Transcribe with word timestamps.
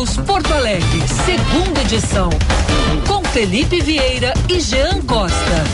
Porto 0.00 0.54
Alegre, 0.54 1.02
segunda 1.26 1.82
edição. 1.82 2.30
Com 3.06 3.22
Felipe 3.22 3.82
Vieira 3.82 4.32
e 4.48 4.58
Jean 4.58 5.02
Costa. 5.02 5.64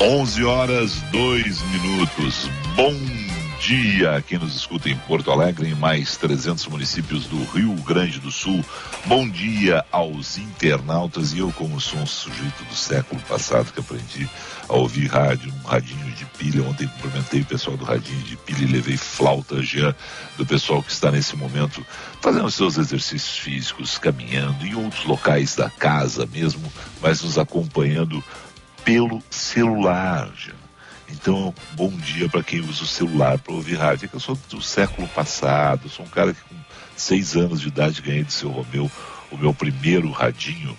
11 0.00 0.44
horas, 0.44 0.92
2 1.12 1.62
minutos. 1.62 2.50
Bom 2.74 2.92
dia 3.64 4.22
quem 4.28 4.38
nos 4.38 4.54
escuta 4.54 4.90
em 4.90 4.96
Porto 4.96 5.30
Alegre, 5.30 5.70
em 5.70 5.74
mais 5.74 6.18
300 6.18 6.66
municípios 6.66 7.24
do 7.24 7.42
Rio 7.44 7.72
Grande 7.76 8.20
do 8.20 8.30
Sul. 8.30 8.62
Bom 9.06 9.26
dia 9.26 9.82
aos 9.90 10.36
internautas. 10.36 11.32
E 11.32 11.38
eu, 11.38 11.50
como 11.52 11.80
sou 11.80 11.98
um 12.00 12.06
sujeito 12.06 12.62
do 12.64 12.74
século 12.74 13.18
passado 13.22 13.72
que 13.72 13.80
aprendi 13.80 14.28
a 14.68 14.74
ouvir 14.74 15.06
rádio, 15.06 15.50
um 15.50 15.66
radinho 15.66 16.12
de 16.12 16.26
pilha. 16.26 16.62
Ontem 16.68 16.86
cumprimentei 16.86 17.40
o 17.40 17.46
pessoal 17.46 17.74
do 17.74 17.86
radinho 17.86 18.20
de 18.24 18.36
pilha 18.36 18.64
e 18.64 18.70
levei 18.70 18.98
flauta 18.98 19.62
já 19.62 19.94
do 20.36 20.44
pessoal 20.44 20.82
que 20.82 20.92
está 20.92 21.10
nesse 21.10 21.34
momento 21.34 21.84
fazendo 22.20 22.50
seus 22.50 22.76
exercícios 22.76 23.38
físicos, 23.38 23.96
caminhando 23.96 24.66
em 24.66 24.74
outros 24.74 25.06
locais 25.06 25.56
da 25.56 25.70
casa 25.70 26.26
mesmo, 26.26 26.70
mas 27.00 27.22
nos 27.22 27.38
acompanhando 27.38 28.22
pelo 28.84 29.22
celular. 29.30 30.30
Já. 30.36 30.63
Então, 31.08 31.54
bom 31.72 31.90
dia 31.90 32.28
para 32.28 32.42
quem 32.42 32.60
usa 32.60 32.84
o 32.84 32.86
celular 32.86 33.38
para 33.38 33.54
ouvir 33.54 33.76
rádio. 33.76 34.06
É 34.06 34.08
que 34.08 34.14
eu 34.14 34.20
sou 34.20 34.38
do 34.48 34.60
século 34.62 35.06
passado, 35.08 35.88
sou 35.88 36.04
um 36.04 36.08
cara 36.08 36.32
que 36.32 36.40
com 36.42 36.56
seis 36.96 37.36
anos 37.36 37.60
de 37.60 37.68
idade 37.68 38.02
ganhei 38.02 38.24
do 38.24 38.32
seu 38.32 38.50
Romeu 38.50 38.90
o 39.30 39.36
meu 39.36 39.52
primeiro 39.52 40.10
radinho 40.10 40.76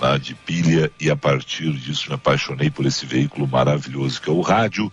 né, 0.00 0.18
de 0.18 0.34
pilha 0.34 0.90
e 1.00 1.10
a 1.10 1.16
partir 1.16 1.72
disso 1.72 2.08
me 2.08 2.14
apaixonei 2.14 2.70
por 2.70 2.86
esse 2.86 3.04
veículo 3.04 3.46
maravilhoso 3.46 4.20
que 4.20 4.30
é 4.30 4.32
o 4.32 4.40
rádio. 4.40 4.92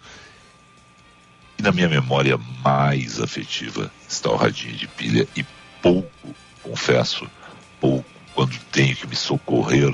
E 1.58 1.62
na 1.62 1.72
minha 1.72 1.88
memória 1.88 2.38
mais 2.64 3.20
afetiva 3.20 3.92
está 4.08 4.30
o 4.30 4.36
radinho 4.36 4.76
de 4.76 4.88
pilha 4.88 5.28
e 5.36 5.46
pouco, 5.82 6.36
confesso, 6.62 7.30
pouco, 7.80 8.10
quando 8.34 8.58
tenho 8.72 8.96
que 8.96 9.06
me 9.06 9.16
socorrer 9.16 9.94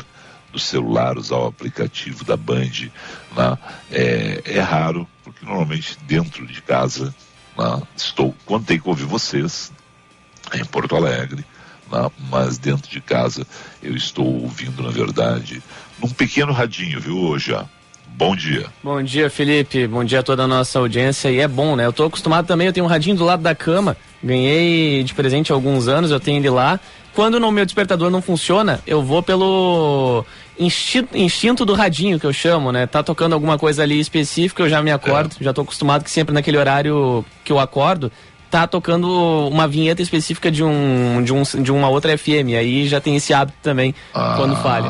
do 0.52 0.60
celular, 0.60 1.18
usar 1.18 1.38
o 1.38 1.48
aplicativo 1.48 2.24
da 2.24 2.36
Band, 2.36 2.90
né? 3.36 3.58
é, 3.92 4.42
é 4.46 4.60
raro, 4.60 5.08
porque 5.24 5.46
normalmente 5.46 5.98
dentro 6.08 6.46
de 6.46 6.62
casa 6.62 7.14
né? 7.58 7.82
estou, 7.96 8.34
tem 8.66 8.80
que 8.80 8.90
ouvir 8.90 9.06
vocês, 9.06 9.72
em 10.54 10.66
Porto 10.66 10.96
Alegre, 10.96 11.46
né? 11.92 12.10
mas 12.30 12.58
dentro 12.58 12.90
de 12.90 13.02
casa 13.02 13.46
eu 13.84 13.96
estou 13.96 14.26
ouvindo, 14.26 14.82
na 14.82 14.90
verdade, 14.90 15.62
num 16.02 16.10
pequeno 16.10 16.52
radinho, 16.52 17.00
viu, 17.00 17.18
hoje. 17.18 17.56
Bom 18.20 18.36
dia. 18.36 18.66
Bom 18.84 19.02
dia, 19.02 19.30
Felipe. 19.30 19.88
Bom 19.88 20.04
dia 20.04 20.20
a 20.20 20.24
toda 20.24 20.44
a 20.44 20.48
nossa 20.48 20.78
audiência. 20.80 21.30
E 21.30 21.40
é 21.40 21.48
bom, 21.48 21.76
né? 21.76 21.86
Eu 21.86 21.94
tô 21.94 22.04
acostumado 22.04 22.46
também, 22.46 22.68
eu 22.68 22.74
tenho 22.74 22.86
um 22.86 22.90
radinho 22.90 23.16
do 23.16 23.24
lado 23.24 23.42
da 23.42 23.56
cama. 23.56 23.96
Ganhei 24.22 25.04
de 25.04 25.14
presente 25.14 25.52
há 25.52 25.56
alguns 25.56 25.88
anos, 25.88 26.12
eu 26.12 26.20
tenho 26.20 26.38
ele 26.38 26.50
lá. 26.50 26.80
Quando 27.14 27.40
no 27.40 27.52
meu 27.52 27.66
despertador 27.66 28.10
não 28.10 28.22
funciona, 28.22 28.80
eu 28.86 29.02
vou 29.02 29.22
pelo 29.22 30.26
instinto, 30.60 31.18
instinto 31.18 31.66
do 31.66 31.74
radinho 31.74 32.20
que 32.20 32.26
eu 32.26 32.34
chamo, 32.34 32.72
né? 32.72 32.86
Tá 32.86 33.02
tocando 33.02 33.34
alguma 33.34 33.58
coisa 33.58 33.84
ali 33.84 34.00
específica, 34.00 34.64
eu 34.64 34.70
já 34.70 34.82
me 34.82 34.92
acordo, 34.92 35.36
é. 35.40 35.44
já 35.44 35.54
tô 35.54 35.62
acostumado 35.62 36.04
que 36.04 36.12
sempre 36.12 36.34
naquele 36.34 36.58
horário 36.58 37.26
que 37.44 37.52
eu 37.52 37.60
acordo, 37.60 38.12
tá 38.50 38.68
tocando 38.68 39.08
uma 39.48 39.68
vinheta 39.68 40.02
específica 40.02 40.52
de 40.52 40.64
um 40.64 41.22
de, 41.24 41.34
um, 41.34 41.44
de 41.44 41.72
uma 41.72 41.90
outra 41.90 42.18
FM, 42.18 42.56
aí 42.58 42.88
já 42.88 43.00
tem 43.00 43.16
esse 43.16 43.34
hábito 43.34 43.58
também 43.62 43.94
ah. 44.14 44.36
quando 44.38 44.56
falha. 44.58 44.90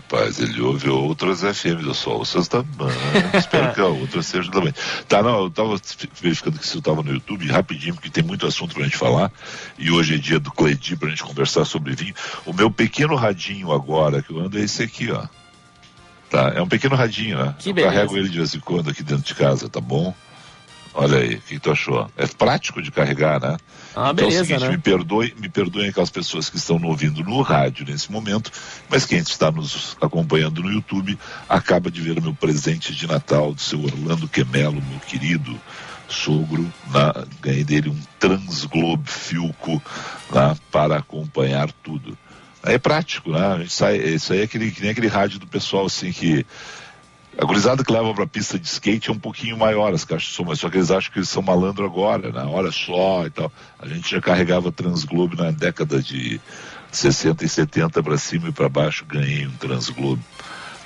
Rapaz, 0.00 0.40
ele 0.40 0.62
ouve 0.62 0.88
outras 0.88 1.42
FMs, 1.42 1.86
eu 1.86 1.94
só 1.94 2.16
ouço 2.16 2.38
esta 2.38 2.62
banda. 2.62 2.94
Espero 3.34 3.74
que 3.74 3.80
a 3.80 3.86
outra 3.86 4.22
seja 4.22 4.50
também. 4.50 4.72
Tá, 5.06 5.22
não, 5.22 5.44
eu 5.44 5.50
tava 5.50 5.78
verificando 6.20 6.58
que 6.58 6.66
você 6.66 6.80
tava 6.80 7.02
no 7.02 7.12
YouTube 7.12 7.46
rapidinho, 7.48 7.94
porque 7.94 8.08
tem 8.08 8.24
muito 8.24 8.46
assunto 8.46 8.74
pra 8.74 8.84
gente 8.84 8.96
falar. 8.96 9.30
E 9.78 9.90
hoje 9.90 10.14
é 10.14 10.18
dia 10.18 10.40
do 10.40 10.50
Cledi 10.50 10.96
pra 10.96 11.10
gente 11.10 11.22
conversar 11.22 11.66
sobre 11.66 11.94
vinho. 11.94 12.14
O 12.46 12.52
meu 12.54 12.70
pequeno 12.70 13.14
radinho 13.14 13.72
agora 13.72 14.22
que 14.22 14.32
eu 14.32 14.40
ando 14.40 14.58
é 14.58 14.62
esse 14.62 14.82
aqui, 14.82 15.10
ó. 15.12 15.26
Tá, 16.30 16.52
é 16.56 16.62
um 16.62 16.68
pequeno 16.68 16.96
radinho, 16.96 17.36
né? 17.36 17.54
Que 17.58 17.68
eu 17.68 17.74
beleza. 17.74 17.94
carrego 17.94 18.16
ele 18.16 18.30
de 18.30 18.38
vez 18.38 18.54
em 18.54 18.60
quando 18.60 18.88
aqui 18.88 19.02
dentro 19.02 19.24
de 19.24 19.34
casa, 19.34 19.68
tá 19.68 19.80
bom? 19.80 20.14
Olha 20.92 21.18
aí, 21.18 21.36
o 21.36 21.40
que 21.40 21.58
tu 21.58 21.70
achou? 21.70 22.10
É 22.16 22.26
prático 22.26 22.82
de 22.82 22.90
carregar, 22.90 23.40
né? 23.40 23.56
Ah, 23.94 24.12
beleza, 24.12 24.42
então 24.42 24.54
é 24.54 24.58
o 24.58 24.60
seguinte, 24.60 24.64
né? 24.64 24.70
me 24.70 24.78
perdoe, 24.78 25.34
me 25.38 25.48
perdoem 25.48 25.88
aquelas 25.88 26.10
pessoas 26.10 26.48
que 26.50 26.56
estão 26.56 26.80
ouvindo 26.82 27.22
no 27.22 27.40
rádio 27.42 27.86
nesse 27.86 28.10
momento, 28.10 28.50
mas 28.88 29.06
quem 29.06 29.18
está 29.18 29.50
nos 29.50 29.96
acompanhando 30.00 30.62
no 30.62 30.70
YouTube 30.70 31.18
acaba 31.48 31.90
de 31.90 32.00
ver 32.00 32.18
o 32.18 32.22
meu 32.22 32.34
presente 32.34 32.94
de 32.94 33.06
Natal 33.06 33.54
do 33.54 33.60
seu 33.60 33.82
Orlando 33.82 34.28
Quemelo, 34.28 34.82
meu 34.82 35.00
querido 35.00 35.58
sogro, 36.08 36.70
na, 36.90 37.24
ganhei 37.40 37.64
dele 37.64 37.88
um 37.88 37.98
Transglobe 38.18 39.08
Filco 39.08 39.80
lá 40.30 40.56
para 40.70 40.96
acompanhar 40.96 41.70
tudo. 41.84 42.18
É 42.62 42.76
prático, 42.78 43.30
né? 43.30 43.46
A 43.46 43.58
gente 43.58 43.72
sai, 43.72 43.96
isso 43.96 44.32
aí 44.32 44.40
é 44.40 44.42
aquele, 44.42 44.70
que 44.70 44.82
nem 44.82 44.90
aquele 44.90 45.06
rádio 45.06 45.38
do 45.38 45.46
pessoal 45.46 45.86
assim 45.86 46.12
que 46.12 46.44
a 47.40 47.44
gurizada 47.46 47.82
que 47.82 47.90
leva 47.90 48.12
pra 48.12 48.26
pista 48.26 48.58
de 48.58 48.66
skate 48.66 49.08
é 49.08 49.12
um 49.12 49.18
pouquinho 49.18 49.56
maior 49.56 49.94
as 49.94 50.04
caixas 50.04 50.28
de 50.28 50.34
som, 50.34 50.44
mas 50.44 50.60
só 50.60 50.68
que 50.68 50.76
eles 50.76 50.90
acham 50.90 51.10
que 51.10 51.20
eles 51.20 51.28
são 51.30 51.42
malandro 51.42 51.86
agora, 51.86 52.30
né? 52.30 52.44
Olha 52.44 52.70
só 52.70 53.24
e 53.24 53.30
tal. 53.30 53.50
A 53.78 53.88
gente 53.88 54.10
já 54.10 54.20
carregava 54.20 54.70
Transglobe 54.70 55.38
na 55.38 55.50
década 55.50 56.02
de 56.02 56.38
60 56.92 57.42
e 57.42 57.48
70 57.48 58.02
para 58.02 58.18
cima 58.18 58.50
e 58.50 58.52
para 58.52 58.68
baixo, 58.68 59.06
ganhei 59.06 59.46
um 59.46 59.52
Transglobe 59.52 60.22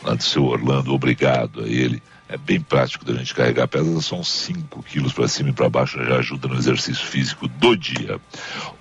lá 0.05 0.15
do 0.15 0.23
seu 0.23 0.45
Orlando, 0.45 0.95
obrigado 0.95 1.65
a 1.65 1.67
ele. 1.67 2.01
É 2.27 2.39
bem 2.39 2.59
prático 2.59 3.05
da 3.05 3.13
gente 3.13 3.35
carregar, 3.35 3.69
pesa 3.69 3.85
uns 3.85 4.29
5 4.29 4.83
quilos 4.85 5.13
para 5.13 5.29
cima 5.29 5.51
e 5.51 5.53
para 5.53 5.69
baixo, 5.69 6.03
já 6.03 6.17
ajuda 6.17 6.49
no 6.49 6.57
exercício 6.57 7.07
físico 7.07 7.47
do 7.47 7.77
dia. 7.77 8.19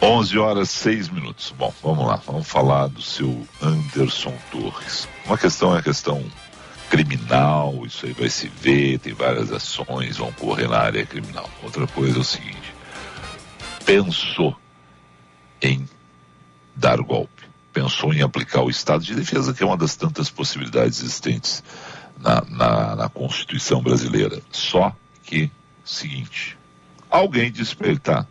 11 0.00 0.38
horas 0.38 0.70
6 0.70 1.08
minutos. 1.08 1.54
Bom, 1.56 1.72
vamos 1.82 2.06
lá, 2.06 2.16
vamos 2.26 2.46
falar 2.46 2.88
do 2.88 3.00
seu 3.00 3.46
Anderson 3.62 4.34
Torres. 4.50 5.08
Uma 5.24 5.38
questão 5.38 5.74
é 5.74 5.78
a 5.78 5.82
questão 5.82 6.22
criminal, 6.90 7.84
isso 7.84 8.06
aí 8.06 8.12
vai 8.12 8.28
se 8.28 8.48
ver, 8.48 8.98
tem 8.98 9.12
várias 9.12 9.50
ações, 9.50 10.18
vão 10.18 10.30
correr 10.32 10.68
na 10.68 10.78
área 10.78 11.04
criminal. 11.04 11.48
Outra 11.62 11.86
coisa 11.86 12.18
é 12.18 12.20
o 12.20 12.24
seguinte: 12.24 12.74
pensou 13.84 14.56
em 15.62 15.88
dar 16.74 16.98
golpe, 16.98 17.42
pensou 17.72 18.12
em 18.12 18.22
aplicar 18.22 18.62
o 18.62 18.70
estado 18.70 19.02
de 19.02 19.14
defesa, 19.14 19.54
que 19.54 19.62
é 19.62 19.66
uma 19.66 19.76
das 19.76 19.96
tantas 19.96 20.30
possibilidades 20.30 21.00
existentes 21.00 21.64
na, 22.18 22.42
na, 22.48 22.96
na 22.96 23.08
Constituição 23.08 23.82
brasileira. 23.82 24.40
Só 24.50 24.94
que, 25.22 25.50
seguinte, 25.84 26.56
alguém 27.10 27.50
tá, 28.02 28.26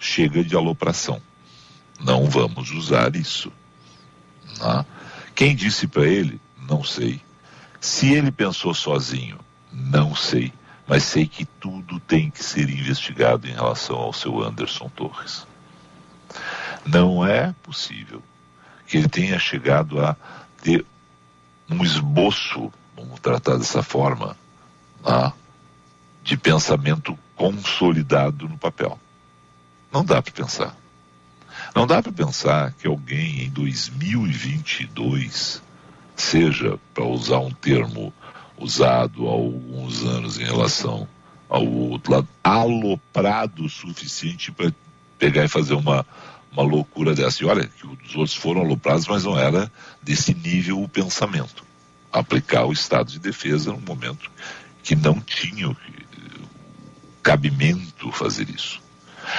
chega 0.00 0.42
de 0.42 0.56
alopração. 0.56 1.20
Não 2.00 2.24
vamos 2.24 2.70
usar 2.70 3.14
isso. 3.14 3.52
Né? 4.58 4.86
Quem 5.34 5.54
disse 5.54 5.86
para 5.86 6.06
ele? 6.06 6.40
Não 6.68 6.82
sei. 6.82 7.20
Se 7.78 8.12
ele 8.12 8.32
pensou 8.32 8.74
sozinho, 8.74 9.38
não 9.70 10.16
sei. 10.16 10.52
Mas 10.88 11.04
sei 11.04 11.26
que 11.26 11.44
tudo 11.44 12.00
tem 12.00 12.30
que 12.30 12.42
ser 12.42 12.68
investigado 12.68 13.46
em 13.46 13.52
relação 13.52 13.96
ao 13.96 14.12
seu 14.12 14.42
Anderson 14.42 14.88
Torres. 14.88 15.46
Não 16.84 17.24
é 17.24 17.54
possível 17.62 18.22
que 18.86 18.96
ele 18.96 19.08
tenha 19.08 19.38
chegado 19.38 20.00
a 20.00 20.16
ter 20.62 20.84
um 21.70 21.84
esboço, 21.84 22.72
vamos 22.96 23.20
tratar 23.20 23.56
dessa 23.56 23.82
forma, 23.82 24.36
né, 25.04 25.32
de 26.24 26.36
pensamento 26.36 27.16
consolidado 27.36 28.48
no 28.48 28.58
papel. 28.58 28.98
Não 29.92 30.04
dá 30.04 30.22
para 30.22 30.32
pensar. 30.32 30.76
Não 31.74 31.84
dá 31.86 32.02
para 32.02 32.12
pensar 32.12 32.72
que 32.74 32.86
alguém 32.86 33.44
em 33.44 33.50
2022 33.50 35.62
seja, 36.16 36.78
para 36.94 37.04
usar 37.04 37.38
um 37.38 37.50
termo 37.50 38.12
usado 38.56 39.26
há 39.26 39.30
alguns 39.30 40.04
anos 40.04 40.38
em 40.38 40.44
relação 40.44 41.08
ao 41.48 41.66
outro 41.66 42.12
lado, 42.12 42.28
aloprado 42.44 43.64
o 43.64 43.68
suficiente 43.68 44.52
para 44.52 44.72
pegar 45.18 45.44
e 45.44 45.48
fazer 45.48 45.74
uma, 45.74 46.06
uma 46.52 46.62
loucura 46.62 47.12
dessa. 47.14 47.42
E 47.42 47.46
olha, 47.46 47.66
que 47.66 47.86
os 47.86 48.14
outros 48.14 48.36
foram 48.36 48.60
aloprados, 48.60 49.08
mas 49.08 49.24
não 49.24 49.36
era 49.38 49.72
desse 50.02 50.34
nível 50.34 50.82
o 50.82 50.88
pensamento. 50.88 51.64
Aplicar 52.12 52.66
o 52.66 52.72
estado 52.72 53.10
de 53.10 53.18
defesa 53.18 53.72
num 53.72 53.80
momento 53.80 54.30
que 54.82 54.94
não 54.94 55.20
tinha 55.20 55.68
o 55.68 55.76
cabimento 57.22 58.12
fazer 58.12 58.48
isso. 58.50 58.80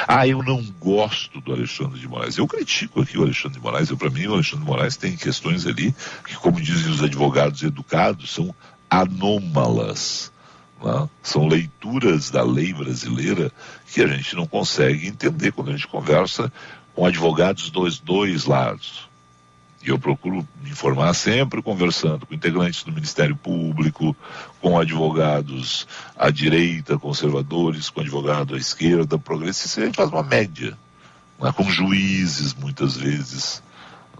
Ah, 0.07 0.27
eu 0.27 0.41
não 0.43 0.63
gosto 0.79 1.41
do 1.41 1.53
Alexandre 1.53 1.99
de 1.99 2.07
Moraes. 2.07 2.37
Eu 2.37 2.47
critico 2.47 3.01
aqui 3.01 3.17
o 3.17 3.23
Alexandre 3.23 3.57
de 3.57 3.63
Moraes. 3.63 3.91
Para 3.91 4.09
mim, 4.09 4.27
o 4.27 4.33
Alexandre 4.33 4.65
de 4.65 4.71
Moraes 4.71 4.97
tem 4.97 5.15
questões 5.15 5.65
ali 5.65 5.93
que, 6.25 6.35
como 6.35 6.61
dizem 6.61 6.91
os 6.91 7.03
advogados 7.03 7.63
educados, 7.63 8.31
são 8.31 8.53
anômalas. 8.89 10.31
Né? 10.83 11.09
São 11.21 11.47
leituras 11.47 12.31
da 12.31 12.43
lei 12.43 12.73
brasileira 12.73 13.51
que 13.91 14.01
a 14.01 14.07
gente 14.07 14.35
não 14.35 14.47
consegue 14.47 15.07
entender 15.07 15.51
quando 15.51 15.69
a 15.69 15.73
gente 15.73 15.87
conversa 15.87 16.51
com 16.93 17.05
advogados 17.05 17.69
dos 17.69 17.99
dois 17.99 18.45
lados. 18.45 19.10
E 19.83 19.89
eu 19.89 19.97
procuro 19.97 20.47
me 20.61 20.69
informar 20.69 21.13
sempre 21.13 21.61
conversando 21.61 22.25
com 22.25 22.33
integrantes 22.33 22.83
do 22.83 22.91
Ministério 22.91 23.35
Público, 23.35 24.15
com 24.61 24.77
advogados 24.77 25.87
à 26.15 26.29
direita, 26.29 26.99
conservadores, 26.99 27.89
com 27.89 28.01
advogado 28.01 28.53
à 28.53 28.57
esquerda, 28.57 29.17
progressista. 29.17 29.83
Gente 29.83 29.95
faz 29.95 30.09
uma 30.09 30.21
média, 30.21 30.77
né, 31.39 31.51
com 31.51 31.63
juízes 31.69 32.53
muitas 32.53 32.95
vezes. 32.95 33.63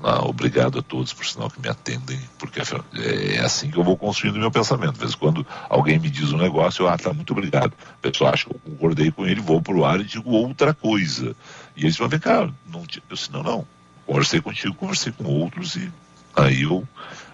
Ah, 0.04 0.25
obrigado 0.25 0.80
a 0.80 0.81
todos, 0.81 1.13
por 1.13 1.24
sinal, 1.24 1.48
que 1.48 1.62
me 1.62 1.69
atendem, 1.69 2.19
porque 2.40 2.60
é, 2.60 3.36
é 3.36 3.40
assim 3.40 3.69
que 3.69 3.78
eu 3.78 3.84
vou 3.84 3.96
construindo 3.96 4.40
meu 4.40 4.50
pensamento. 4.50 4.94
Às 4.94 4.98
vezes, 4.98 5.16
quando 5.16 5.46
alguém 5.69 6.00
me 6.00 6.10
diz 6.10 6.31
um 6.31 6.38
negócio, 6.38 6.84
eu, 6.84 6.90
ah, 6.90 6.98
tá, 6.98 7.14
muito 7.14 7.34
obrigado. 7.34 7.74
A 7.88 8.10
pessoa 8.10 8.31
acha 8.31 8.48
que 8.48 8.56
eu 8.56 8.60
concordei 8.60 9.12
com 9.12 9.28
ele, 9.28 9.40
vou 9.40 9.62
para 9.62 9.75
o 9.75 9.86
ar 9.86 10.00
e 10.00 10.04
digo 10.04 10.31
outra 10.31 10.74
coisa. 10.74 11.36
E 11.78 11.84
eles 11.84 11.98
vão 11.98 12.10
ver, 12.10 12.19
cara, 12.19 12.52
não, 12.66 12.81
eu 12.81 13.16
disse, 13.16 13.31
não, 13.31 13.44
não, 13.44 13.68
Conversei 14.12 14.42
contigo, 14.42 14.75
conversei 14.75 15.13
com 15.13 15.24
outros 15.24 15.78
e 15.78 15.90
aí 16.36 16.63
eu 16.63 16.86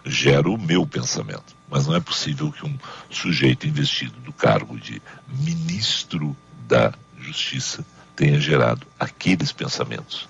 gero 0.06 0.54
o 0.54 0.62
meu 0.62 0.86
pensamento. 0.86 1.56
Mas 1.68 1.88
não 1.88 1.96
é 1.96 2.00
possível 2.00 2.52
que 2.52 2.64
um 2.64 2.78
sujeito 3.10 3.66
investido 3.66 4.20
do 4.20 4.32
cargo 4.32 4.80
de 4.80 5.02
ministro 5.28 6.38
da 6.68 6.94
Justiça 7.18 7.84
tenha 8.16 8.40
gerado 8.40 8.86
aqueles 9.00 9.52
pensamentos, 9.52 10.30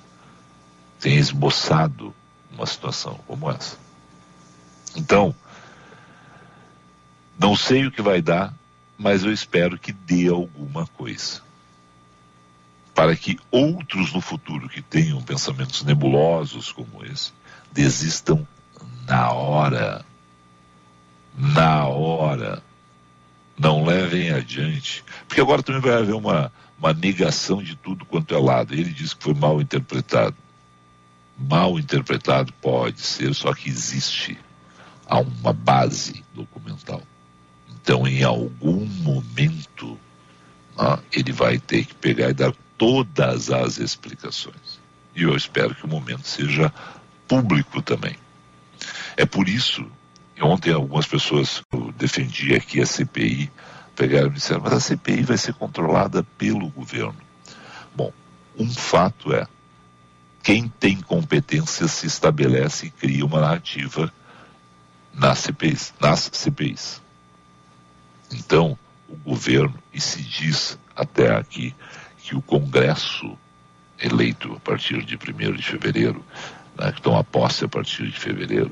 tenha 1.02 1.20
esboçado 1.20 2.16
uma 2.50 2.66
situação 2.66 3.20
como 3.28 3.52
essa. 3.52 3.78
Então, 4.96 5.36
não 7.38 7.58
sei 7.58 7.88
o 7.88 7.92
que 7.92 8.02
vai 8.02 8.22
dar, 8.22 8.54
mas 8.98 9.26
eu 9.26 9.34
espero 9.34 9.78
que 9.78 9.92
dê 9.92 10.30
alguma 10.30 10.88
coisa 10.88 11.42
para 12.98 13.16
que 13.16 13.38
outros 13.52 14.12
no 14.12 14.20
futuro 14.20 14.68
que 14.68 14.82
tenham 14.82 15.22
pensamentos 15.22 15.84
nebulosos 15.84 16.72
como 16.72 17.06
esse 17.06 17.32
desistam 17.72 18.46
na 19.08 19.32
hora. 19.32 20.04
Na 21.38 21.86
hora. 21.86 22.64
Não 23.56 23.86
levem 23.86 24.32
adiante. 24.32 25.06
Porque 25.28 25.40
agora 25.40 25.62
também 25.62 25.80
vai 25.80 25.94
haver 25.94 26.16
uma, 26.16 26.52
uma 26.80 26.92
negação 26.92 27.62
de 27.62 27.76
tudo 27.76 28.04
quanto 28.04 28.34
é 28.34 28.40
lado. 28.40 28.74
Ele 28.74 28.90
diz 28.90 29.14
que 29.14 29.24
foi 29.26 29.36
mal 29.36 29.62
interpretado. 29.62 30.36
Mal 31.38 31.78
interpretado 31.78 32.52
pode 32.54 33.02
ser, 33.02 33.32
só 33.36 33.54
que 33.54 33.70
existe. 33.70 34.40
Há 35.06 35.20
uma 35.20 35.54
base 35.54 36.26
documental. 36.34 37.04
Então, 37.80 38.08
em 38.08 38.24
algum 38.24 38.88
momento, 38.88 40.00
ah, 40.76 40.98
ele 41.12 41.32
vai 41.32 41.60
ter 41.60 41.86
que 41.86 41.94
pegar 41.94 42.32
e 42.32 42.34
dar 42.34 42.52
todas 42.78 43.50
as 43.50 43.78
explicações. 43.80 44.80
E 45.16 45.24
eu 45.24 45.36
espero 45.36 45.74
que 45.74 45.86
o 45.86 45.90
momento 45.90 46.28
seja 46.28 46.72
público 47.28 47.82
também. 47.82 48.16
É 49.16 49.26
por 49.26 49.50
isso, 49.50 49.86
ontem 50.40 50.72
algumas 50.72 51.08
pessoas 51.08 51.64
eu 51.72 51.92
defendi 51.94 52.54
aqui 52.54 52.80
a 52.80 52.86
CPI, 52.86 53.52
pegaram 53.96 54.28
e 54.28 54.34
disseram, 54.34 54.62
mas 54.62 54.74
a 54.74 54.80
CPI 54.80 55.24
vai 55.24 55.38
ser 55.38 55.54
controlada 55.56 56.24
pelo 56.38 56.70
governo. 56.70 57.18
Bom, 57.96 58.14
um 58.58 58.72
fato 58.72 59.34
é, 59.34 59.48
quem 60.44 60.70
tem 60.70 61.02
competência 61.02 61.88
se 61.88 62.06
estabelece 62.06 62.86
e 62.86 62.92
cria 62.92 63.26
uma 63.26 63.42
narrativa 63.42 64.14
nas 65.14 65.40
CPIs. 65.40 65.94
Nas 66.00 66.30
CPIs. 66.32 67.02
Então, 68.32 68.78
o 69.10 69.16
governo, 69.16 69.74
e 69.92 70.00
se 70.00 70.22
diz 70.22 70.78
até 70.96 71.36
aqui 71.36 71.76
que 72.28 72.36
o 72.36 72.42
Congresso, 72.42 73.38
eleito 73.98 74.52
a 74.52 74.60
partir 74.60 75.02
de 75.06 75.16
1 75.16 75.54
de 75.54 75.64
fevereiro, 75.64 76.26
né, 76.78 76.92
que 76.92 77.02
toma 77.02 77.24
posse 77.24 77.64
a 77.64 77.70
partir 77.70 78.06
de 78.06 78.20
fevereiro, 78.20 78.70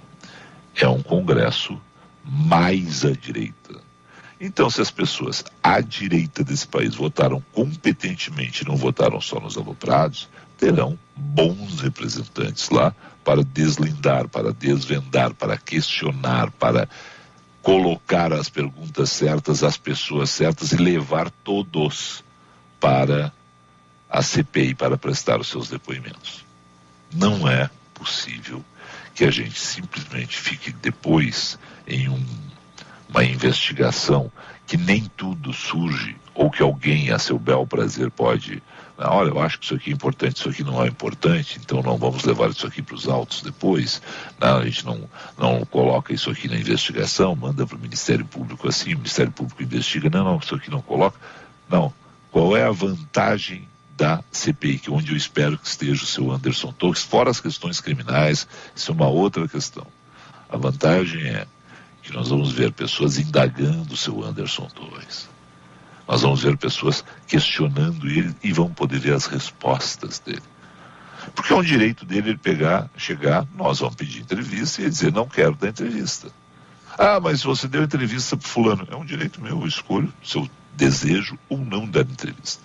é 0.76 0.86
um 0.90 1.02
Congresso 1.02 1.80
mais 2.22 3.06
à 3.06 3.14
direita. 3.14 3.80
Então, 4.42 4.70
se 4.70 4.82
as 4.82 4.92
pessoas 4.92 5.42
à 5.64 5.80
direita 5.80 6.44
desse 6.44 6.68
país 6.68 6.96
votaram 6.96 7.42
competentemente, 7.54 8.68
não 8.68 8.76
votaram 8.76 9.22
só 9.22 9.40
nos 9.40 9.56
aloprados, 9.56 10.28
terão 10.58 11.00
bons 11.16 11.80
representantes 11.80 12.70
lá 12.70 12.94
para 13.24 13.42
deslindar, 13.42 14.28
para 14.28 14.52
desvendar, 14.52 15.34
para 15.34 15.58
questionar, 15.58 16.52
para 16.52 16.90
colocar 17.62 18.34
as 18.34 18.50
perguntas 18.50 19.12
certas 19.12 19.64
às 19.64 19.78
pessoas 19.78 20.30
certas 20.30 20.74
e 20.74 20.76
levar 20.76 21.32
todos 21.32 22.22
para 22.82 23.34
a 24.16 24.22
CPI 24.22 24.74
para 24.76 24.98
prestar 24.98 25.42
os 25.42 25.50
seus 25.50 25.70
depoimentos. 25.70 26.46
Não 27.14 27.46
é 27.46 27.70
possível 27.94 28.64
que 29.14 29.26
a 29.26 29.32
gente 29.32 29.60
simplesmente 29.60 30.38
fique 30.38 30.72
depois 30.72 31.60
em 31.86 32.08
um, 32.08 32.26
uma 33.10 33.26
investigação 33.26 34.32
que 34.66 34.78
nem 34.78 35.12
tudo 35.18 35.52
surge 35.52 36.16
ou 36.34 36.50
que 36.50 36.64
alguém 36.64 37.12
a 37.12 37.20
seu 37.20 37.38
bel 37.38 37.68
prazer 37.68 38.10
pode 38.10 38.64
ah, 38.98 39.14
olha, 39.14 39.32
eu 39.32 39.42
acho 39.42 39.60
que 39.60 39.66
isso 39.66 39.76
aqui 39.76 39.90
é 39.90 39.94
importante, 39.94 40.38
isso 40.38 40.48
aqui 40.48 40.64
não 40.64 40.82
é 40.82 40.88
importante, 40.88 41.60
então 41.62 41.84
não 41.84 41.98
vamos 41.98 42.24
levar 42.24 42.50
isso 42.50 42.66
aqui 42.66 42.82
para 42.82 42.96
os 42.96 43.10
autos 43.10 43.42
depois. 43.42 44.02
Não, 44.40 44.60
a 44.60 44.64
gente 44.64 44.86
não, 44.86 45.10
não 45.38 45.66
coloca 45.66 46.14
isso 46.14 46.30
aqui 46.30 46.48
na 46.48 46.56
investigação, 46.56 47.36
manda 47.36 47.68
para 47.68 47.76
o 47.76 47.80
Ministério 47.80 48.24
Público 48.24 48.70
assim, 48.70 48.94
o 48.94 48.98
Ministério 48.98 49.34
Público 49.34 49.62
investiga, 49.62 50.10
não, 50.10 50.24
não, 50.24 50.38
isso 50.38 50.56
aqui 50.56 50.72
não 50.72 50.82
coloca. 50.82 51.20
Não. 51.70 51.94
Qual 52.32 52.56
é 52.56 52.64
a 52.64 52.72
vantagem 52.72 53.68
da 53.96 54.24
CPI, 54.32 54.80
que 54.80 54.90
é 54.90 54.94
onde 54.94 55.12
eu 55.12 55.18
espero 55.18 55.58
que 55.58 55.68
esteja 55.68 56.04
o 56.04 56.08
seu 56.08 56.32
Anderson 56.32 56.72
Torres, 56.74 57.04
fora 57.04 57.30
as 57.30 57.40
questões 57.40 57.80
criminais, 57.80 58.48
isso 58.76 58.92
é 58.92 58.94
uma 58.94 59.08
outra 59.08 59.48
questão. 59.48 59.88
A 60.50 60.58
vantagem 60.58 61.26
é 61.26 61.48
que 62.04 62.14
nós 62.14 62.30
vamos 62.30 62.52
ver 62.52 62.72
pessoas 62.72 63.18
indagando 63.18 63.94
o 63.94 63.98
seu 63.98 64.24
Anderson 64.24 64.68
Torres. 64.68 65.30
Nós 66.08 66.22
vamos 66.22 66.44
ver 66.44 66.56
pessoas 66.58 67.04
questionando 67.28 68.08
ele 68.08 68.36
e 68.44 68.54
vão 68.54 68.70
poder 68.70 69.00
ver 69.00 69.14
as 69.14 69.26
respostas 69.26 70.20
dele. 70.20 70.44
Porque 71.34 71.52
é 71.52 71.56
um 71.56 71.64
direito 71.64 72.06
dele 72.06 72.30
ele 72.30 72.38
pegar, 72.38 72.88
chegar, 72.96 73.48
nós 73.56 73.80
vamos 73.80 73.96
pedir 73.96 74.20
entrevista 74.22 74.82
e 74.82 74.84
ele 74.84 74.92
dizer, 74.92 75.12
não 75.12 75.28
quero 75.28 75.56
dar 75.56 75.70
entrevista. 75.70 76.30
Ah, 76.98 77.20
mas 77.20 77.42
você 77.42 77.68
deu 77.68 77.84
entrevista 77.84 78.38
para 78.38 78.48
fulano. 78.48 78.88
É 78.92 78.96
um 78.96 79.04
direito 79.04 79.42
meu, 79.42 79.62
eu 79.62 79.68
escolho 79.68 80.14
se 80.24 80.38
eu 80.38 80.48
desejo 80.76 81.40
ou 81.50 81.58
não 81.58 81.88
dar 81.88 82.02
entrevista. 82.02 82.64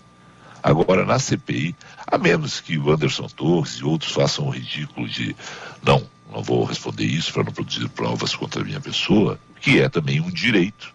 Agora, 0.63 1.05
na 1.05 1.19
CPI, 1.19 1.75
a 2.07 2.19
menos 2.19 2.61
que 2.61 2.79
o 2.79 2.91
Anderson 2.91 3.27
Torres 3.29 3.75
e 3.75 3.85
outros 3.85 4.13
façam 4.13 4.47
o 4.47 4.51
ridículo 4.51 5.09
de 5.09 5.35
não, 5.83 6.07
não 6.31 6.43
vou 6.43 6.65
responder 6.65 7.05
isso 7.05 7.33
para 7.33 7.45
não 7.45 7.53
produzir 7.53 7.89
provas 7.89 8.35
contra 8.35 8.61
a 8.61 8.65
minha 8.65 8.81
pessoa, 8.81 9.39
que 9.61 9.81
é 9.81 9.89
também 9.89 10.21
um 10.21 10.31
direito. 10.31 10.93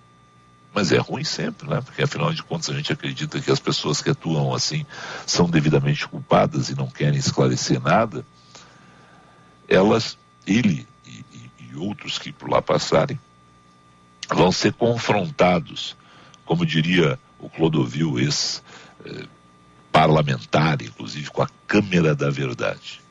Mas 0.74 0.91
é 0.91 0.98
ruim 0.98 1.24
sempre, 1.24 1.69
né? 1.69 1.81
Porque 1.81 2.03
afinal 2.03 2.34
de 2.34 2.43
contas 2.43 2.69
a 2.69 2.74
gente 2.74 2.91
acredita 2.91 3.39
que 3.39 3.50
as 3.50 3.60
pessoas 3.60 4.01
que 4.01 4.10
atuam 4.10 4.53
assim 4.53 4.86
são 5.25 5.50
devidamente 5.50 6.07
culpadas 6.07 6.69
e 6.69 6.75
não 6.75 6.88
querem 6.88 7.17
esclarecer 7.17 7.81
nada. 7.81 8.25
Elas, 9.67 10.17
ele 10.45 10.86
e, 11.05 11.25
e, 11.34 11.51
e 11.72 11.75
outros 11.75 12.19
que 12.19 12.31
por 12.31 12.50
lá 12.50 12.62
passarem, 12.62 13.17
vão 14.29 14.51
ser 14.51 14.74
confrontados, 14.74 15.95
como 16.45 16.65
diria 16.65 17.19
o 17.39 17.50
Clodovil, 17.50 18.19
esse 18.19 18.62
eh, 19.05 19.25
parlamentar, 19.96 20.82
inclusive 20.82 21.30
com 21.30 21.42
a 21.42 21.48
Câmara 21.66 22.14
da 22.14 22.30
Verdade. 22.30 23.02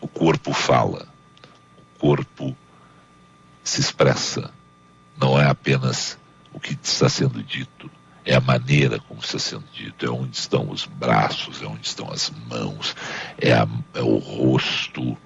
O 0.00 0.06
corpo 0.06 0.52
fala, 0.52 1.08
o 1.76 1.98
corpo 1.98 2.56
se 3.64 3.80
expressa. 3.80 4.52
Não 5.20 5.36
é 5.36 5.48
apenas 5.48 6.16
o 6.52 6.60
que 6.60 6.78
está 6.80 7.08
sendo 7.08 7.42
dito, 7.42 7.90
é 8.24 8.36
a 8.36 8.40
maneira 8.40 9.00
como 9.00 9.18
está 9.18 9.36
sendo 9.36 9.64
dito, 9.72 10.06
é 10.06 10.08
onde 10.08 10.36
estão 10.36 10.70
os 10.70 10.84
braços, 10.84 11.60
é 11.60 11.66
onde 11.66 11.88
estão 11.88 12.08
as 12.12 12.30
mãos, 12.48 12.94
é, 13.36 13.52
a, 13.52 13.66
é 13.94 14.02
o 14.02 14.18
rosto. 14.18 15.18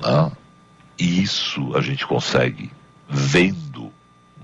Né? 0.00 0.32
E 0.96 1.20
isso 1.20 1.76
a 1.76 1.80
gente 1.80 2.06
consegue 2.06 2.70
vendo 3.08 3.92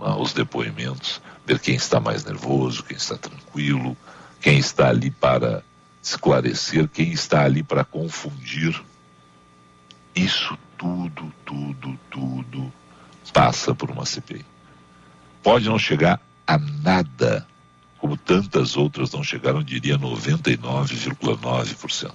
né, 0.01 0.17
os 0.19 0.33
depoimentos, 0.33 1.23
ver 1.47 1.61
quem 1.61 1.77
está 1.77 2.01
mais 2.01 2.25
nervoso, 2.25 2.83
quem 2.83 2.97
está 2.97 3.17
tranquilo, 3.17 3.97
quem 4.45 4.59
está 4.59 4.91
ali 4.91 5.11
para 5.11 5.65
esclarecer, 6.03 6.87
quem 6.87 7.13
está 7.13 7.47
ali 7.47 7.63
para 7.63 7.83
confundir. 7.83 8.79
Isso 10.15 10.59
tudo, 10.77 11.33
tudo, 11.47 11.99
tudo 12.11 12.71
passa 13.33 13.75
por 13.75 13.91
uma 13.91 14.05
CPI. 14.05 14.45
Pode 15.43 15.67
não 15.67 15.79
chegar 15.79 16.21
a 16.47 16.59
nada, 16.59 17.49
como 17.97 18.19
tantas 18.19 18.77
outras 18.77 19.11
não 19.13 19.25
chegaram, 19.25 19.63
diria 19.63 19.99
99,9%. 19.99 22.13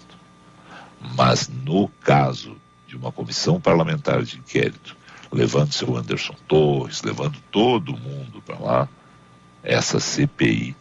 Mas 1.16 1.48
no 1.48 1.88
caso 2.04 2.56
de 2.88 2.96
uma 2.96 3.12
comissão 3.12 3.60
parlamentar 3.60 4.22
de 4.22 4.38
inquérito, 4.38 4.96
levando 5.32 5.74
seu 5.74 5.98
Anderson 5.98 6.36
Torres, 6.48 7.02
levando 7.02 7.40
todo 7.50 7.98
mundo 7.98 8.40
para 8.46 8.60
lá, 8.60 8.88
essa 9.64 10.00
CPI 10.00 10.76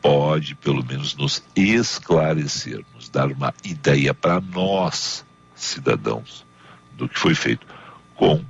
pode 0.00 0.54
pelo 0.54 0.84
menos 0.84 1.14
nos 1.14 1.42
esclarecer, 1.54 2.84
nos 2.94 3.08
dar 3.08 3.30
uma 3.30 3.54
ideia 3.64 4.14
para 4.14 4.40
nós, 4.40 5.24
cidadãos, 5.54 6.44
do 6.92 7.08
que 7.08 7.18
foi 7.18 7.34
feito 7.34 7.66
com 8.14 8.44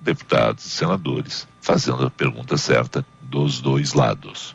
deputados 0.00 0.64
e 0.64 0.70
senadores, 0.70 1.48
fazendo 1.60 2.06
a 2.06 2.10
pergunta 2.10 2.56
certa 2.56 3.04
dos 3.20 3.60
dois 3.60 3.92
lados. 3.92 4.54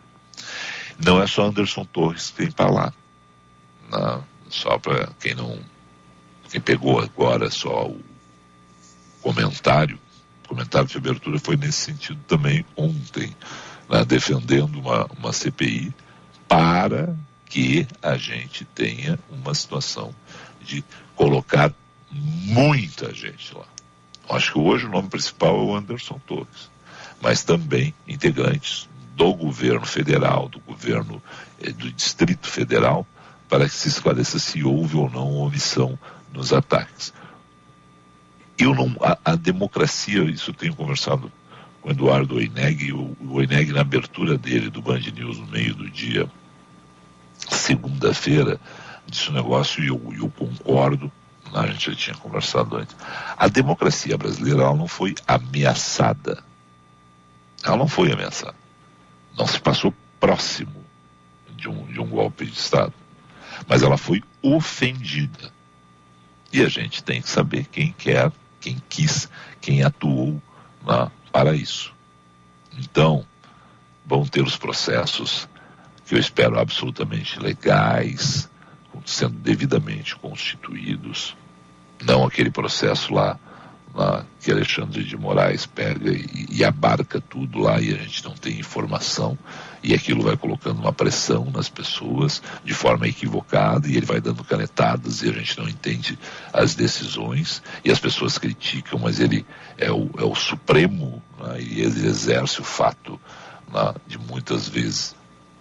Não 1.03 1.21
é 1.21 1.27
só 1.27 1.45
Anderson 1.45 1.85
Torres 1.85 2.31
que 2.31 2.37
tem 2.37 2.51
para 2.51 2.69
lá. 2.69 2.93
Não, 3.89 4.23
só 4.49 4.77
para 4.77 5.07
quem 5.19 5.35
não. 5.35 5.59
Quem 6.49 6.61
pegou 6.61 6.99
agora 6.99 7.49
só 7.49 7.87
o 7.87 8.01
comentário, 9.21 9.99
o 10.43 10.49
comentário 10.49 10.87
de 10.87 10.97
abertura 10.97 11.39
foi 11.39 11.57
nesse 11.57 11.91
sentido 11.91 12.19
também 12.27 12.63
ontem, 12.75 13.35
né, 13.89 14.05
defendendo 14.05 14.79
uma, 14.79 15.05
uma 15.17 15.33
CPI 15.33 15.93
para 16.47 17.15
que 17.45 17.87
a 18.01 18.17
gente 18.17 18.65
tenha 18.65 19.19
uma 19.29 19.53
situação 19.53 20.13
de 20.61 20.83
colocar 21.15 21.73
muita 22.11 23.13
gente 23.13 23.53
lá. 23.55 23.65
Acho 24.29 24.53
que 24.53 24.59
hoje 24.59 24.85
o 24.85 24.89
nome 24.89 25.09
principal 25.09 25.55
é 25.55 25.63
o 25.63 25.75
Anderson 25.75 26.19
Torres, 26.25 26.71
mas 27.21 27.43
também 27.43 27.93
integrantes 28.07 28.87
do 29.15 29.33
governo 29.33 29.85
federal, 29.85 30.49
do 30.49 30.59
governo 30.59 31.21
eh, 31.61 31.71
do 31.71 31.91
Distrito 31.91 32.47
Federal, 32.47 33.05
para 33.47 33.65
que 33.65 33.75
se 33.75 33.89
esclareça 33.89 34.39
se 34.39 34.63
houve 34.63 34.97
ou 34.97 35.09
não 35.09 35.35
omissão 35.35 35.99
nos 36.31 36.51
ataques. 36.51 37.13
Eu 38.57 38.73
não, 38.73 38.95
a, 39.01 39.17
a 39.23 39.35
democracia, 39.35 40.23
isso 40.23 40.49
eu 40.49 40.55
tenho 40.55 40.75
conversado 40.75 41.31
com 41.83 41.91
Eduardo 41.91 42.35
Oineg, 42.35 42.93
o 42.93 43.15
Oineg 43.29 43.73
na 43.73 43.81
abertura 43.81 44.37
dele 44.37 44.69
do 44.69 44.81
Band 44.81 45.01
News 45.13 45.37
no 45.37 45.47
meio 45.47 45.75
do 45.75 45.89
dia, 45.89 46.31
segunda-feira, 47.37 48.57
disse 49.05 49.29
um 49.29 49.33
negócio 49.33 49.83
e 49.83 49.87
eu, 49.87 50.01
eu 50.17 50.29
concordo, 50.29 51.11
a 51.53 51.67
gente 51.67 51.91
já 51.91 51.95
tinha 51.95 52.15
conversado 52.15 52.77
antes. 52.77 52.95
A 53.37 53.49
democracia 53.49 54.17
brasileira 54.17 54.63
ela 54.63 54.75
não 54.75 54.87
foi 54.87 55.13
ameaçada. 55.27 56.41
Ela 57.61 57.75
não 57.75 57.87
foi 57.87 58.13
ameaçada. 58.13 58.55
Não 59.37 59.45
se 59.45 59.59
passou 59.59 59.93
próximo 60.21 60.83
de 61.57 61.67
um, 61.67 61.85
de 61.85 61.99
um 61.99 62.07
golpe 62.07 62.45
de 62.45 62.53
Estado. 62.53 62.93
Mas 63.67 63.83
ela 63.83 63.97
foi 63.97 64.23
ofendida. 64.41 65.51
E 66.51 66.61
a 66.61 66.69
gente 66.69 67.03
tem 67.03 67.21
que 67.21 67.29
saber 67.29 67.65
quem 67.65 67.91
quer, 67.91 68.31
quem 68.61 68.81
quis, 68.87 69.29
quem 69.59 69.83
atuou 69.83 70.41
na, 70.85 71.11
para 71.33 71.55
isso. 71.55 71.91
Então, 72.77 73.25
vão 74.05 74.23
ter 74.23 74.43
os 74.43 74.55
processos 74.55 75.49
que 76.05 76.13
eu 76.13 76.19
espero 76.19 76.59
absolutamente 76.59 77.39
legais, 77.39 78.47
sendo 79.03 79.35
devidamente 79.39 80.15
constituídos, 80.15 81.35
não 82.05 82.23
aquele 82.23 82.51
processo 82.51 83.13
lá, 83.13 83.39
que 84.39 84.51
Alexandre 84.51 85.03
de 85.03 85.15
Moraes 85.15 85.67
pega 85.67 86.11
e, 86.11 86.47
e, 86.49 86.65
abarca 86.65 87.21
tudo 87.21 87.59
lá 87.59 87.79
e 87.79 87.93
a 87.93 87.97
gente 87.97 88.25
não 88.25 88.33
tem 88.33 88.59
informação 88.59 89.37
e 89.83 89.93
aquilo 89.93 90.23
vai 90.23 90.35
colocando 90.35 90.79
uma 90.79 90.91
pressão 90.91 91.45
nas 91.53 91.69
pessoas 91.69 92.41
de 92.65 92.73
forma 92.73 93.07
equivocada 93.07 93.87
e 93.87 93.95
ele 93.95 94.05
vai 94.05 94.19
dando 94.19 94.43
canetadas 94.43 95.21
e 95.21 95.29
a 95.29 95.33
gente 95.33 95.59
não 95.59 95.69
entende 95.69 96.17
as 96.51 96.73
decisões 96.73 97.61
e 97.85 97.91
as 97.91 97.99
pessoas 97.99 98.39
criticam, 98.39 98.97
mas 98.97 99.19
ele 99.19 99.45
é 99.77 99.91
o, 99.91 100.09
é 100.17 100.23
o 100.23 100.33
supremo 100.33 101.21
né, 101.39 101.61
e 101.61 101.81
ele 101.81 102.07
exerce 102.07 102.61
o 102.61 102.63
fato 102.63 103.21
né, 103.71 103.93
de 104.07 104.17
muitas 104.17 104.67
vezes 104.67 105.15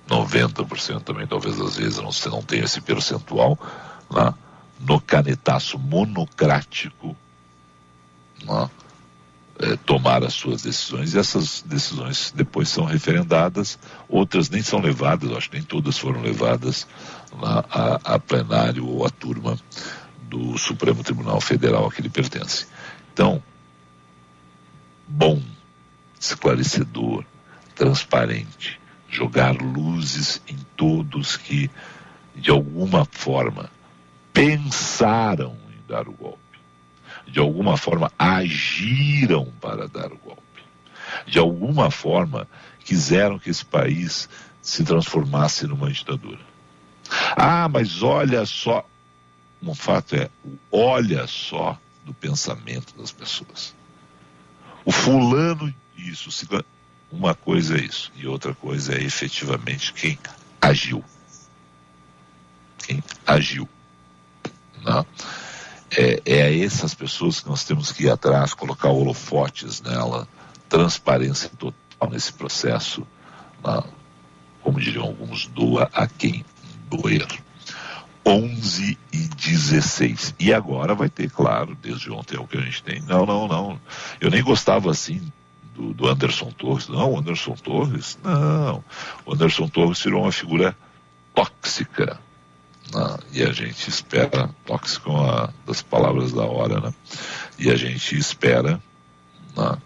90% 0.08 1.02
também, 1.02 1.26
talvez 1.26 1.60
às 1.60 1.76
vezes 1.76 1.98
você 1.98 2.30
não 2.30 2.42
tenha 2.42 2.64
esse 2.64 2.80
percentual, 2.80 3.58
né, 4.10 4.32
no 4.80 5.00
canetaço 5.00 5.78
monocrático, 5.78 7.16
né, 8.44 8.70
é, 9.58 9.76
tomar 9.76 10.24
as 10.24 10.34
suas 10.34 10.62
decisões 10.62 11.14
e 11.14 11.18
essas 11.18 11.62
decisões 11.62 12.32
depois 12.34 12.68
são 12.68 12.84
referendadas, 12.84 13.78
outras 14.08 14.48
nem 14.50 14.62
são 14.62 14.80
levadas, 14.80 15.30
acho 15.32 15.50
que 15.50 15.56
nem 15.56 15.64
todas 15.64 15.98
foram 15.98 16.20
levadas 16.20 16.86
né, 17.32 17.64
a, 17.70 18.14
a 18.14 18.18
plenário 18.18 18.86
ou 18.86 19.06
a 19.06 19.10
turma 19.10 19.58
do 20.22 20.56
Supremo 20.56 21.02
Tribunal 21.02 21.40
Federal 21.40 21.86
a 21.86 21.92
que 21.92 22.00
ele 22.00 22.08
pertence. 22.08 22.66
Então, 23.12 23.42
bom, 25.06 25.42
esclarecedor, 26.18 27.24
transparente, 27.74 28.80
jogar 29.08 29.54
luzes 29.60 30.40
em 30.48 30.56
todos 30.76 31.36
que, 31.36 31.70
de 32.34 32.50
alguma 32.50 33.04
forma, 33.04 33.70
pensaram 34.32 35.54
em 35.68 35.86
dar 35.86 36.08
o 36.08 36.12
golpe, 36.12 36.38
de 37.26 37.38
alguma 37.38 37.76
forma 37.76 38.12
agiram 38.18 39.52
para 39.60 39.88
dar 39.88 40.12
o 40.12 40.18
golpe, 40.18 40.42
de 41.26 41.38
alguma 41.38 41.90
forma 41.90 42.48
quiseram 42.84 43.38
que 43.38 43.50
esse 43.50 43.64
país 43.64 44.28
se 44.60 44.84
transformasse 44.84 45.66
numa 45.66 45.90
ditadura. 45.90 46.40
Ah, 47.36 47.68
mas 47.68 48.02
olha 48.02 48.44
só, 48.46 48.86
um 49.62 49.74
fato 49.74 50.16
é, 50.16 50.30
olha 50.70 51.26
só 51.26 51.78
do 52.04 52.12
pensamento 52.14 52.94
das 52.96 53.12
pessoas. 53.12 53.74
O 54.84 54.90
fulano 54.90 55.72
isso, 55.96 56.30
uma 57.10 57.34
coisa 57.34 57.76
é 57.76 57.82
isso, 57.82 58.10
e 58.16 58.26
outra 58.26 58.54
coisa 58.54 58.94
é 58.94 59.02
efetivamente 59.02 59.92
quem 59.92 60.18
agiu. 60.60 61.04
Quem 62.78 63.02
agiu. 63.26 63.68
Não? 64.82 65.06
É, 65.96 66.22
é 66.24 66.42
a 66.42 66.64
essas 66.64 66.94
pessoas 66.94 67.40
que 67.40 67.48
nós 67.48 67.64
temos 67.64 67.92
que 67.92 68.04
ir 68.04 68.10
atrás, 68.10 68.54
colocar 68.54 68.88
holofotes 68.88 69.82
nela, 69.82 70.26
transparência 70.68 71.50
total 71.58 72.10
nesse 72.10 72.32
processo, 72.32 73.06
não? 73.62 73.84
como 74.62 74.80
diriam 74.80 75.04
alguns, 75.04 75.46
doa 75.48 75.90
a 75.92 76.06
quem 76.06 76.44
doer. 76.88 77.26
11 78.24 78.98
e 79.12 79.18
16. 79.18 80.34
E 80.38 80.52
agora 80.52 80.94
vai 80.94 81.08
ter, 81.08 81.30
claro, 81.30 81.76
desde 81.80 82.10
ontem 82.10 82.36
é 82.36 82.40
o 82.40 82.46
que 82.46 82.56
a 82.56 82.60
gente 82.60 82.82
tem. 82.82 83.02
Não, 83.02 83.26
não, 83.26 83.48
não. 83.48 83.80
Eu 84.20 84.30
nem 84.30 84.42
gostava 84.42 84.90
assim 84.90 85.20
do, 85.74 85.92
do 85.92 86.08
Anderson 86.08 86.50
Torres. 86.52 86.88
Não, 86.88 87.18
Anderson 87.18 87.54
Torres, 87.54 88.18
não. 88.22 88.84
O 89.26 89.34
Anderson 89.34 89.68
Torres 89.68 90.00
virou 90.02 90.22
uma 90.22 90.32
figura 90.32 90.76
tóxica. 91.34 92.20
Né? 92.92 93.18
E 93.32 93.42
a 93.42 93.52
gente 93.52 93.88
espera, 93.88 94.50
tóxico 94.64 95.10
é 95.10 95.12
uma 95.12 95.54
das 95.66 95.82
palavras 95.82 96.32
da 96.32 96.44
hora, 96.44 96.80
né? 96.80 96.94
E 97.58 97.70
a 97.70 97.76
gente 97.76 98.16
espera 98.16 98.82
né, 99.56 99.78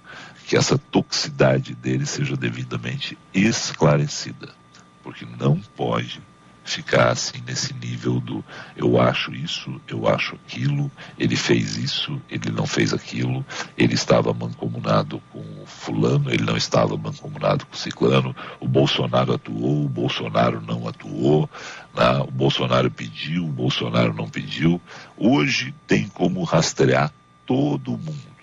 que 0.46 0.56
essa 0.56 0.78
toxicidade 0.78 1.74
dele 1.74 2.06
seja 2.06 2.36
devidamente 2.36 3.18
esclarecida. 3.34 4.54
Porque 5.02 5.26
não 5.38 5.60
pode 5.76 6.20
ficar 6.66 7.12
assim 7.12 7.42
nesse 7.46 7.72
nível 7.74 8.20
do 8.20 8.44
eu 8.76 9.00
acho 9.00 9.32
isso, 9.32 9.80
eu 9.86 10.06
acho 10.08 10.34
aquilo, 10.34 10.90
ele 11.18 11.36
fez 11.36 11.76
isso, 11.76 12.20
ele 12.28 12.50
não 12.50 12.66
fez 12.66 12.92
aquilo, 12.92 13.46
ele 13.78 13.94
estava 13.94 14.34
mancomunado 14.34 15.22
com 15.32 15.38
o 15.38 15.64
fulano, 15.64 16.30
ele 16.30 16.42
não 16.42 16.56
estava 16.56 16.96
mancomunado 16.96 17.64
com 17.66 17.76
ciclano, 17.76 18.34
o 18.58 18.66
Bolsonaro 18.66 19.32
atuou, 19.32 19.84
o 19.84 19.88
Bolsonaro 19.88 20.60
não 20.60 20.88
atuou, 20.88 21.48
né? 21.94 22.18
o 22.26 22.30
Bolsonaro 22.30 22.90
pediu, 22.90 23.44
o 23.44 23.52
Bolsonaro 23.52 24.12
não 24.12 24.28
pediu. 24.28 24.80
Hoje 25.16 25.74
tem 25.86 26.08
como 26.08 26.42
rastrear 26.42 27.12
todo 27.46 27.92
mundo. 27.92 28.36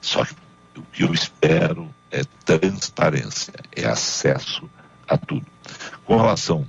Só 0.00 0.24
que 0.24 0.34
o 0.76 0.82
que 0.92 1.02
eu 1.02 1.12
espero 1.12 1.92
é 2.10 2.22
transparência, 2.44 3.54
é 3.74 3.84
acesso 3.84 4.68
a 5.08 5.16
tudo. 5.16 5.46
Com 6.04 6.16
relação 6.16 6.68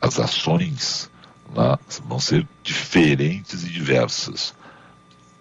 às 0.00 0.20
ações, 0.20 1.10
lá, 1.54 1.78
vão 2.04 2.20
ser 2.20 2.46
diferentes 2.62 3.64
e 3.64 3.68
diversas. 3.70 4.54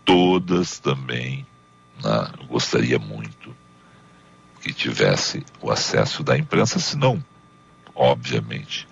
Todas 0.05 0.79
também, 0.79 1.45
né, 2.01 2.31
gostaria 2.47 2.97
muito 2.97 3.55
que 4.61 4.73
tivesse 4.73 5.45
o 5.61 5.69
acesso 5.69 6.23
da 6.23 6.37
imprensa, 6.37 6.79
senão, 6.79 7.23
obviamente, 7.93 8.87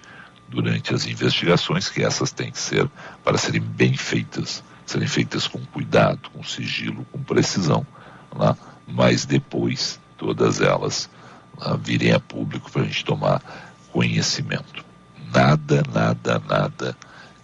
durante 0.48 0.94
as 0.94 1.08
investigações, 1.08 1.90
que 1.90 2.04
essas 2.04 2.32
têm 2.32 2.52
que 2.52 2.60
ser 2.60 2.90
para 3.24 3.38
serem 3.38 3.62
bem 3.62 3.96
feitas, 3.96 4.64
serem 4.86 5.08
feitas 5.08 5.48
com 5.48 5.66
cuidado, 5.66 6.30
com 6.32 6.44
sigilo, 6.44 7.06
com 7.06 7.24
precisão, 7.24 7.86
né? 8.38 8.56
mas 8.86 9.26
depois 9.26 10.00
todas 10.18 10.62
elas 10.62 11.10
né, 11.60 11.76
virem 11.82 12.12
a 12.12 12.20
público 12.20 12.70
para 12.70 12.84
a 12.84 12.86
gente 12.86 13.06
tomar 13.06 13.42
conhecimento. 13.92 14.93
Nada, 15.34 15.84
nada, 15.92 16.42
nada 16.48 16.98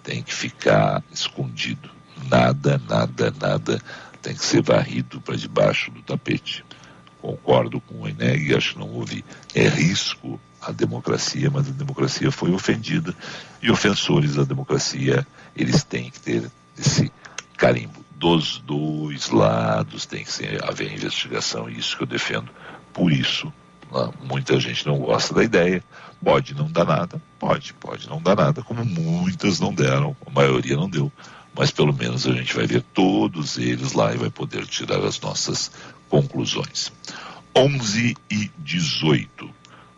tem 0.03 0.21
que 0.21 0.33
ficar 0.33 1.03
escondido. 1.11 1.89
Nada, 2.29 2.79
nada, 2.87 3.33
nada 3.39 3.81
tem 4.21 4.35
que 4.35 4.45
ser 4.45 4.61
varrido 4.61 5.19
para 5.21 5.35
debaixo 5.35 5.91
do 5.91 6.01
tapete. 6.01 6.63
Concordo 7.21 7.81
com 7.81 8.01
o 8.01 8.07
Eneg, 8.07 8.55
acho 8.55 8.73
que 8.73 8.79
não 8.79 8.89
houve 8.89 9.25
é 9.53 9.67
risco 9.67 10.39
à 10.61 10.71
democracia, 10.71 11.49
mas 11.49 11.67
a 11.67 11.71
democracia 11.71 12.31
foi 12.31 12.51
ofendida 12.51 13.15
e 13.61 13.71
ofensores 13.71 14.35
da 14.35 14.43
democracia, 14.43 15.25
eles 15.55 15.83
têm 15.83 16.09
que 16.09 16.19
ter 16.19 16.51
esse 16.77 17.11
carimbo. 17.57 18.05
Dos 18.11 18.59
dois 18.59 19.29
lados 19.29 20.05
tem 20.05 20.23
que 20.23 20.31
ser, 20.31 20.63
haver 20.63 20.91
investigação, 20.93 21.69
isso 21.69 21.95
que 21.97 22.03
eu 22.03 22.07
defendo. 22.07 22.49
Por 22.93 23.11
isso, 23.11 23.51
muita 24.21 24.59
gente 24.59 24.85
não 24.85 24.97
gosta 24.97 25.33
da 25.33 25.43
ideia. 25.43 25.83
Pode 26.23 26.53
não 26.53 26.69
dar 26.69 26.85
nada, 26.85 27.21
pode, 27.39 27.73
pode 27.73 28.09
não 28.09 28.21
dar 28.21 28.35
nada, 28.35 28.61
como 28.61 28.83
muitas 28.83 29.59
não 29.59 29.73
deram, 29.73 30.15
a 30.25 30.29
maioria 30.29 30.75
não 30.75 30.89
deu. 30.89 31.11
Mas 31.55 31.71
pelo 31.71 31.93
menos 31.93 32.27
a 32.27 32.33
gente 32.33 32.55
vai 32.55 32.67
ver 32.67 32.81
todos 32.93 33.57
eles 33.57 33.93
lá 33.93 34.13
e 34.13 34.17
vai 34.17 34.29
poder 34.29 34.65
tirar 34.65 35.03
as 35.03 35.19
nossas 35.19 35.71
conclusões. 36.09 36.91
11 37.55 38.15
e 38.29 38.51
18. 38.57 39.49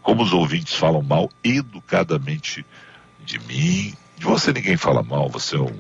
Como 0.01 0.24
os 0.24 0.33
ouvintes 0.33 0.75
falam 0.75 1.01
mal 1.01 1.29
educadamente 1.43 2.65
de 3.24 3.39
mim, 3.39 3.93
de 4.17 4.25
você 4.25 4.53
ninguém 4.53 4.77
fala 4.77 5.03
mal, 5.03 5.29
você 5.29 5.55
é 5.55 5.60
um 5.60 5.79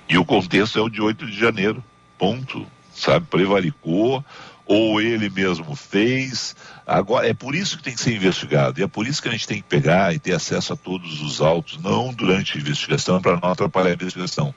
E 0.08 0.16
o 0.16 0.24
contexto 0.24 0.78
é 0.78 0.82
o 0.82 0.88
de 0.88 1.02
8 1.02 1.26
de 1.26 1.36
janeiro. 1.36 1.82
Ponto. 2.18 2.66
Sabe? 2.94 3.26
Prevaricou, 3.26 4.24
ou 4.66 5.00
ele 5.00 5.30
mesmo 5.30 5.74
fez. 5.74 6.54
Agora, 6.86 7.28
é 7.28 7.32
por 7.32 7.54
isso 7.54 7.78
que 7.78 7.82
tem 7.84 7.94
que 7.94 8.00
ser 8.00 8.14
investigado. 8.14 8.78
E 8.78 8.82
é 8.82 8.86
por 8.86 9.06
isso 9.06 9.22
que 9.22 9.28
a 9.28 9.32
gente 9.32 9.46
tem 9.46 9.58
que 9.58 9.68
pegar 9.68 10.14
e 10.14 10.18
ter 10.18 10.32
acesso 10.32 10.74
a 10.74 10.76
todos 10.76 11.22
os 11.22 11.40
autos, 11.40 11.78
não 11.78 12.12
durante 12.12 12.56
a 12.56 12.60
investigação, 12.60 13.20
para 13.20 13.40
não 13.40 13.50
atrapalhar 13.50 13.90
a 13.90 13.94
investigação. 13.94 14.54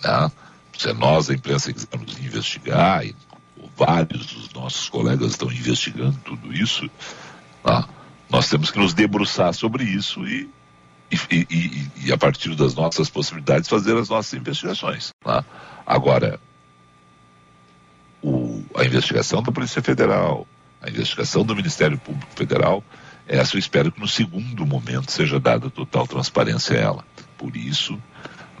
Tá? 0.00 0.30
Se 0.76 0.92
nós, 0.92 1.30
a 1.30 1.34
imprensa, 1.34 1.72
quisermos 1.72 2.18
investigar, 2.18 3.04
e 3.04 3.14
vários 3.76 4.26
dos 4.26 4.52
nossos 4.52 4.88
colegas 4.88 5.32
estão 5.32 5.50
investigando 5.50 6.18
tudo 6.24 6.52
isso, 6.52 6.88
tá? 7.62 7.88
nós 8.28 8.48
temos 8.48 8.70
que 8.70 8.78
nos 8.78 8.94
debruçar 8.94 9.52
sobre 9.54 9.84
isso 9.84 10.26
e, 10.26 10.50
e, 11.10 11.46
e, 11.50 11.90
e, 12.06 12.12
a 12.12 12.18
partir 12.18 12.54
das 12.54 12.74
nossas 12.74 13.08
possibilidades, 13.08 13.68
fazer 13.68 13.96
as 13.96 14.08
nossas 14.08 14.34
investigações. 14.34 15.10
Tá? 15.22 15.44
Agora, 15.88 16.38
o, 18.22 18.62
a 18.76 18.84
investigação 18.84 19.42
da 19.42 19.50
Polícia 19.50 19.80
Federal, 19.80 20.46
a 20.82 20.90
investigação 20.90 21.42
do 21.42 21.56
Ministério 21.56 21.96
Público 21.96 22.30
Federal, 22.36 22.84
essa 23.26 23.56
eu 23.56 23.58
espero 23.58 23.90
que 23.90 23.98
no 23.98 24.06
segundo 24.06 24.66
momento 24.66 25.10
seja 25.10 25.40
dada 25.40 25.70
total 25.70 26.06
transparência 26.06 26.76
a 26.76 26.80
ela. 26.82 27.04
Por 27.38 27.56
isso, 27.56 27.94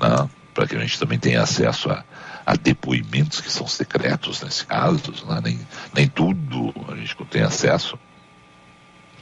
né, 0.00 0.30
para 0.54 0.66
que 0.66 0.74
a 0.74 0.80
gente 0.80 0.98
também 0.98 1.18
tenha 1.18 1.42
acesso 1.42 1.90
a, 1.90 2.02
a, 2.46 2.56
depoimentos 2.56 3.42
que 3.42 3.52
são 3.52 3.68
secretos 3.68 4.40
nesse 4.40 4.64
caso, 4.64 5.12
né, 5.26 5.38
nem, 5.44 5.60
nem 5.92 6.08
tudo 6.08 6.74
a 6.90 6.96
gente 6.96 7.14
tem 7.26 7.42
acesso. 7.42 7.98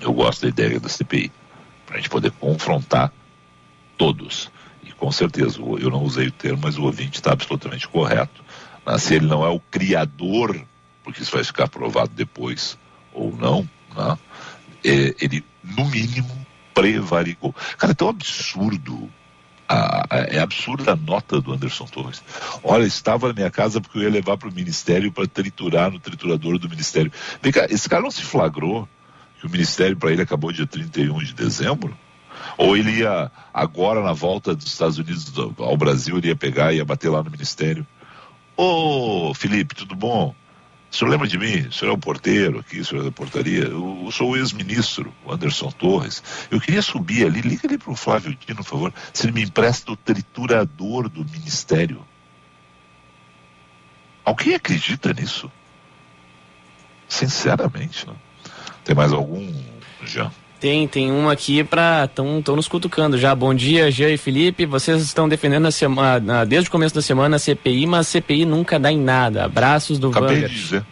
Eu 0.01 0.13
gosto 0.13 0.43
da 0.43 0.49
ideia 0.49 0.79
da 0.79 0.89
CPI, 0.89 1.33
para 1.85 1.97
a 1.97 1.99
gente 1.99 2.09
poder 2.09 2.31
confrontar 2.31 3.13
todos. 3.99 4.49
Com 4.99 5.13
certeza, 5.13 5.59
eu 5.61 5.91
não 5.91 6.03
usei 6.03 6.29
o 6.29 6.33
termo, 6.33 6.61
mas 6.63 6.79
o 6.79 6.83
ouvinte 6.83 7.19
está 7.19 7.33
absolutamente 7.33 7.87
correto 7.87 8.43
né, 8.87 8.99
se 8.99 9.15
ele 9.15 9.27
não 9.27 9.45
é 9.45 9.49
o 9.49 9.61
criador, 9.61 10.59
porque 11.03 11.23
isso 11.23 11.33
vai 11.33 11.45
ficar 11.45 11.69
provado 11.69 12.11
depois 12.15 12.79
ou 13.13 13.35
não, 13.37 13.69
né, 13.95 14.19
é, 14.85 15.15
ele, 15.21 15.45
no 15.63 15.85
mínimo, 15.87 16.47
prevaricou. 16.73 17.55
Cara, 17.77 17.93
é 17.93 17.95
tão 17.95 18.09
absurdo. 18.09 19.11
A, 19.69 20.07
a, 20.09 20.19
é 20.29 20.39
absurda 20.39 20.93
a 20.93 20.97
nota 20.97 21.41
do 21.41 21.53
Anderson 21.53 21.87
Torres. 21.87 22.23
Olha, 22.63 22.85
estava 22.85 23.27
na 23.27 23.35
minha 23.35 23.51
casa 23.51 23.81
porque 23.81 23.99
eu 23.99 24.03
ia 24.03 24.11
levar 24.11 24.37
para 24.37 24.49
o 24.49 24.55
ministério 24.55 25.11
para 25.11 25.27
triturar 25.27 25.91
no 25.91 25.99
triturador 25.99 26.57
do 26.57 26.69
ministério. 26.69 27.11
Vem 27.43 27.51
cá, 27.51 27.67
esse 27.69 27.89
cara 27.89 28.03
não 28.03 28.11
se 28.13 28.23
flagrou 28.23 28.89
que 29.41 29.47
o 29.47 29.51
ministério 29.51 29.97
para 29.97 30.13
ele 30.13 30.23
acabou 30.23 30.53
dia 30.53 30.69
31 30.69 31.19
de 31.19 31.35
dezembro? 31.35 31.99
Ou 32.57 32.77
ele 32.77 33.01
ia, 33.01 33.31
agora 33.53 34.03
na 34.03 34.13
volta 34.13 34.55
dos 34.55 34.67
Estados 34.67 34.99
Unidos 34.99 35.33
ao 35.59 35.77
Brasil, 35.77 36.17
ele 36.17 36.29
ia 36.29 36.37
pegar 36.37 36.73
e 36.73 36.77
ia 36.77 36.85
bater 36.85 37.11
lá 37.11 37.23
no 37.23 37.31
ministério? 37.31 37.87
Ô, 38.57 39.35
Felipe, 39.35 39.75
tudo 39.75 39.95
bom? 39.95 40.35
O 40.91 40.97
senhor 40.97 41.11
lembra 41.11 41.29
de 41.29 41.37
mim? 41.37 41.67
O 41.67 41.73
senhor 41.73 41.91
é 41.91 41.95
o 41.95 41.99
porteiro 41.99 42.61
aqui, 42.61 42.81
o 42.81 42.85
senhor 42.85 43.03
é 43.03 43.05
da 43.05 43.13
portaria. 43.13 43.65
Eu, 43.65 44.09
sou 44.11 44.31
o 44.31 44.37
ex-ministro, 44.37 45.13
Anderson 45.29 45.71
Torres. 45.71 46.23
Eu 46.51 46.59
queria 46.61 46.81
subir 46.81 47.27
ali, 47.27 47.43
liga 47.43 47.69
ali 47.69 47.77
para 47.77 47.91
o 47.91 47.97
Flávio 47.97 48.35
Dino, 48.47 48.65
por 48.65 48.65
favor, 48.65 48.95
se 49.13 49.27
ele 49.27 49.33
me 49.33 49.43
empresta 49.43 49.93
o 49.93 49.97
triturador 49.97 51.09
do 51.09 51.25
ministério. 51.25 52.03
Alguém 54.25 54.55
acredita 54.55 55.13
nisso? 55.13 55.53
Sinceramente, 57.09 58.07
não. 58.07 58.17
Tem 58.85 58.95
mais 58.95 59.13
algum, 59.13 59.53
Jean? 60.05 60.33
Tem, 60.59 60.89
tem 60.89 61.11
uma 61.11 61.33
aqui 61.33 61.63
para 61.63 62.05
estão 62.07 62.57
nos 62.57 62.67
cutucando 62.67 63.19
já. 63.19 63.35
Bom 63.35 63.55
dia, 63.55 63.91
Jean 63.91 64.11
e 64.11 64.17
Felipe. 64.17 64.65
Vocês 64.65 65.03
estão 65.03 65.29
defendendo 65.29 65.67
a 65.67 65.71
semana, 65.71 66.47
desde 66.47 66.69
o 66.69 66.73
começo 66.73 66.95
da 66.95 67.03
semana 67.03 67.37
a 67.37 67.39
CPI, 67.39 67.87
mas 67.87 68.07
a 68.07 68.11
CPI 68.11 68.47
nunca 68.47 68.79
dá 68.79 68.91
em 68.91 68.99
nada. 68.99 69.45
Abraços 69.45 69.99
do 69.99 70.09
Acabei 70.09 70.49
de 70.49 70.55
dizer. 70.55 70.87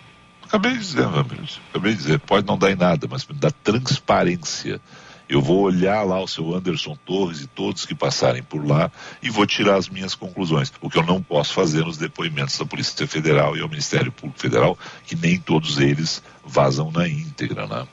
Acabei 0.44 0.72
de 0.72 0.78
dizer, 0.78 1.06
Vangert. 1.06 1.60
Acabei 1.70 1.92
de 1.92 1.98
dizer. 1.98 2.20
Pode 2.20 2.46
não 2.46 2.58
dar 2.58 2.70
em 2.70 2.76
nada, 2.76 3.08
mas 3.10 3.26
dá 3.40 3.50
transparência. 3.50 4.80
Eu 5.26 5.40
vou 5.40 5.62
olhar 5.62 6.02
lá 6.02 6.20
o 6.20 6.28
seu 6.28 6.54
Anderson 6.54 6.94
Torres 7.04 7.40
e 7.40 7.46
todos 7.46 7.86
que 7.86 7.94
passarem 7.94 8.42
por 8.42 8.66
lá 8.66 8.92
e 9.22 9.30
vou 9.30 9.46
tirar 9.46 9.76
as 9.76 9.88
minhas 9.88 10.14
conclusões. 10.14 10.70
O 10.82 10.90
que 10.90 10.98
eu 10.98 11.02
não 11.02 11.22
posso 11.22 11.54
fazer 11.54 11.82
nos 11.84 11.96
depoimentos 11.96 12.58
da 12.58 12.66
Polícia 12.66 13.06
Federal 13.06 13.56
e 13.56 13.62
ao 13.62 13.68
Ministério 13.68 14.12
Público 14.12 14.38
Federal, 14.38 14.78
que 15.06 15.16
nem 15.16 15.40
todos 15.40 15.78
eles 15.78 16.22
vazam 16.44 16.90
na 16.90 17.08
íntegra, 17.08 17.66
né? 17.66 17.86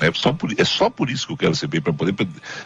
É 0.00 0.12
só 0.12 0.32
por, 0.32 0.52
é 0.58 0.64
só 0.64 0.90
por 0.90 1.10
isso 1.10 1.26
que 1.26 1.32
eu 1.32 1.36
quero 1.36 1.54
ser 1.54 1.66
bem, 1.68 1.80
para 1.80 1.92
poder 1.92 2.14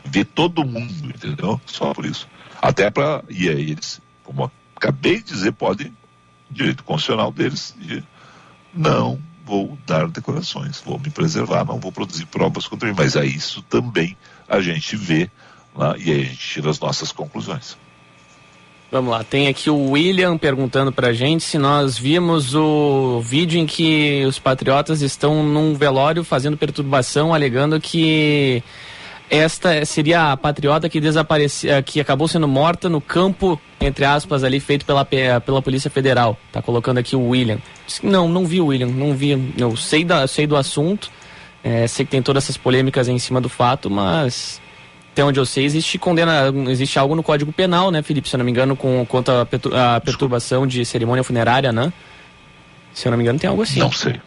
ver 0.05 0.25
todo 0.25 0.65
mundo, 0.65 1.09
entendeu? 1.09 1.61
Só 1.67 1.95
por 1.95 2.05
isso. 2.05 2.29
Até 2.61 2.91
para. 2.91 3.23
E 3.29 3.49
aí 3.49 3.71
eles, 3.71 4.01
como 4.25 4.51
acabei 4.77 5.19
de 5.19 5.33
dizer, 5.33 5.53
podem, 5.53 5.95
direito 6.51 6.83
constitucional 6.83 7.31
deles, 7.31 7.75
de 7.79 8.03
não 8.75 9.21
vou 9.45 9.79
dar 9.87 10.09
declarações, 10.09 10.81
vou 10.81 10.99
me 10.99 11.11
preservar, 11.11 11.65
não 11.65 11.81
vou 11.81 11.91
produzir 11.91 12.27
provas 12.27 12.67
contra 12.67 12.89
mim. 12.89 12.95
Mas 12.97 13.17
aí 13.17 13.35
isso 13.35 13.63
também 13.63 14.17
a 14.49 14.61
gente 14.61 14.97
vê 14.97 15.31
lá, 15.75 15.97
e 15.99 16.11
aí 16.11 16.21
a 16.23 16.25
gente 16.25 16.39
tira 16.39 16.71
as 16.71 16.81
nossas 16.81 17.13
conclusões. 17.13 17.77
Vamos 18.93 19.13
lá, 19.13 19.23
tem 19.23 19.47
aqui 19.47 19.71
o 19.71 19.91
William 19.91 20.37
perguntando 20.37 20.91
pra 20.91 21.13
gente 21.13 21.45
se 21.45 21.57
nós 21.59 21.97
vimos 21.97 22.57
o 22.57 23.21
vídeo 23.21 23.61
em 23.61 23.65
que 23.65 24.25
os 24.27 24.37
patriotas 24.41 25.01
estão 25.01 25.45
num 25.45 25.75
velório 25.75 26.25
fazendo 26.25 26.57
perturbação, 26.57 27.33
alegando 27.33 27.81
que 27.81 28.65
esta 29.31 29.85
seria 29.85 30.33
a 30.33 30.37
patriota 30.37 30.89
que 30.89 31.01
desaparecia, 31.01 31.81
que 31.83 32.01
acabou 32.01 32.27
sendo 32.27 32.49
morta 32.49 32.89
no 32.89 33.01
campo, 33.01 33.61
entre 33.81 34.05
aspas, 34.05 34.43
ali 34.43 34.59
feito 34.59 34.85
pela, 34.85 35.05
pela 35.05 35.63
Polícia 35.63 35.89
Federal. 35.89 36.37
Tá 36.51 36.61
colocando 36.61 36.99
aqui 36.99 37.15
o 37.15 37.29
William. 37.29 37.59
Não, 38.03 38.29
não 38.29 38.45
vi 38.45 38.61
o 38.61 38.67
William, 38.67 38.89
não 38.89 39.15
vi. 39.15 39.55
Eu 39.57 39.77
sei, 39.77 40.05
da, 40.05 40.27
sei 40.27 40.49
do 40.49 40.57
assunto, 40.57 41.13
é, 41.63 41.87
sei 41.87 42.05
que 42.05 42.11
tem 42.11 42.21
todas 42.21 42.43
essas 42.43 42.57
polêmicas 42.57 43.07
em 43.07 43.21
cima 43.21 43.41
do 43.41 43.49
fato, 43.49 43.89
mas 43.89 44.61
até 45.21 45.25
onde 45.25 45.39
eu 45.39 45.45
sei, 45.45 45.65
existe 45.65 45.99
condena, 45.99 46.51
existe 46.71 46.99
algo 46.99 47.15
no 47.15 47.23
Código 47.23 47.53
Penal, 47.53 47.91
né, 47.91 48.03
Felipe? 48.03 48.29
Se 48.29 48.37
eu 48.37 48.39
não 48.39 48.45
me 48.45 48.51
engano, 48.51 48.75
com, 48.75 49.05
quanto 49.05 49.31
à 49.31 50.01
perturbação 50.01 50.67
de 50.67 50.83
cerimônia 50.85 51.23
funerária, 51.23 51.71
né? 51.73 51.93
Se 52.95 53.07
eu 53.07 53.11
não 53.11 53.19
me 53.19 53.25
engano, 53.25 53.39
tem 53.39 53.51
algo 53.51 53.63
assim. 53.63 53.81
Não 53.81 53.93
sei. 53.93 54.21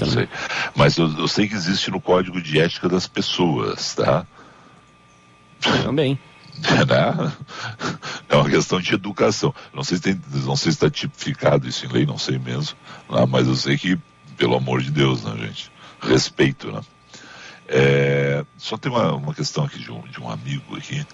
Não 0.00 0.06
sei. 0.06 0.28
Mas 0.74 0.98
eu, 0.98 1.10
eu, 1.18 1.28
sei 1.28 1.48
que 1.48 1.54
existe 1.54 1.90
no 1.90 2.00
Código 2.00 2.40
de 2.42 2.60
Ética 2.60 2.88
das 2.88 3.06
Pessoas, 3.06 3.94
tá? 3.94 4.26
Também. 5.82 6.18
Né? 6.56 7.32
É 8.28 8.36
uma 8.36 8.48
questão 8.48 8.80
de 8.80 8.94
educação. 8.94 9.52
Não 9.74 9.82
sei 9.82 9.96
se 9.96 10.02
tem, 10.04 10.20
não 10.44 10.54
sei 10.54 10.70
se 10.70 10.76
está 10.76 10.88
tipificado 10.88 11.66
isso 11.66 11.84
em 11.84 11.88
lei, 11.88 12.06
não 12.06 12.16
sei 12.16 12.38
mesmo. 12.38 12.76
Mas 13.28 13.48
eu 13.48 13.56
sei 13.56 13.76
que, 13.76 13.98
pelo 14.36 14.54
amor 14.54 14.80
de 14.80 14.92
Deus, 14.92 15.24
né, 15.24 15.34
gente? 15.36 15.72
Respeito, 16.00 16.70
né? 16.70 16.80
É, 17.76 18.44
só 18.56 18.76
tem 18.76 18.92
uma, 18.92 19.16
uma 19.16 19.34
questão 19.34 19.64
aqui 19.64 19.80
de 19.80 19.90
um, 19.90 20.00
de 20.02 20.20
um 20.20 20.30
amigo 20.30 20.76
aqui, 20.76 21.04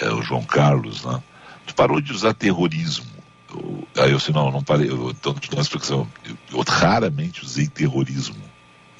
é, 0.00 0.08
o 0.10 0.22
João 0.22 0.44
Carlos, 0.44 1.04
né? 1.04 1.20
Tu 1.66 1.74
parou 1.74 2.00
de 2.00 2.12
usar 2.12 2.32
terrorismo. 2.32 3.10
Eu, 3.50 3.88
aí 3.96 4.12
eu 4.12 4.18
disse, 4.18 4.30
não, 4.30 4.52
não 4.52 4.62
parei. 4.62 4.88
Eu, 4.88 5.10
então, 5.10 5.34
te 5.34 5.50
dou 5.50 5.58
uma 5.58 5.62
explicação. 5.62 6.08
Eu, 6.24 6.38
eu 6.52 6.64
raramente 6.64 7.42
usei 7.42 7.66
terrorismo, 7.66 8.40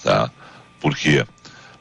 tá? 0.03 0.29
Por 0.81 0.97
quê? 0.97 1.25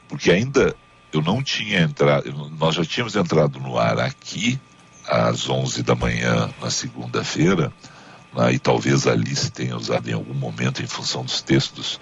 Porque 0.08 0.30
ainda 0.30 0.76
eu 1.12 1.20
não 1.20 1.42
tinha 1.42 1.80
entrado, 1.80 2.32
nós 2.56 2.76
já 2.76 2.84
tínhamos 2.84 3.16
entrado 3.16 3.58
no 3.58 3.76
ar 3.76 3.98
aqui 3.98 4.60
às 5.08 5.48
11 5.48 5.82
da 5.82 5.96
manhã 5.96 6.50
na 6.62 6.70
segunda-feira, 6.70 7.72
né, 8.32 8.52
e 8.52 8.60
talvez 8.60 9.08
a 9.08 9.12
Alice 9.12 9.50
tenha 9.50 9.76
usado 9.76 10.08
em 10.08 10.12
algum 10.12 10.34
momento 10.34 10.82
em 10.82 10.86
função 10.86 11.24
dos 11.24 11.42
textos 11.42 11.98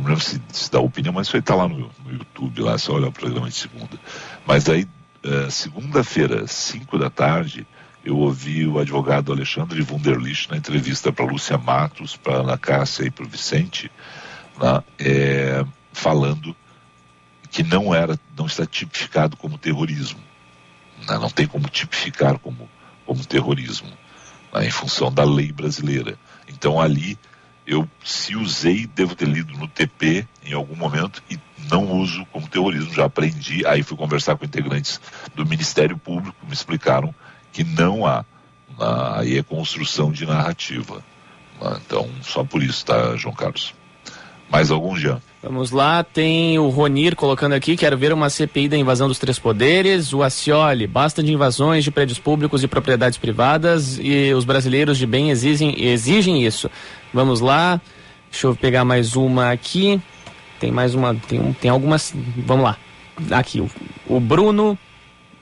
não 0.00 0.08
lembro 0.08 0.22
se, 0.22 0.40
se 0.52 0.70
dá 0.70 0.78
opinião, 0.80 1.12
mas 1.12 1.26
isso 1.26 1.36
aí 1.36 1.40
está 1.40 1.54
lá 1.54 1.68
no, 1.68 1.90
no, 2.04 2.12
YouTube, 2.12 2.60
lá, 2.60 2.76
só 2.78 2.94
olhar 2.94 3.08
o 3.08 3.12
programa 3.12 3.48
de 3.48 3.54
segunda. 3.54 3.98
Mas 4.46 4.68
aí, 4.68 4.86
uh, 5.24 5.50
segunda-feira, 5.50 6.46
5 6.46 6.98
da 6.98 7.10
tarde, 7.10 7.66
eu 8.04 8.16
ouvi 8.18 8.66
o 8.66 8.78
advogado 8.78 9.32
Alexandre 9.32 9.82
Wunderlich 9.82 10.48
na 10.48 10.56
entrevista 10.56 11.12
para 11.12 11.24
Lúcia 11.24 11.58
Matos, 11.58 12.16
para 12.16 12.36
Ana 12.36 12.56
Cássia 12.56 13.04
e 13.04 13.10
para 13.10 13.24
o 13.24 13.28
Vicente, 13.28 13.90
né, 14.60 14.82
é, 14.98 15.64
falando 15.92 16.54
que 17.50 17.64
não 17.64 17.92
era, 17.92 18.18
não 18.36 18.46
está 18.46 18.64
tipificado 18.64 19.36
como 19.36 19.58
terrorismo. 19.58 20.20
Né, 21.08 21.18
não 21.18 21.30
tem 21.30 21.48
como 21.48 21.68
tipificar 21.68 22.38
como, 22.38 22.68
como 23.04 23.26
terrorismo, 23.26 23.90
né, 24.52 24.66
em 24.66 24.70
função 24.70 25.12
da 25.12 25.24
lei 25.24 25.50
brasileira. 25.50 26.16
Então 26.48 26.80
ali 26.80 27.18
eu, 27.66 27.88
se 28.04 28.36
usei, 28.36 28.86
devo 28.86 29.14
ter 29.14 29.26
lido 29.28 29.52
no 29.54 29.66
TP 29.66 30.26
em 30.44 30.52
algum 30.52 30.76
momento 30.76 31.22
e 31.28 31.38
não 31.68 31.90
uso 31.92 32.24
como 32.26 32.48
terrorismo, 32.48 32.94
já 32.94 33.06
aprendi. 33.06 33.66
Aí 33.66 33.82
fui 33.82 33.96
conversar 33.96 34.36
com 34.36 34.44
integrantes 34.44 35.00
do 35.34 35.44
Ministério 35.44 35.98
Público, 35.98 36.36
me 36.46 36.52
explicaram 36.52 37.14
que 37.52 37.64
não 37.64 38.06
há. 38.06 38.24
Aí 39.16 39.38
é 39.38 39.42
construção 39.42 40.12
de 40.12 40.26
narrativa. 40.26 41.02
Então, 41.84 42.08
só 42.22 42.44
por 42.44 42.62
isso, 42.62 42.84
tá, 42.84 43.16
João 43.16 43.34
Carlos? 43.34 43.74
Mais 44.50 44.70
algum, 44.70 44.96
Jean? 44.96 45.20
Vamos 45.46 45.70
lá, 45.70 46.02
tem 46.02 46.58
o 46.58 46.68
Ronir 46.70 47.14
colocando 47.14 47.52
aqui, 47.52 47.76
quero 47.76 47.96
ver 47.96 48.12
uma 48.12 48.28
CPI 48.28 48.68
da 48.68 48.76
invasão 48.76 49.06
dos 49.06 49.16
três 49.16 49.38
poderes, 49.38 50.12
o 50.12 50.24
Acioli, 50.24 50.88
basta 50.88 51.22
de 51.22 51.32
invasões 51.32 51.84
de 51.84 51.90
prédios 51.92 52.18
públicos 52.18 52.64
e 52.64 52.66
propriedades 52.66 53.16
privadas 53.16 53.96
e 54.02 54.34
os 54.34 54.44
brasileiros 54.44 54.98
de 54.98 55.06
bem 55.06 55.30
exigem, 55.30 55.80
exigem 55.80 56.44
isso. 56.44 56.68
Vamos 57.14 57.38
lá, 57.38 57.80
deixa 58.28 58.48
eu 58.48 58.56
pegar 58.56 58.84
mais 58.84 59.14
uma 59.14 59.52
aqui, 59.52 60.02
tem 60.58 60.72
mais 60.72 60.96
uma, 60.96 61.14
tem, 61.14 61.52
tem 61.52 61.70
algumas, 61.70 62.12
vamos 62.38 62.64
lá, 62.64 62.76
aqui, 63.30 63.60
o, 63.60 63.70
o 64.08 64.18
Bruno, 64.18 64.76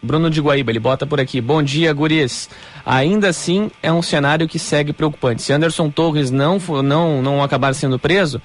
Bruno 0.02 0.28
de 0.28 0.38
Guaíba, 0.38 0.70
ele 0.70 0.80
bota 0.80 1.06
por 1.06 1.18
aqui, 1.18 1.40
bom 1.40 1.62
dia 1.62 1.90
guris, 1.94 2.50
ainda 2.84 3.30
assim 3.30 3.70
é 3.82 3.90
um 3.90 4.02
cenário 4.02 4.46
que 4.46 4.58
segue 4.58 4.92
preocupante, 4.92 5.40
se 5.40 5.50
Anderson 5.50 5.88
Torres 5.88 6.30
não, 6.30 6.58
não, 6.82 7.22
não 7.22 7.42
acabar 7.42 7.74
sendo 7.74 7.98
preso, 7.98 8.38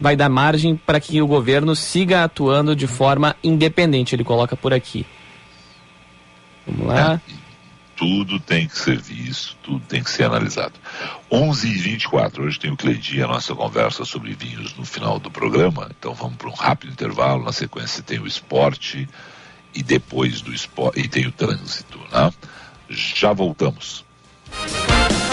vai 0.00 0.16
dar 0.16 0.30
margem 0.30 0.74
para 0.74 0.98
que 0.98 1.20
o 1.20 1.26
governo 1.26 1.76
siga 1.76 2.24
atuando 2.24 2.74
de 2.74 2.86
forma 2.86 3.36
independente. 3.44 4.14
Ele 4.14 4.24
coloca 4.24 4.56
por 4.56 4.72
aqui. 4.72 5.04
Vamos 6.66 6.86
lá. 6.86 7.14
É, 7.14 7.20
tudo 7.94 8.40
tem 8.40 8.66
que 8.66 8.78
ser 8.78 8.98
visto, 8.98 9.56
tudo 9.62 9.80
tem 9.86 10.02
que 10.02 10.10
ser 10.10 10.24
analisado. 10.24 10.72
11 11.30 11.68
e 11.68 11.74
24 11.74 12.44
hoje 12.44 12.58
tem 12.58 12.72
o 12.72 12.76
Cleidi, 12.76 13.22
a 13.22 13.26
nossa 13.26 13.54
conversa 13.54 14.06
sobre 14.06 14.32
vinhos 14.32 14.74
no 14.74 14.86
final 14.86 15.18
do 15.18 15.30
programa. 15.30 15.90
Então 15.98 16.14
vamos 16.14 16.36
para 16.36 16.48
um 16.48 16.54
rápido 16.54 16.92
intervalo. 16.92 17.44
Na 17.44 17.52
sequência 17.52 18.02
tem 18.02 18.18
o 18.18 18.26
esporte 18.26 19.06
e 19.74 19.82
depois 19.82 20.40
do 20.40 20.54
esporte 20.54 21.00
e 21.00 21.08
tem 21.08 21.26
o 21.26 21.32
trânsito, 21.32 21.98
né? 22.10 22.32
Já 22.88 23.34
voltamos. 23.34 24.04
Você 24.50 25.29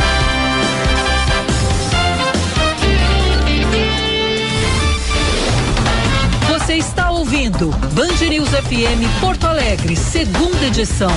está 6.77 7.09
ouvindo 7.09 7.71
Band 7.93 8.29
News 8.29 8.49
FM 8.49 9.19
Porto 9.19 9.47
Alegre, 9.47 9.95
segunda 9.95 10.65
edição. 10.65 11.09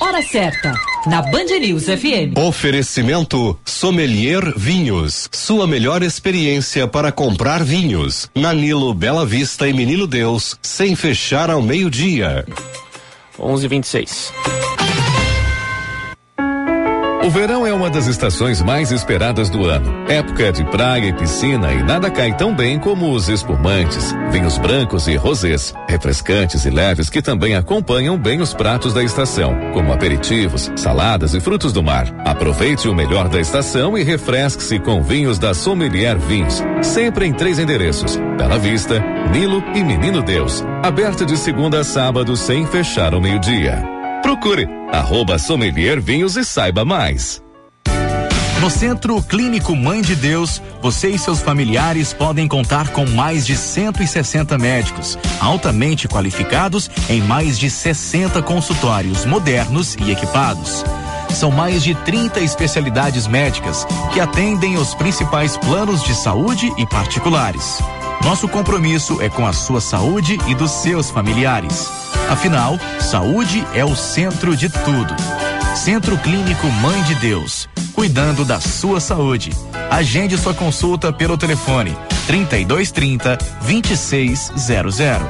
Hora 0.00 0.22
certa, 0.22 0.72
na 1.06 1.22
Band 1.22 1.58
News 1.60 1.84
FM. 1.84 2.36
Oferecimento 2.36 3.58
Sommelier 3.64 4.52
Vinhos. 4.56 5.28
Sua 5.32 5.66
melhor 5.66 6.02
experiência 6.02 6.86
para 6.86 7.10
comprar 7.10 7.64
vinhos. 7.64 8.30
Nanilo 8.34 8.94
Bela 8.94 9.26
Vista 9.26 9.68
e 9.68 9.72
Menino 9.72 10.06
Deus, 10.06 10.56
sem 10.62 10.94
fechar 10.94 11.50
ao 11.50 11.60
meio-dia. 11.60 12.46
11:26. 13.38 14.32
O 17.24 17.30
verão 17.30 17.64
é 17.64 17.72
uma 17.72 17.88
das 17.88 18.08
estações 18.08 18.60
mais 18.60 18.90
esperadas 18.90 19.48
do 19.48 19.64
ano. 19.64 20.04
Época 20.08 20.50
de 20.50 20.64
praia 20.64 21.06
e 21.06 21.12
piscina 21.12 21.72
e 21.72 21.80
nada 21.80 22.10
cai 22.10 22.36
tão 22.36 22.52
bem 22.52 22.80
como 22.80 23.12
os 23.12 23.28
espumantes, 23.28 24.12
vinhos 24.32 24.58
brancos 24.58 25.06
e 25.06 25.14
rosés, 25.14 25.72
refrescantes 25.88 26.64
e 26.64 26.70
leves 26.70 27.08
que 27.08 27.22
também 27.22 27.54
acompanham 27.54 28.18
bem 28.18 28.40
os 28.40 28.52
pratos 28.52 28.92
da 28.92 29.04
estação, 29.04 29.54
como 29.72 29.92
aperitivos, 29.92 30.72
saladas 30.74 31.32
e 31.32 31.38
frutos 31.38 31.72
do 31.72 31.80
mar. 31.80 32.12
Aproveite 32.24 32.88
o 32.88 32.94
melhor 32.94 33.28
da 33.28 33.38
estação 33.38 33.96
e 33.96 34.02
refresque-se 34.02 34.80
com 34.80 35.00
vinhos 35.00 35.38
da 35.38 35.54
Sommelier 35.54 36.18
Vinhos, 36.18 36.60
sempre 36.82 37.24
em 37.24 37.32
três 37.32 37.60
endereços: 37.60 38.16
Bela 38.36 38.58
Vista, 38.58 38.98
Nilo 39.30 39.62
e 39.76 39.84
Menino 39.84 40.22
Deus. 40.22 40.64
Aberto 40.82 41.24
de 41.24 41.36
segunda 41.36 41.78
a 41.78 41.84
sábado 41.84 42.36
sem 42.36 42.66
fechar 42.66 43.14
ao 43.14 43.20
meio-dia. 43.20 43.91
Procure 44.22 44.68
arroba 44.92 45.38
Sommelier 45.38 46.00
Vinhos 46.00 46.36
e 46.36 46.44
saiba 46.44 46.84
mais. 46.84 47.42
No 48.60 48.70
Centro 48.70 49.20
Clínico 49.20 49.74
Mãe 49.74 50.00
de 50.00 50.14
Deus, 50.14 50.62
você 50.80 51.08
e 51.08 51.18
seus 51.18 51.40
familiares 51.40 52.12
podem 52.12 52.46
contar 52.46 52.90
com 52.90 53.04
mais 53.04 53.44
de 53.44 53.56
160 53.56 54.56
médicos, 54.56 55.18
altamente 55.40 56.06
qualificados 56.06 56.88
em 57.10 57.20
mais 57.20 57.58
de 57.58 57.68
60 57.68 58.40
consultórios 58.42 59.24
modernos 59.24 59.96
e 59.96 60.12
equipados. 60.12 60.84
São 61.30 61.50
mais 61.50 61.82
de 61.82 61.96
30 61.96 62.38
especialidades 62.40 63.26
médicas 63.26 63.84
que 64.12 64.20
atendem 64.20 64.76
os 64.76 64.94
principais 64.94 65.56
planos 65.56 66.04
de 66.04 66.14
saúde 66.14 66.70
e 66.78 66.86
particulares. 66.86 67.80
Nosso 68.22 68.46
compromisso 68.46 69.20
é 69.20 69.28
com 69.28 69.44
a 69.44 69.52
sua 69.52 69.80
saúde 69.80 70.38
e 70.46 70.54
dos 70.54 70.70
seus 70.70 71.10
familiares. 71.10 72.11
Afinal, 72.32 72.80
saúde 72.98 73.62
é 73.74 73.84
o 73.84 73.94
centro 73.94 74.56
de 74.56 74.70
tudo. 74.70 75.14
Centro 75.76 76.16
Clínico 76.16 76.66
Mãe 76.66 77.02
de 77.02 77.14
Deus, 77.16 77.68
cuidando 77.92 78.42
da 78.42 78.58
sua 78.58 79.00
saúde. 79.00 79.50
Agende 79.90 80.38
sua 80.38 80.54
consulta 80.54 81.12
pelo 81.12 81.36
telefone 81.36 81.94
3230 82.26 83.36
2600. 83.66 85.26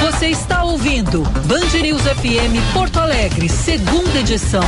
Você 0.00 0.28
está 0.28 0.62
ouvindo 0.62 1.24
Band 1.44 1.76
News 1.82 2.02
FM 2.02 2.72
Porto 2.72 3.00
Alegre, 3.00 3.48
segunda 3.48 4.20
edição. 4.20 4.62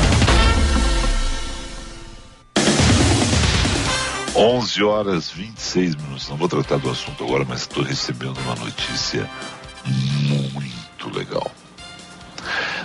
11 4.41 4.83
horas 4.83 5.31
26 5.31 5.95
minutos. 5.97 6.31
Não 6.31 6.37
vou 6.39 6.49
tratar 6.49 6.79
do 6.79 6.89
assunto 6.89 7.25
agora, 7.25 7.45
mas 7.47 7.61
estou 7.61 7.83
recebendo 7.83 8.39
uma 8.39 8.55
notícia 8.55 9.29
muito 9.85 11.15
legal. 11.15 11.53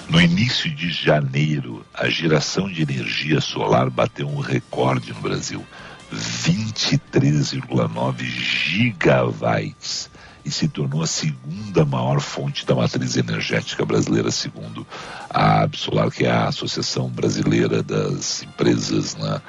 No 0.10 0.20
início 0.20 0.70
de 0.70 0.91
janeiro, 0.91 1.86
a 1.94 2.10
geração 2.10 2.70
de 2.70 2.82
energia 2.82 3.39
solar 3.39 3.89
bateu 3.89 4.28
um 4.28 4.41
recorde 4.41 5.13
no 5.13 5.22
Brasil: 5.22 5.65
23,9 6.13 8.26
gigawatts 8.26 10.10
e 10.44 10.52
se 10.52 10.68
tornou 10.68 11.02
a 11.02 11.08
segunda 11.08 11.86
maior 11.86 12.20
fonte 12.20 12.65
da 12.65 12.76
matriz 12.76 13.15
energética 13.15 13.86
brasileira, 13.86 14.30
segundo 14.30 14.86
a 15.30 15.62
Absolar, 15.63 16.12
que 16.12 16.26
é 16.26 16.32
a 16.32 16.50
Associação 16.50 17.08
Brasileira 17.10 17.82
das 17.82 18.44
Empresas 18.44 19.15
né, 19.15 19.41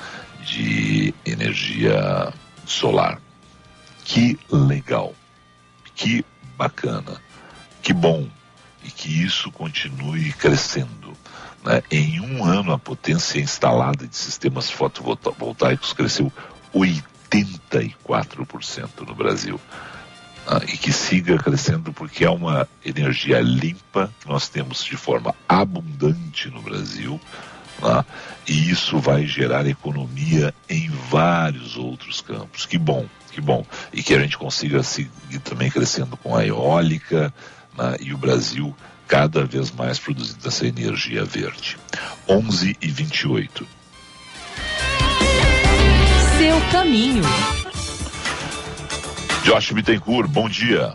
de 0.46 1.12
Energia 1.24 2.32
Solar. 2.64 3.20
Que 4.04 4.38
legal, 4.50 5.14
que 5.94 6.24
bacana, 6.56 7.20
que 7.82 7.92
bom 7.92 8.28
e 8.84 8.90
que 8.90 9.22
isso 9.22 9.50
continue 9.50 10.32
crescendo. 10.32 11.12
Né? 11.64 11.82
Em 11.90 12.20
um 12.20 12.44
ano, 12.44 12.72
a 12.72 12.78
potência 12.78 13.40
instalada 13.40 14.06
de 14.06 14.16
sistemas 14.16 14.70
fotovoltaicos 14.70 15.92
cresceu 15.92 16.32
84% 16.72 19.04
no 19.04 19.14
Brasil 19.14 19.60
uh, 20.46 20.62
e 20.72 20.76
que 20.76 20.92
siga 20.92 21.36
crescendo 21.38 21.92
porque 21.92 22.24
é 22.24 22.30
uma 22.30 22.68
energia 22.84 23.40
limpa 23.40 24.12
que 24.20 24.28
nós 24.28 24.48
temos 24.48 24.84
de 24.84 24.96
forma 24.96 25.34
abundante 25.48 26.48
no 26.48 26.62
Brasil. 26.62 27.20
Uh, 27.82 28.04
e 28.46 28.70
isso 28.70 28.98
vai 28.98 29.26
gerar 29.26 29.66
economia 29.66 30.54
em 30.68 30.88
vários 31.10 31.76
outros 31.76 32.20
campos. 32.20 32.64
Que 32.64 32.78
bom, 32.78 33.06
que 33.32 33.40
bom. 33.40 33.66
E 33.92 34.02
que 34.02 34.14
a 34.14 34.20
gente 34.20 34.38
consiga 34.38 34.82
seguir 34.82 35.38
também 35.44 35.70
crescendo 35.70 36.16
com 36.16 36.34
a 36.34 36.46
eólica 36.46 37.32
né, 37.76 37.96
e 38.00 38.14
o 38.14 38.18
Brasil 38.18 38.74
cada 39.06 39.44
vez 39.44 39.70
mais 39.70 39.98
produzindo 39.98 40.46
essa 40.46 40.66
energia 40.66 41.24
verde. 41.24 41.76
11 42.28 42.76
e 42.80 42.88
28. 42.88 43.66
Seu 46.38 46.60
caminho. 46.72 47.22
Josh 49.44 49.70
Bittencourt, 49.72 50.28
bom 50.28 50.48
dia. 50.48 50.94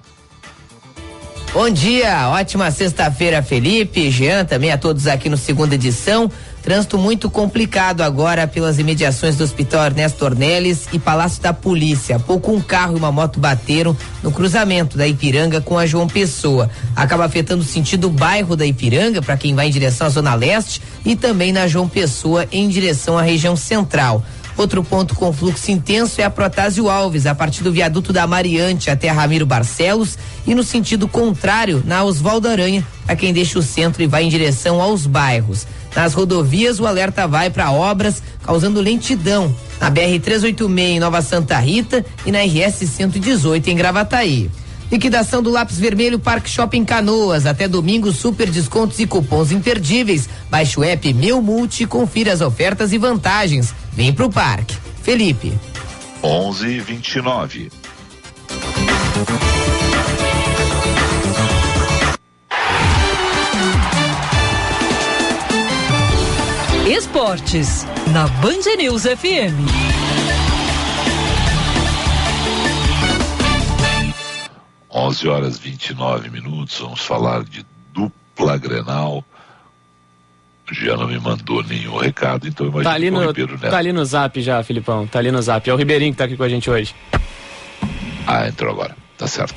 Bom 1.53 1.69
dia, 1.69 2.29
ótima 2.29 2.71
sexta-feira, 2.71 3.43
Felipe, 3.43 4.09
Jean, 4.09 4.45
também 4.45 4.71
a 4.71 4.77
todos 4.77 5.05
aqui 5.05 5.29
no 5.29 5.35
segunda 5.35 5.75
edição. 5.75 6.31
Trânsito 6.62 6.97
muito 6.97 7.30
complicado 7.30 8.02
agora 8.02 8.47
pelas 8.47 8.78
imediações 8.78 9.36
do 9.36 9.43
Hospital 9.43 9.86
Ernesto 9.86 10.24
Ornelis 10.24 10.88
e 10.93 11.00
Palácio 11.00 11.41
da 11.41 11.52
Polícia. 11.52 12.17
Há 12.17 12.19
pouco 12.19 12.52
um 12.52 12.62
carro 12.62 12.95
e 12.95 13.00
uma 13.00 13.12
moto 13.12 13.39
bateram 13.39 13.97
no 14.21 14.32
cruzamento 14.32 14.97
da 14.97 15.08
Ipiranga 15.08 15.60
com 15.60 15.78
a 15.78 15.88
João 15.88 16.08
Pessoa. 16.08 16.69
Acaba 16.95 17.26
afetando 17.26 17.63
o 17.63 17.65
sentido 17.65 18.10
bairro 18.10 18.56
da 18.56 18.65
Ipiranga 18.65 19.21
para 19.21 19.38
quem 19.38 19.56
vai 19.56 19.67
em 19.67 19.71
direção 19.71 20.06
à 20.06 20.10
Zona 20.12 20.36
Leste 20.36 20.82
e 21.04 21.15
também 21.15 21.52
na 21.52 21.67
João 21.67 21.89
Pessoa 21.89 22.47
em 22.52 22.69
direção 22.69 23.17
à 23.17 23.24
região 23.24 23.56
central. 23.56 24.24
Outro 24.58 24.84
ponto 24.84 25.15
com 25.15 25.32
fluxo 25.34 25.71
intenso 25.71 26.21
é 26.21 26.24
a 26.24 26.30
Protásio 26.30 26.89
Alves, 26.89 27.26
a 27.26 27.34
partir 27.34 27.63
do 27.63 27.71
viaduto 27.71 28.13
da 28.13 28.28
Mariante 28.28 28.91
até 28.91 29.10
Ramiro 29.10 29.45
Barcelos 29.45 30.17
e 30.45 30.54
no 30.54 30.62
sentido 30.62 31.08
contrário, 31.08 31.82
na 31.86 32.04
Oswaldo 32.04 32.47
Aranha, 32.47 32.86
a 33.08 33.15
quem 33.15 33.34
deixa 33.34 33.58
o 33.58 33.63
centro 33.63 34.04
e 34.04 34.08
vai 34.08 34.24
em 34.24 34.30
direção 34.30 34.82
aos 34.82 35.08
bairros. 35.08 35.65
Nas 35.95 36.13
rodovias, 36.13 36.80
o 36.80 36.88
alerta 36.88 37.27
vai 37.27 37.49
para 37.49 37.71
obras, 37.71 38.21
causando 38.43 38.82
lentidão 38.82 39.54
na 39.80 39.89
BR 39.89 40.19
386 40.21 40.89
em 40.91 40.99
Nova 40.99 41.21
Santa 41.21 41.58
Rita 41.58 42.06
e 42.25 42.32
na 42.32 42.39
RS 42.39 42.89
118 42.89 43.69
em 43.69 43.75
Gravataí. 43.75 44.49
Liquidação 44.91 45.41
do 45.41 45.49
lápis 45.49 45.80
vermelho 45.80 46.19
Parque 46.19 46.49
Shopping 46.49 46.84
Canoas. 46.84 47.45
Até 47.45 47.67
domingo, 47.67 48.12
super 48.12 48.49
descontos 48.49 48.99
e 48.99 49.08
cupons 49.08 49.51
imperdíveis. 49.51 50.27
Baixe 50.49 50.80
o 50.80 50.84
app 50.84 51.13
Meu 51.13 51.41
Multi 51.41 51.86
confira 51.86 52.34
as 52.34 52.41
ofertas 52.41 52.91
e 52.91 52.97
vantagens. 52.97 53.73
Vem 53.93 54.12
pro 54.12 54.30
parque. 54.30 54.75
Felipe. 55.01 55.54
11:29. 56.21 57.71
Esportes, 67.12 67.86
na 68.13 68.26
Band 68.39 68.78
News 68.78 69.04
FM. 69.04 69.52
Onze 74.89 75.28
horas 75.28 75.60
29 75.60 76.30
minutos, 76.30 76.80
vamos 76.80 77.02
falar 77.02 77.43
de 77.43 77.65
dupla 77.91 78.58
Grenal. 78.58 79.26
Já 80.71 80.95
não 80.95 81.10
me 81.10 81.19
mandou 81.19 81.62
nenhum 81.63 81.97
recado, 81.97 82.47
então 82.47 82.67
imagina 82.67 82.89
Tá 82.89 82.95
ali, 82.95 83.12
no, 83.12 83.28
Ribeiro 83.28 83.60
Neto. 83.60 83.71
tá 83.71 83.78
ali 83.78 83.91
no 83.91 84.06
zap 84.06 84.41
já, 84.41 84.63
Filipão. 84.63 85.06
Tá 85.06 85.19
ali 85.19 85.34
no 85.34 85.41
zap. 85.41 85.69
É 85.69 85.74
o 85.74 85.76
Ribeirinho 85.76 86.13
que 86.13 86.17
tá 86.17 86.24
aqui 86.24 86.38
com 86.38 86.43
a 86.43 86.50
gente 86.50 86.69
hoje. 86.69 86.95
Ah, 88.26 88.47
entrou 88.47 88.71
agora, 88.71 88.95
tá 89.21 89.27
certo. 89.27 89.53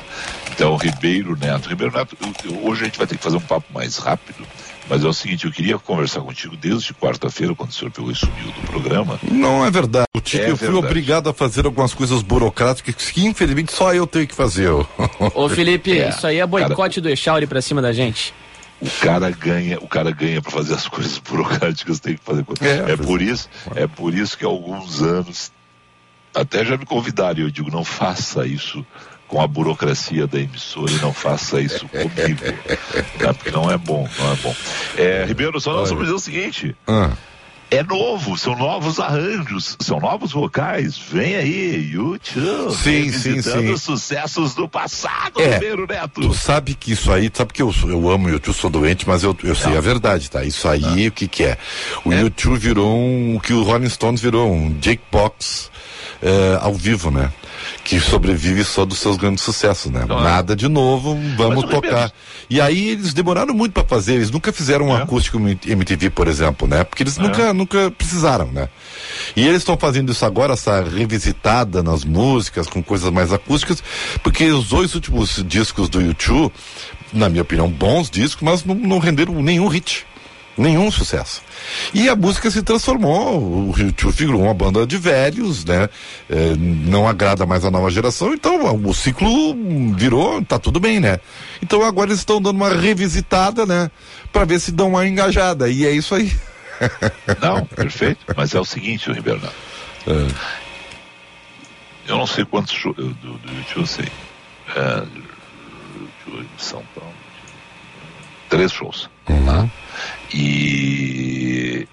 Então, 0.53 0.77
Ribeiro 0.77 1.35
Neto. 1.41 1.69
Ribeiro 1.71 1.97
Neto, 1.97 2.15
eu- 2.21 2.51
eu- 2.53 2.67
hoje 2.67 2.83
a 2.83 2.85
gente 2.85 2.99
vai 2.99 3.07
ter 3.07 3.17
que 3.17 3.23
fazer 3.25 3.37
um 3.39 3.41
papo 3.41 3.73
mais 3.73 3.97
rápido, 3.97 4.47
mas 4.91 5.03
é 5.03 5.09
o 5.09 5.13
seguinte, 5.15 5.47
eu 5.47 5.51
queria 5.51 5.79
conversar 5.79 6.21
contigo 6.21 6.55
desde 6.55 6.93
quarta-feira, 6.93 7.55
quando 7.55 7.71
o 7.71 7.73
senhor 7.73 7.91
pegou 7.91 8.11
e 8.11 8.15
sumiu 8.15 8.47
do 8.53 8.61
programa. 8.67 9.19
Não 9.23 9.65
é 9.65 9.71
verdade. 9.71 10.07
O 10.15 10.21
Tique, 10.21 10.43
É 10.45 10.51
eu 10.51 10.57
fui 10.57 10.67
verdade. 10.69 10.87
obrigado 10.87 11.29
a 11.31 11.33
fazer 11.35 11.65
algumas 11.65 11.95
coisas 11.95 12.21
burocráticas 12.21 12.95
que 13.11 13.25
infelizmente 13.25 13.73
só 13.73 13.95
eu 13.95 14.07
tenho 14.07 14.27
que 14.27 14.35
fazer. 14.35 14.69
Ô, 15.35 15.49
Felipe, 15.49 15.99
É, 15.99 16.11
isso 16.11 16.27
aí 16.27 16.39
é 16.41 16.47
boicote 16.47 17.01
do 17.01 17.09
Echauri 17.09 17.47
pra 17.47 17.63
cima 17.63 17.81
da 17.81 17.93
gente. 17.93 18.35
O 18.83 18.91
cara 19.01 19.31
ganha, 19.31 19.79
o 19.79 19.89
cara 19.89 20.11
ganha 20.11 20.43
para 20.43 20.51
fazer 20.51 20.75
as 20.75 20.87
coisas 20.89 21.17
burocráticas, 21.19 22.01
tem 22.01 22.17
que 22.17 22.23
fazer 22.25 22.45
coisa. 22.45 22.63
É, 22.67 22.93
É, 22.93 22.97
por 22.99 23.23
isso, 23.23 23.49
é 23.75 23.87
por 23.87 24.13
isso 24.13 24.37
que 24.37 24.45
há 24.45 24.49
alguns 24.49 25.01
anos 25.01 25.51
até 26.35 26.65
já 26.65 26.77
me 26.77 26.85
convidaram, 26.85 27.39
e 27.39 27.43
eu 27.45 27.51
digo, 27.51 27.71
não 27.71 27.85
faça 27.85 28.45
isso 28.47 28.85
com 29.29 29.41
a 29.41 29.47
burocracia 29.47 30.27
da 30.27 30.39
emissora 30.39 30.91
e 30.93 30.97
não 30.97 31.13
faça 31.13 31.61
isso 31.61 31.87
comigo. 31.89 32.41
tá? 33.19 33.35
Porque 33.35 33.51
não 33.51 33.71
é 33.71 33.77
bom, 33.79 34.09
não 34.19 34.33
é 34.33 34.37
bom. 34.37 34.55
É, 34.97 35.25
Ribeiro, 35.27 35.61
só 35.61 35.73
nós 35.73 35.89
vamos 35.91 36.05
dizer 36.05 36.15
o 36.17 36.19
seguinte. 36.21 36.77
Ah, 36.87 37.11
É 37.71 37.83
novo, 37.83 38.37
são 38.37 38.55
novos 38.57 39.01
arranjos, 39.01 39.77
são 39.81 39.99
novos 39.99 40.31
vocais. 40.31 40.97
Vem 40.97 41.35
aí, 41.35 41.91
YouTube. 41.93 42.73
Sim, 42.77 43.11
sim, 43.11 43.43
sim. 43.43 43.73
os 43.73 43.83
sucessos 43.83 44.55
do 44.55 44.69
passado, 44.69 45.41
É. 45.41 45.55
Ribeiro 45.55 45.87
Neto. 45.87 46.21
tu 46.21 46.35
sabe 46.35 46.75
que 46.75 46.93
isso 46.93 47.11
aí, 47.11 47.29
sabe 47.33 47.53
que 47.53 47.63
eu, 47.63 47.75
eu 47.85 48.09
amo 48.11 48.29
o 48.29 48.31
YouTube, 48.31 48.55
sou 48.55 48.71
doente, 48.71 49.09
mas 49.09 49.25
eu, 49.25 49.37
eu 49.43 49.55
sei 49.57 49.77
a 49.77 49.81
verdade, 49.81 50.31
tá? 50.31 50.45
Isso 50.45 50.69
aí, 50.69 51.09
o 51.09 51.13
que 51.13 51.27
que 51.27 51.43
é? 51.43 51.57
O 52.05 52.13
YouTube 52.13 52.59
virou 52.59 52.95
um, 52.97 53.37
o 53.37 53.41
que 53.41 53.53
o 53.53 53.65
Rolling 53.65 53.89
Stones 53.89 54.21
virou, 54.21 54.53
um 54.53 54.77
Jakebox 54.81 55.71
eh, 56.23 56.59
ao 56.61 56.75
vivo, 56.75 57.11
né? 57.11 57.33
Que 57.83 58.01
sobrevive 58.01 58.65
só 58.65 58.85
dos 58.85 58.99
seus 58.99 59.17
grandes 59.17 59.43
sucessos, 59.45 59.91
né? 59.91 60.05
Claro. 60.07 60.23
Nada 60.25 60.57
de 60.57 60.69
novo, 60.69 61.19
vamos 61.37 61.65
tocar. 61.65 62.13
E 62.49 62.61
aí 62.61 62.91
eles 62.91 63.13
demoraram 63.15 63.55
muito 63.55 63.73
para 63.73 63.85
fazer, 63.85 64.15
eles 64.15 64.31
nunca 64.31 64.53
fizeram 64.53 64.87
um 64.89 64.97
É. 64.97 65.03
acústico 65.03 65.39
MTV, 65.39 66.11
por 66.11 66.29
exemplo, 66.29 66.67
né? 66.69 66.85
Porque 66.85 67.03
eles 67.03 67.17
nunca, 67.19 67.53
nunca 67.55 67.91
precisaram, 67.91 68.47
né? 68.53 68.69
E 69.37 69.43
eles 69.47 69.59
estão 69.59 69.77
fazendo 69.77 70.13
isso 70.13 70.25
agora, 70.25 70.53
essa 70.55 70.83
revisitada 70.83 71.83
nas 71.83 72.05
músicas, 72.05 72.67
com 72.67 72.83
coisas 72.83 73.11
mais 73.11 73.33
acústicas, 73.33 73.83
porque 74.23 74.45
os 74.51 74.69
dois 74.69 74.95
últimos 74.95 75.43
discos 75.47 75.89
do 75.89 76.01
YouTube, 76.01 76.53
na 77.13 77.29
minha 77.29 77.43
opinião, 77.43 77.69
bons 77.69 78.11
discos, 78.11 78.43
mas 78.43 78.65
não, 78.65 78.75
não 78.75 78.99
renderam 78.99 79.35
nenhum 79.43 79.69
hit. 79.69 80.07
Nenhum 80.57 80.91
sucesso. 80.91 81.43
E 81.93 82.09
a 82.09 82.15
música 82.15 82.49
se 82.51 82.63
transformou, 82.63 83.71
o 83.71 83.75
YouTube 83.77 84.15
virou 84.15 84.43
uma 84.43 84.55
banda 84.55 84.87
de 84.87 84.97
velhos, 84.97 85.65
né? 85.65 85.89
É, 86.31 86.55
não 86.57 87.09
agrada 87.09 87.45
mais 87.45 87.65
a 87.65 87.71
nova 87.71 87.91
geração, 87.91 88.33
então 88.33 88.77
o 88.77 88.95
ciclo 88.95 89.57
virou, 89.97 90.45
tá 90.45 90.59
tudo 90.59 90.79
bem, 90.79 91.01
né? 91.01 91.19
Então 91.61 91.83
agora 91.85 92.11
eles 92.11 92.21
estão 92.21 92.41
dando 92.41 92.57
uma 92.57 92.69
revisitada, 92.69 93.67
né? 93.67 93.91
Pra 94.33 94.45
ver 94.45 94.61
se 94.61 94.71
dão 94.71 94.91
uma 94.91 95.07
engajada, 95.07 95.69
e 95.69 95.85
é 95.85 95.91
isso 95.91 96.15
aí. 96.15 96.33
Não, 97.43 97.65
perfeito. 97.67 98.25
Mas 98.37 98.55
é 98.55 98.61
o 98.61 98.65
seguinte, 98.65 99.11
Ribeiro 99.11 99.41
Neto. 99.41 100.35
Eu 102.07 102.19
não 102.19 102.27
sei 102.27 102.45
quantos 102.45 102.75
shows 102.75 102.97
do, 102.97 103.15
do 103.15 103.53
YouTube 103.53 103.77
eu 103.77 103.87
sei. 103.87 104.09
É, 104.77 105.03
YouTube, 106.27 106.49
São 106.59 106.83
Paulo. 106.95 107.15
Três 108.51 108.73
shows. 108.73 109.09
Tá? 109.25 109.69
E 110.37 111.87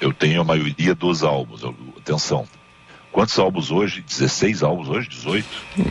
eu 0.00 0.12
tenho 0.12 0.40
a 0.40 0.44
maioria 0.44 0.94
dos 0.94 1.24
álbuns. 1.24 1.62
Atenção. 1.98 2.46
Quantos 3.10 3.36
álbuns 3.36 3.72
hoje? 3.72 4.00
16 4.00 4.62
álbuns 4.62 4.88
hoje? 4.88 5.08
18? 5.08 5.46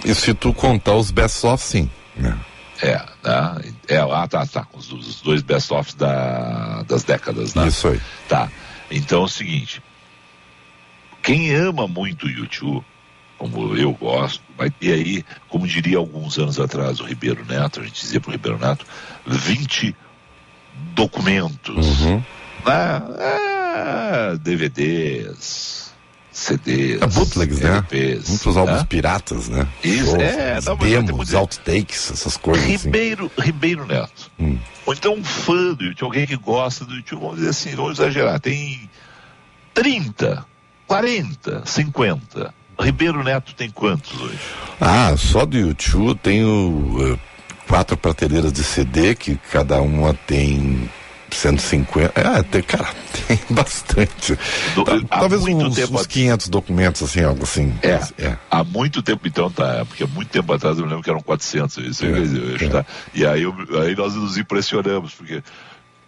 E 0.05 0.15
se 0.15 0.33
tu 0.33 0.53
contar 0.53 0.95
os 0.95 1.11
best-of, 1.11 1.61
sim. 1.61 1.89
Né? 2.15 2.37
É, 2.81 2.95
né? 3.21 3.73
É, 3.89 3.97
ah, 3.97 4.27
tá, 4.29 4.45
tá. 4.47 4.65
Os, 4.73 4.93
os 4.93 5.21
dois 5.21 5.41
best-offs 5.41 5.93
da, 5.93 6.83
das 6.83 7.03
décadas, 7.03 7.53
né? 7.53 7.67
Isso 7.67 7.89
aí. 7.89 7.99
Tá. 8.29 8.49
Então 8.89 9.21
é 9.21 9.25
o 9.25 9.27
seguinte. 9.27 9.83
Quem 11.21 11.53
ama 11.53 11.85
muito 11.85 12.27
o 12.27 12.29
YouTube, 12.29 12.83
como 13.37 13.75
eu 13.75 13.91
gosto, 13.91 14.41
vai 14.57 14.69
ter 14.69 14.93
aí, 14.93 15.25
como 15.49 15.67
diria 15.67 15.97
alguns 15.97 16.39
anos 16.39 16.59
atrás 16.59 17.01
o 17.01 17.03
Ribeiro 17.03 17.45
Neto, 17.45 17.81
a 17.81 17.83
gente 17.83 18.01
dizia 18.01 18.21
para 18.21 18.29
o 18.29 18.31
Ribeiro 18.31 18.57
Neto, 18.57 18.85
20 19.27 19.95
documentos, 20.95 22.01
Uhum. 22.01 22.23
né? 22.65 23.01
É, 23.19 24.37
DVDs, 24.37 25.91
CDs, 26.31 27.01
É 27.01 27.07
bootlegs, 27.07 27.59
né? 27.59 27.69
LPs, 27.77 28.29
Muitos 28.29 28.57
álbuns 28.57 28.77
né? 28.79 28.85
piratas, 28.89 29.49
né? 29.49 29.67
Isso, 29.83 30.05
Shows, 30.11 30.21
é, 30.21 30.59
vai 30.61 30.77
ter 30.77 31.03
demos, 31.03 31.33
outtakes, 31.33 32.11
essas 32.11 32.37
coisas 32.37 32.63
assim. 32.63 32.71
Ribeiro, 32.85 33.31
Ribeiro 33.37 33.85
Neto. 33.85 34.31
Hum. 34.39 34.57
Ou 34.85 34.93
então 34.93 35.13
um 35.15 35.23
fã 35.23 35.73
do 35.73 35.83
YouTube, 35.83 36.03
alguém 36.07 36.25
que 36.27 36.35
gosta 36.37 36.85
do 36.85 36.95
YouTube, 36.95 37.19
vamos 37.21 37.35
dizer 37.37 37.49
assim, 37.49 37.75
vamos 37.75 37.99
exagerar, 37.99 38.39
tem 38.39 38.89
30, 39.73 40.45
40, 40.87 41.63
50. 41.65 42.53
Ribeiro 42.79 43.23
Neto 43.23 43.53
tem 43.53 43.69
quantos 43.69 44.19
hoje? 44.19 44.39
Ah, 44.79 45.13
só 45.15 45.45
do 45.45 45.55
YouTube 45.57 46.17
tenho 46.23 46.97
eh, 47.13 47.19
quatro 47.71 47.95
prateleiras 47.95 48.51
de 48.51 48.63
CD 48.65 49.15
que 49.15 49.37
cada 49.49 49.81
uma 49.81 50.13
tem 50.13 50.89
150. 51.31 52.11
É, 52.19 52.43
tem, 52.43 52.61
cara, 52.61 52.89
tem 53.27 53.39
bastante. 53.49 54.37
Do- 54.75 55.05
Talvez 55.05 55.41
uns, 55.43 55.73
tempo 55.75 55.93
uns 55.95 56.01
at- 56.01 56.07
500 56.07 56.49
documentos, 56.49 57.01
assim, 57.01 57.23
algo 57.23 57.43
assim. 57.43 57.73
É, 57.81 57.99
é. 58.25 58.37
há 58.51 58.61
muito 58.63 59.01
tempo 59.01 59.25
então, 59.25 59.49
tá, 59.49 59.85
porque 59.85 60.03
há 60.03 60.07
muito 60.07 60.27
tempo 60.29 60.51
atrás 60.51 60.77
eu 60.77 60.83
me 60.83 60.89
lembro 60.89 61.03
que 61.03 61.09
eram 61.09 61.21
400, 61.21 61.77
isso 61.77 62.05
eu 62.05 62.13
É, 62.15 62.19
eu 62.19 62.51
ia 62.51 62.59
chutar. 62.59 62.85
E 63.13 63.25
aí, 63.25 63.43
eu- 63.43 63.55
aí 63.81 63.95
nós 63.95 64.13
nos 64.15 64.37
impressionamos, 64.37 65.13
porque 65.13 65.41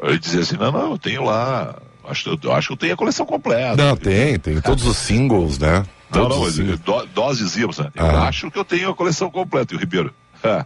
ele 0.02 0.20
dizia 0.20 0.42
assim, 0.42 0.58
não, 0.58 0.72
não, 0.72 0.92
eu 0.92 0.98
tenho 0.98 1.24
lá, 1.24 1.76
acho, 2.10 2.38
eu, 2.44 2.52
acho 2.52 2.68
que 2.68 2.74
eu 2.74 2.78
tenho 2.78 2.94
a 2.94 2.98
coleção 2.98 3.26
completa. 3.26 3.82
Não, 3.82 3.96
tem, 3.96 4.38
tem 4.38 4.60
todos 4.60 4.86
os 4.86 4.98
singles, 4.98 5.58
né? 5.58 5.86
Não, 6.14 6.28
Todos 6.28 6.58
não, 6.60 7.08
nós 7.16 7.38
dizíamos, 7.38 7.80
né? 7.80 7.90
Eu 7.96 8.06
Ah. 8.06 8.28
acho 8.28 8.52
que 8.52 8.60
eu 8.60 8.66
tenho 8.66 8.90
a 8.90 8.94
coleção 8.94 9.32
completa. 9.32 9.74
E 9.74 9.78
o 9.78 9.80
Ribeiro, 9.80 10.14
"Ah, 10.44 10.66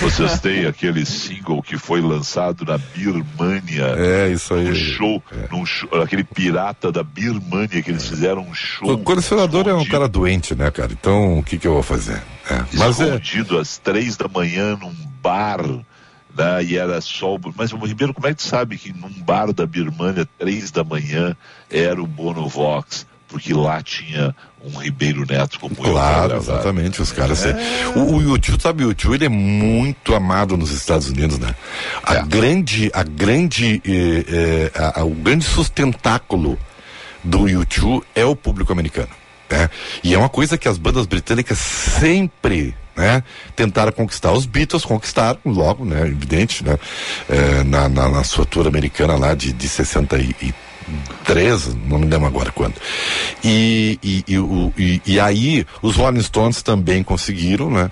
vocês 0.00 0.40
têm 0.40 0.66
aquele 0.66 1.04
single 1.06 1.62
que 1.62 1.76
foi 1.78 2.00
lançado 2.00 2.64
na 2.64 2.78
Birmânia. 2.78 3.94
É, 3.96 4.28
isso 4.28 4.54
aí. 4.54 4.68
Um 4.70 4.74
show, 4.74 5.22
num 5.50 5.66
show, 5.66 5.88
aquele 6.02 6.24
pirata 6.24 6.90
da 6.92 7.02
Birmânia 7.02 7.82
que 7.82 7.90
eles 7.90 8.06
fizeram 8.08 8.42
um 8.42 8.54
show. 8.54 8.92
O 8.92 8.98
colecionador 8.98 9.62
é 9.68 9.72
um 9.72 9.78
escondido- 9.78 9.90
cara 9.92 10.08
doente, 10.08 10.54
né, 10.54 10.70
cara? 10.70 10.92
Então, 10.92 11.38
o 11.38 11.42
que 11.42 11.58
que 11.58 11.66
eu 11.66 11.74
vou 11.74 11.82
fazer? 11.82 12.22
É, 12.50 12.64
Mas 12.74 13.00
é, 13.00 13.04
escondido 13.06 13.58
às 13.58 13.78
três 13.78 14.16
da 14.16 14.28
manhã 14.28 14.76
num 14.76 14.94
bar. 15.22 15.60
Né, 16.32 16.62
e 16.64 16.76
era 16.76 17.00
só. 17.00 17.34
o- 17.34 17.40
Mas, 17.56 17.72
Ribeiro, 17.72 18.14
como 18.14 18.26
é 18.28 18.30
que 18.30 18.36
tu 18.36 18.44
sabe 18.44 18.78
que 18.78 18.92
num 18.92 19.10
bar 19.24 19.52
da 19.52 19.66
Birmânia, 19.66 20.26
três 20.38 20.70
da 20.70 20.84
manhã, 20.84 21.36
era 21.68 22.00
o 22.00 22.06
Bono 22.06 22.48
Vox? 22.48 23.04
Porque 23.30 23.54
lá 23.54 23.80
tinha 23.82 24.34
um 24.64 24.76
Ribeiro 24.78 25.24
Neto 25.24 25.58
como 25.60 25.74
eu. 25.78 25.92
Claro, 25.92 26.28
gravar. 26.30 26.52
exatamente. 26.54 27.00
Os 27.00 27.12
caras. 27.12 27.44
O, 27.94 28.16
o 28.16 28.20
YouTube, 28.22 28.60
sabe, 28.60 28.84
o 28.84 28.88
YouTube 28.88 29.14
ele 29.14 29.24
é 29.26 29.28
muito 29.28 30.14
amado 30.14 30.56
nos 30.56 30.72
Estados 30.72 31.08
Unidos, 31.08 31.38
né? 31.38 31.54
A 32.02 32.16
É. 32.16 32.22
grande, 32.24 32.90
a 32.92 33.02
grande, 33.04 33.80
eh, 33.86 34.24
eh, 34.28 34.72
a- 34.74 35.00
a- 35.00 35.04
o 35.04 35.10
grande 35.14 35.44
sustentáculo 35.44 36.58
do 37.22 37.48
YouTube 37.48 38.04
é 38.14 38.24
o 38.24 38.34
público 38.34 38.72
americano, 38.72 39.08
né? 39.48 39.70
E 40.02 40.12
é 40.12 40.18
uma 40.18 40.28
coisa 40.28 40.58
que 40.58 40.66
as 40.68 40.76
bandas 40.76 41.06
britânicas 41.06 41.58
sempre 41.58 42.74
né? 42.96 43.22
Tentaram 43.56 43.92
conquistar. 43.92 44.30
Os 44.32 44.44
Beatles 44.44 44.84
conquistaram 44.84 45.38
logo, 45.46 45.86
né? 45.86 46.02
Evidente, 46.02 46.62
né? 46.62 46.76
Eh, 47.30 47.62
na, 47.64 47.88
na, 47.88 48.08
na 48.10 48.24
sua 48.24 48.44
tour 48.44 48.66
americana 48.66 49.14
lá 49.16 49.34
de, 49.34 49.54
de 49.54 49.68
63, 49.70 50.52
não 51.86 51.98
me 51.98 52.06
lembro 52.06 52.26
agora 52.26 52.50
quando. 52.52 52.74
E, 53.44 53.98
e, 54.02 54.24
e, 54.26 54.38
o- 54.38 54.72
e- 54.76 55.00
e 55.06 55.20
aí 55.20 55.64
os 55.82 55.96
Rolling 55.96 56.22
Stones 56.22 56.62
também 56.62 57.02
conseguiram, 57.02 57.70
né? 57.70 57.90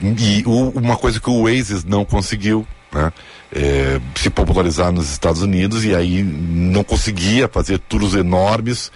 E 0.00 0.42
o- 0.46 0.70
uma 0.70 0.96
coisa 0.96 1.20
que 1.20 1.28
o 1.30 1.42
Oasis 1.42 1.84
não 1.84 2.04
conseguiu, 2.04 2.66
né? 2.92 3.12
É, 3.52 4.00
se 4.14 4.30
popularizar 4.30 4.92
nos 4.92 5.10
Estados 5.10 5.42
Unidos 5.42 5.84
e 5.84 5.94
aí 5.94 6.22
não 6.22 6.84
conseguia 6.84 7.48
fazer 7.48 7.78
tours 7.80 8.14
enormes 8.14 8.90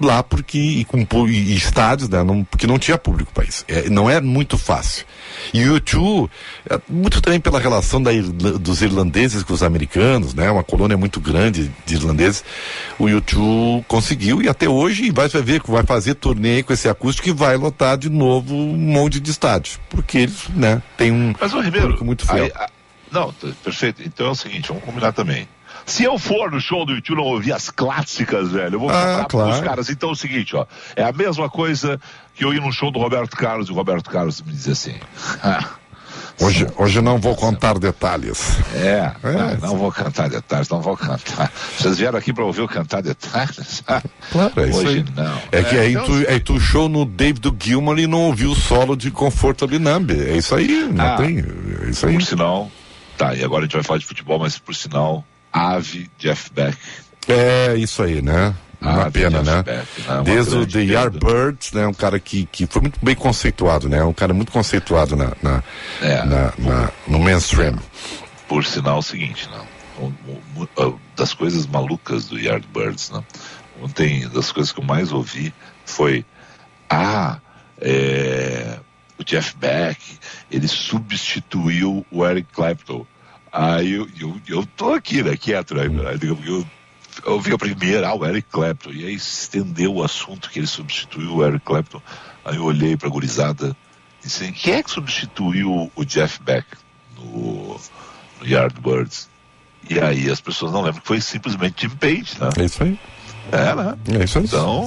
lá 0.00 0.22
porque 0.22 0.58
e 0.58 0.84
com 0.84 0.98
e, 1.28 1.54
estádios, 1.54 2.08
né? 2.08 2.22
Não, 2.22 2.44
porque 2.44 2.66
não 2.66 2.78
tinha 2.78 2.96
público 2.98 3.32
para 3.32 3.44
isso. 3.44 3.64
É, 3.68 3.88
não 3.90 4.08
é 4.08 4.20
muito 4.20 4.56
fácil. 4.58 5.04
E 5.54 5.64
o 5.68 5.80
U2, 5.80 6.28
é, 6.68 6.80
muito 6.88 7.20
também 7.20 7.40
pela 7.40 7.58
relação 7.60 8.02
da 8.02 8.10
dos 8.60 8.82
irlandeses 8.82 9.42
com 9.42 9.52
os 9.52 9.62
americanos, 9.62 10.34
né? 10.34 10.50
Uma 10.50 10.64
colônia 10.64 10.96
muito 10.96 11.20
grande 11.20 11.70
de 11.86 11.94
irlandeses. 11.94 12.44
O 12.98 13.04
U2 13.04 13.84
conseguiu 13.86 14.42
e 14.42 14.48
até 14.48 14.68
hoje 14.68 15.10
vai 15.10 15.28
ver 15.28 15.60
que 15.62 15.70
vai 15.70 15.84
fazer 15.84 16.14
turnê 16.14 16.62
com 16.62 16.72
esse 16.72 16.88
acústico 16.88 17.28
e 17.28 17.32
vai 17.32 17.56
lotar 17.56 17.96
de 17.96 18.08
novo 18.08 18.54
um 18.54 18.76
monte 18.76 19.20
de 19.20 19.30
estádios, 19.30 19.78
porque 19.88 20.18
eles, 20.18 20.48
né? 20.54 20.82
Tem 20.96 21.10
um 21.12 21.32
Mas, 21.40 21.52
ô 21.54 21.60
Ribeiro, 21.60 21.86
público 21.86 22.04
muito 22.04 22.26
fiel. 22.26 22.44
aí, 22.44 22.52
a- 22.54 22.68
não, 23.12 23.32
perfeito. 23.64 24.02
Então 24.04 24.26
é 24.26 24.30
o 24.30 24.34
seguinte, 24.34 24.68
vamos 24.68 24.84
combinar 24.84 25.12
também. 25.12 25.48
Se 25.86 26.04
eu 26.04 26.18
for 26.18 26.50
no 26.50 26.60
show 26.60 26.84
do 26.86 26.92
YouTube 26.92 27.16
não 27.16 27.24
ouvir 27.24 27.52
as 27.52 27.70
clássicas, 27.70 28.50
velho, 28.52 28.74
eu 28.76 28.80
vou 28.80 28.90
Ah, 28.90 28.92
falar 28.92 29.24
pros 29.26 29.42
claro. 29.42 29.62
caras. 29.64 29.90
Então 29.90 30.10
é 30.10 30.12
o 30.12 30.16
seguinte, 30.16 30.54
ó. 30.56 30.66
É 30.94 31.02
a 31.04 31.12
mesma 31.12 31.48
coisa 31.50 32.00
que 32.34 32.44
eu 32.44 32.52
ir 32.54 32.60
num 32.60 32.72
show 32.72 32.90
do 32.90 32.98
Roberto 32.98 33.36
Carlos 33.36 33.68
e 33.68 33.72
o 33.72 33.74
Roberto 33.74 34.08
Carlos 34.10 34.40
me 34.42 34.52
dizer 34.52 34.72
assim. 34.72 34.94
"Ah, 35.42 35.64
Hoje, 36.42 36.66
hoje 36.78 36.98
eu 36.98 37.02
não 37.02 37.18
vou 37.18 37.36
contar 37.36 37.78
detalhes. 37.78 38.56
É, 38.74 38.88
É. 38.96 39.12
ah, 39.24 39.58
não 39.60 39.76
vou 39.76 39.92
cantar 39.92 40.26
detalhes, 40.30 40.70
não 40.70 40.80
vou 40.80 40.96
cantar. 40.96 41.52
Vocês 41.78 41.98
vieram 41.98 42.18
aqui 42.18 42.32
pra 42.32 42.42
ouvir 42.46 42.60
eu 42.62 42.68
cantar 42.68 43.02
detalhes? 43.02 43.82
Claro, 44.30 44.52
é 44.56 44.68
isso 44.70 44.78
Hoje 44.78 44.88
aí. 44.88 45.04
não. 45.14 45.38
É 45.52 45.62
que 45.62 45.76
aí, 45.76 45.92
então, 45.92 46.06
tu, 46.06 46.12
aí 46.30 46.40
tu 46.40 46.58
show 46.58 46.88
no 46.88 47.04
David 47.04 47.46
Gilmour 47.62 47.98
e 47.98 48.06
não 48.06 48.20
ouviu 48.22 48.52
o 48.52 48.54
solo 48.54 48.96
de 48.96 49.10
Comfortably 49.10 49.78
Numb. 49.78 50.12
É 50.12 50.34
isso 50.38 50.54
aí, 50.54 50.88
não 50.90 51.04
Ah, 51.04 51.16
tem. 51.18 51.40
É 51.82 51.90
isso 51.90 52.06
aí. 52.06 52.14
Por 52.14 52.22
sinal, 52.22 52.72
tá, 53.18 53.34
e 53.34 53.44
agora 53.44 53.60
a 53.60 53.66
gente 53.66 53.74
vai 53.74 53.82
falar 53.82 53.98
de 53.98 54.06
futebol, 54.06 54.38
mas 54.38 54.58
por 54.58 54.74
sinal, 54.74 55.22
Ave 55.52 56.10
Jeff 56.18 56.50
Beck. 56.52 56.76
É 57.28 57.74
isso 57.76 58.02
aí, 58.02 58.22
né? 58.22 58.54
Uma 58.80 59.06
Ah, 59.06 59.10
pena, 59.10 59.42
né? 59.42 59.62
Né? 59.66 59.84
Uma 60.08 60.22
Desde 60.22 60.56
o 60.56 60.66
The. 60.66 60.82
Yardbirds, 60.84 61.72
né? 61.72 61.86
Um 61.86 61.92
cara 61.92 62.18
que, 62.18 62.46
que 62.46 62.66
foi 62.66 62.80
muito 62.82 62.98
bem 63.04 63.14
conceituado, 63.14 63.88
né? 63.88 64.02
Um 64.02 64.12
cara 64.14 64.32
muito 64.32 64.50
conceituado 64.50 65.14
na, 65.16 65.32
na, 65.42 65.62
É. 66.00 66.24
na- 66.24 66.52
na- 66.56 66.90
no 67.06 67.18
mainstream. 67.18 67.78
Por 68.48 68.64
sinal, 68.64 68.98
o 68.98 69.02
seguinte, 69.02 69.48
não. 69.50 69.66
O- 70.06 70.14
o- 70.56 70.82
o- 70.82 71.00
das 71.14 71.34
coisas 71.34 71.66
malucas 71.66 72.24
do 72.24 72.38
Yardbirds, 72.38 73.10
não. 73.10 73.24
Ontem, 73.82 74.26
das 74.30 74.50
coisas 74.50 74.72
que 74.72 74.80
eu 74.80 74.84
mais 74.84 75.12
ouvi 75.12 75.52
foi: 75.84 76.24
ah, 76.88 77.38
é, 77.78 78.78
o 79.18 79.24
Jeff 79.24 79.54
Beck, 79.58 80.00
ele 80.50 80.66
substituiu 80.68 82.04
o 82.10 82.24
Eric 82.26 82.48
Clapton. 82.52 83.06
Aí 83.52 83.92
eu, 83.92 84.08
eu, 84.18 84.40
eu 84.46 84.66
tô 84.76 84.92
aqui, 84.92 85.22
né, 85.22 85.36
quieto, 85.36 85.74
né? 85.74 85.88
Que 86.18 86.26
Eu, 86.26 86.66
eu 87.26 87.40
vi 87.40 87.52
a 87.52 87.58
primeira, 87.58 88.08
ah, 88.08 88.14
o 88.14 88.24
Eric 88.24 88.48
Clapton, 88.50 88.90
e 88.92 89.04
aí 89.04 89.14
estendeu 89.14 89.94
o 89.94 90.02
assunto 90.02 90.48
que 90.50 90.60
ele 90.60 90.66
substituiu 90.66 91.36
o 91.36 91.44
Eric 91.44 91.64
Clapton. 91.64 92.00
Aí 92.44 92.56
eu 92.56 92.64
olhei 92.64 92.96
pra 92.96 93.08
gurizada 93.08 93.76
e 94.22 94.26
disse, 94.26 94.50
quem 94.52 94.74
é 94.74 94.82
que 94.82 94.90
substituiu 94.90 95.90
o 95.94 96.04
Jeff 96.04 96.40
Beck 96.42 96.66
no, 97.16 97.80
no 98.40 98.46
Yardbirds? 98.46 99.28
E 99.88 99.98
aí 99.98 100.30
as 100.30 100.40
pessoas 100.40 100.72
não 100.72 100.82
lembram 100.82 101.00
que 101.00 101.06
foi 101.08 101.20
simplesmente 101.20 101.82
Jim 101.82 101.96
Page, 101.96 102.36
né? 102.38 102.50
É 102.56 102.64
isso 102.64 102.82
aí. 102.82 102.98
É, 103.50 103.74
né? 103.74 103.98
É 104.20 104.24
isso 104.24 104.38
aí. 104.38 104.44
Então, 104.44 104.84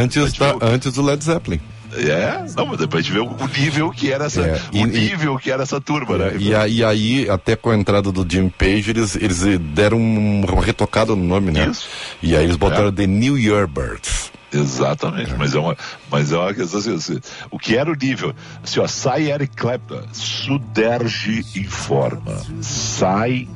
Antes, 0.00 0.32
da, 0.34 0.56
antes 0.62 0.92
do 0.92 1.02
Led 1.02 1.22
Zeppelin. 1.22 1.60
É, 1.96 2.44
não, 2.56 2.66
mas 2.66 2.78
depois 2.78 3.04
a 3.04 3.08
gente 3.08 3.12
vê 3.14 3.20
o 3.20 3.48
nível 3.58 3.90
que 3.90 4.12
era 4.12 4.24
essa, 4.26 4.42
É, 4.42 4.60
e- 4.72 4.82
o 4.82 4.86
nível 4.86 5.36
que 5.38 5.50
era 5.50 5.62
essa 5.62 5.80
turma, 5.80 6.18
né? 6.18 6.32
E, 6.38 6.54
a- 6.54 6.66
e 6.66 6.82
aí, 6.84 7.28
até 7.30 7.54
com 7.56 7.70
a 7.70 7.76
entrada 7.76 8.10
do 8.10 8.26
Jim 8.28 8.48
Page, 8.48 8.90
eles, 8.90 9.16
eles 9.16 9.42
deram 9.74 9.98
um- 9.98 10.44
uma 10.44 10.62
retocada 10.62 11.14
no 11.14 11.22
nome, 11.24 11.52
né? 11.52 11.68
Isso. 11.68 11.86
E 12.22 12.36
aí 12.36 12.44
eles 12.44 12.56
botaram 12.56 12.88
É. 12.88 12.92
The 12.92 13.06
New 13.06 13.38
Yardbirds. 13.38 14.32
Exatamente, 14.52 15.34
mas 15.36 15.52
é 15.52 15.58
uma, 15.58 15.76
mas 16.08 16.30
é 16.30 16.36
uma 16.38 16.54
questão 16.54 16.78
assim, 16.78 16.94
assim, 16.94 17.20
o 17.50 17.58
que 17.58 17.76
era 17.76 17.90
o 17.90 17.94
nível? 17.96 18.32
Assim, 18.62 18.78
ó, 18.78 18.86
sai 18.86 19.28
Eric 19.32 19.56
Clapton, 19.56 20.00
Suderge 20.12 21.44
informa, 21.56 22.40
sai 22.60 23.48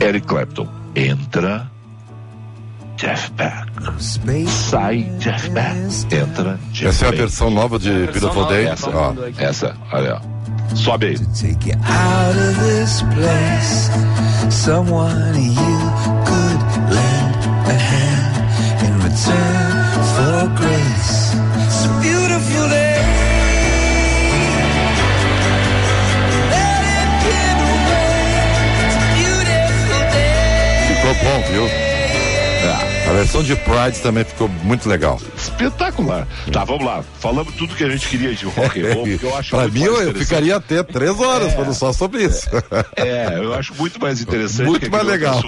Eric 0.00 0.26
Clapton, 0.26 0.68
entra 0.94 1.68
Jeff 2.96 3.30
Beck, 3.32 3.66
sai 4.48 5.02
Jeff 5.18 5.48
Beck, 5.50 6.14
entra 6.14 6.58
Jeff 6.72 6.86
Essa 6.88 7.04
é 7.04 7.08
a 7.08 7.10
Beck. 7.10 7.22
versão 7.22 7.50
nova 7.50 7.78
de 7.78 7.90
Beautiful 8.06 8.46
Day. 8.46 8.66
Essa, 8.68 8.90
Ó, 8.90 9.14
essa, 9.38 9.76
olha, 9.92 10.20
ó. 10.22 10.76
sobe 10.76 11.06
aí. 11.06 11.18
take 11.34 11.70
you 11.70 11.76
out 11.84 12.36
of 12.38 12.58
this 12.60 13.02
place. 13.14 13.90
Someone 14.50 15.34
you 15.36 15.80
could 16.24 16.60
lend 16.94 17.36
a 17.66 17.72
hand 17.74 18.86
in 18.86 18.94
return 19.02 19.74
for 20.14 20.48
grace. 20.56 21.34
It's 21.66 21.84
a 21.86 21.88
beautiful 22.00 22.68
day. 22.68 22.94
Let 26.50 26.82
it 26.94 27.10
get 27.24 27.56
away. 27.74 28.22
It's 28.86 28.96
a 28.96 29.06
beautiful 29.18 30.02
day. 30.12 30.86
ficou 30.88 31.14
bom, 31.24 31.40
viu? 31.50 31.83
A 33.08 33.12
versão 33.12 33.42
de 33.42 33.54
Pride 33.54 34.00
também 34.02 34.24
ficou 34.24 34.48
muito 34.48 34.88
legal. 34.88 35.20
Espetacular. 35.36 36.26
Tá, 36.50 36.64
vamos 36.64 36.84
lá. 36.84 37.04
Falamos 37.20 37.54
tudo 37.54 37.74
que 37.74 37.84
a 37.84 37.88
gente 37.90 38.08
queria 38.08 38.34
de 38.34 38.44
rock 38.46 38.80
and 38.80 38.94
roll, 38.94 39.06
porque 39.06 39.26
eu 39.26 39.36
acho 39.36 39.50
pra 39.50 39.68
mim, 39.68 39.82
eu, 39.82 40.14
ficaria 40.14 40.56
até 40.56 40.82
três 40.82 41.18
horas 41.20 41.52
falando 41.52 41.74
só 41.74 41.92
sobre 41.92 42.24
isso. 42.24 42.48
É, 42.96 43.38
eu 43.38 43.54
acho 43.54 43.74
muito 43.74 44.00
mais 44.00 44.20
interessante. 44.20 44.66
Muito 44.66 44.90
mais 44.90 45.04
legal. 45.06 45.40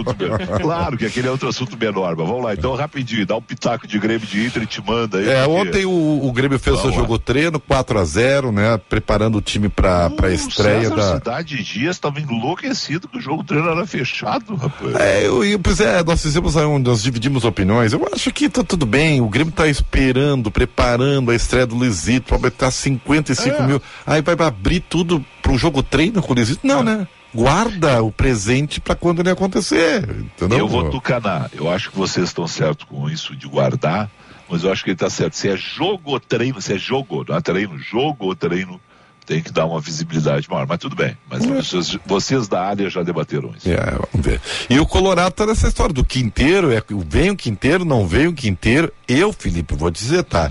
Claro 0.60 0.96
que 0.98 1.06
aquele 1.06 1.28
é 1.28 1.30
outro 1.30 1.48
assunto 1.48 1.76
menor, 1.78 2.14
mas 2.16 2.26
vamos 2.28 2.44
lá. 2.44 2.52
Então, 2.54 2.74
rapidinho, 2.74 3.26
dá 3.26 3.36
um 3.36 3.42
pitaco 3.42 3.86
de 3.86 3.98
Grêmio 3.98 4.26
de 4.26 4.46
Inter 4.46 4.62
e 4.62 4.66
te 4.66 4.82
manda 4.82 5.18
aí. 5.18 5.28
É, 5.28 5.44
porque- 5.44 5.60
ontem 5.60 5.84
o, 5.86 6.26
o 6.26 6.32
Grêmio 6.32 6.58
fez 6.58 6.76
o 6.76 6.80
seu 6.80 6.90
Vamos 6.90 6.96
lá. 6.98 7.02
jogo 7.02 7.18
treino, 7.18 7.58
4 7.58 7.98
a 7.98 8.04
0 8.04 8.52
né? 8.52 8.78
Preparando 8.88 9.38
o 9.38 9.42
time 9.42 9.68
pra, 9.68 10.10
pra 10.10 10.28
O 10.28 10.32
estreia 10.32 10.82
César 10.82 10.94
da. 10.96 11.14
Cidade 11.14 11.62
Dias 11.64 11.96
estava 11.96 12.20
enlouquecido 12.20 13.08
que 13.08 13.18
o 13.18 13.20
jogo 13.20 13.42
treino 13.42 13.68
era 13.70 13.86
fechado, 13.86 14.54
rapaz. 14.54 14.94
É, 14.96 15.26
eu, 15.26 15.42
eu, 15.44 15.58
pois 15.58 15.80
é, 15.80 16.02
nós 16.04 16.20
fizemos 16.22 16.56
aí 16.56 16.64
um, 16.64 16.78
nós 16.78 17.02
dividimos 17.02 17.44
opiniões. 17.46 17.92
Eu 17.92 18.06
acho 18.12 18.30
que 18.32 18.48
tá 18.48 18.62
tudo 18.62 18.84
bem. 18.84 19.20
O 19.20 19.28
Grêmio 19.28 19.52
tá 19.52 19.66
esperando, 19.68 20.50
preparando 20.50 21.30
a 21.30 21.34
estreia 21.34 21.66
do 21.66 21.74
Luizito 21.74 22.26
pra 22.28 22.38
botar 22.38 22.70
55 22.70 23.56
É. 23.62 23.66
mil. 23.66 23.82
Aí 24.06 24.20
vai 24.20 24.36
abrir 24.46 24.80
tudo 24.80 25.24
pro 25.40 25.56
jogo 25.56 25.82
treino 25.82 26.20
com 26.22 26.32
o 26.32 26.36
Luizito? 26.36 26.66
Não, 26.66 26.82
né? 26.82 27.06
Guarda 27.34 28.02
o 28.02 28.10
presente 28.10 28.80
pra 28.80 28.94
quando 28.94 29.20
ele 29.20 29.30
acontecer. 29.30 30.02
Entendeu? 30.08 30.58
Eu 30.58 30.68
vou 30.68 30.90
tucanar. 30.90 31.50
Eu 31.52 31.70
acho 31.70 31.90
que 31.90 31.96
vocês 31.98 32.26
estão 32.28 32.46
certos 32.48 32.86
com 32.88 33.08
isso 33.10 33.36
de 33.36 33.46
guardar, 33.46 34.10
mas 34.48 34.64
eu 34.64 34.72
acho 34.72 34.82
que 34.82 34.90
ele 34.90 34.94
está 34.94 35.10
certo. 35.10 35.34
Se 35.36 35.48
é 35.48 35.56
jogo 35.56 36.12
ou 36.12 36.20
treino, 36.20 36.60
se 36.62 36.72
é 36.74 36.78
jogo, 36.78 37.24
não 37.28 37.36
é 37.36 37.40
treino, 37.40 37.78
jogo 37.78 38.26
ou 38.26 38.34
treino, 38.34 38.80
tem 39.26 39.42
que 39.42 39.50
dar 39.52 39.66
uma 39.66 39.80
visibilidade 39.80 40.48
maior. 40.48 40.66
Mas 40.68 40.78
tudo 40.78 40.94
bem. 40.96 41.16
Mas 41.28 41.44
vocês, 41.44 41.98
vocês 42.06 42.46
da 42.48 42.62
área 42.64 42.88
já 42.88 43.02
debateram 43.02 43.52
isso. 43.56 43.68
É, 43.68 43.76
vamos 43.76 44.26
ver. 44.26 44.40
E 44.70 44.78
o 44.78 44.86
Colorado 44.86 45.32
tá 45.32 45.44
nessa 45.44 45.66
história 45.68 45.92
do 45.92 46.04
Quinteiro, 46.04 46.72
é, 46.72 46.82
vem 47.06 47.30
o 47.30 47.36
Quinteiro, 47.36 47.84
não 47.84 48.06
vem 48.06 48.28
o 48.28 48.32
Quinteiro. 48.32 48.92
Eu, 49.08 49.32
Felipe, 49.32 49.74
vou 49.74 49.90
dizer, 49.90 50.22
tá? 50.24 50.50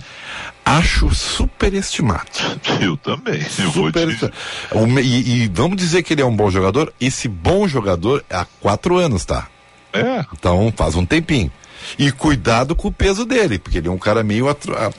Acho 0.66 1.14
superestimado. 1.16 2.26
Eu 2.82 2.98
também. 2.98 3.42
Eu 3.60 3.72
vou 3.72 3.86
Super 3.88 4.18
te... 4.18 4.32
o 4.72 4.86
me- 4.86 5.02
e, 5.02 5.44
e 5.44 5.48
vamos 5.48 5.78
dizer 5.78 6.04
que 6.04 6.14
ele 6.14 6.22
é 6.22 6.26
um 6.26 6.36
bom 6.36 6.50
jogador? 6.52 6.92
Esse 7.00 7.28
bom 7.28 7.68
jogador 7.68 8.24
há 8.30 8.46
quatro 8.60 8.98
anos, 8.98 9.24
tá? 9.26 9.48
É, 9.94 10.26
Então 10.34 10.74
faz 10.76 10.96
um 10.96 11.06
tempinho. 11.06 11.52
E 11.98 12.12
cuidado 12.12 12.76
com 12.76 12.88
o 12.88 12.92
peso 12.92 13.26
dele, 13.26 13.58
porque 13.60 13.78
ele 13.78 13.88
é 13.88 13.92
um 13.92 13.98
cara 13.98 14.24
meio 14.24 14.48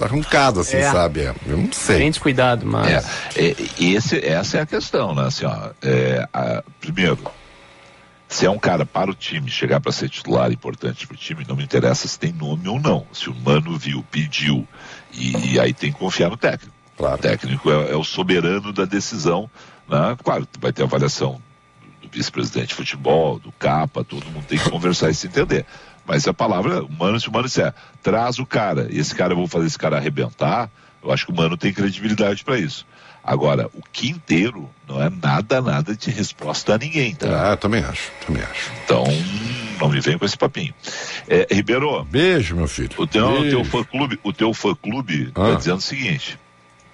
arrancado, 0.00 0.60
assim, 0.60 0.76
É. 0.76 0.90
sabe? 0.90 1.20
Eu 1.46 1.56
não 1.56 1.72
sei. 1.72 1.98
Bem 1.98 2.10
descuidado, 2.10 2.66
mas. 2.66 2.88
é, 3.36 3.44
é, 3.50 3.56
esse, 3.80 4.18
essa 4.24 4.58
é 4.58 4.60
a 4.62 4.66
questão, 4.66 5.14
né? 5.14 5.26
Assim, 5.26 5.44
ó, 5.44 5.70
é, 5.82 6.28
a- 6.32 6.62
primeiro, 6.80 7.18
se 8.28 8.44
é 8.46 8.50
um 8.50 8.58
cara 8.58 8.84
para 8.84 9.10
o 9.10 9.14
time 9.14 9.48
chegar 9.50 9.80
para 9.80 9.92
ser 9.92 10.08
titular 10.08 10.50
importante 10.50 11.06
para 11.06 11.14
o 11.14 11.18
time, 11.18 11.44
não 11.48 11.54
me 11.56 11.62
interessa 11.64 12.08
se 12.08 12.18
tem 12.18 12.32
nome 12.32 12.68
ou 12.68 12.80
não. 12.80 13.06
Se 13.12 13.30
o 13.30 13.34
Mano 13.34 13.76
viu, 13.78 14.04
pediu, 14.10 14.66
e, 15.12 15.52
e 15.54 15.60
aí 15.60 15.72
tem 15.72 15.92
que 15.92 15.98
confiar 15.98 16.30
no 16.30 16.36
técnico. 16.36 16.74
Claro. 16.96 17.14
O 17.16 17.18
técnico 17.18 17.70
é, 17.70 17.92
é 17.92 17.96
o 17.96 18.02
soberano 18.04 18.72
da 18.72 18.84
decisão. 18.84 19.48
Né? 19.88 20.16
Claro, 20.24 20.48
vai 20.60 20.72
ter 20.72 20.82
avaliação 20.82 21.40
do 22.02 22.08
vice-presidente 22.10 22.68
de 22.68 22.74
futebol, 22.74 23.38
do 23.38 23.52
capa, 23.52 24.02
todo 24.02 24.24
mundo 24.26 24.44
tem 24.46 24.58
que 24.58 24.68
conversar 24.70 25.10
e 25.10 25.14
se 25.14 25.26
entender. 25.28 25.64
Mas 26.06 26.26
a 26.28 26.32
palavra, 26.34 26.84
o 26.84 26.92
Mano, 26.92 27.18
se 27.18 27.28
o 27.28 27.32
Mano 27.32 27.46
disser, 27.46 27.74
traz 28.02 28.38
o 28.38 28.46
cara, 28.46 28.86
e 28.90 28.98
esse 28.98 29.14
cara, 29.14 29.32
eu 29.32 29.36
vou 29.36 29.48
fazer 29.48 29.66
esse 29.66 29.78
cara 29.78 29.96
arrebentar, 29.96 30.70
eu 31.02 31.12
acho 31.12 31.26
que 31.26 31.32
o 31.32 31.36
Mano 31.36 31.56
tem 31.56 31.72
credibilidade 31.72 32.44
para 32.44 32.58
isso. 32.58 32.86
Agora, 33.24 33.66
o 33.74 33.82
quinteiro 33.92 34.70
não 34.88 35.02
é 35.02 35.10
nada, 35.10 35.60
nada 35.60 35.96
de 35.96 36.10
resposta 36.12 36.74
a 36.74 36.78
ninguém, 36.78 37.12
tá? 37.12 37.52
Ah, 37.52 37.56
também 37.56 37.82
acho, 37.82 38.12
também 38.24 38.40
acho. 38.44 38.70
Então, 38.84 39.04
não 39.80 39.88
me 39.88 40.00
vem 40.00 40.16
com 40.16 40.24
esse 40.24 40.38
papinho. 40.38 40.72
É, 41.28 41.44
Ribeiro, 41.52 42.04
Beijo, 42.04 42.54
meu 42.54 42.68
filho. 42.68 42.90
o 42.96 43.04
teu, 43.04 43.26
o 43.28 43.48
teu 43.50 43.64
fã 43.64 43.82
clube, 43.82 44.20
o 44.22 44.32
teu 44.32 44.54
fã 44.54 44.76
clube 44.76 45.32
Ah. 45.34 45.48
tá 45.50 45.54
dizendo 45.56 45.78
o 45.78 45.82
seguinte: 45.82 46.38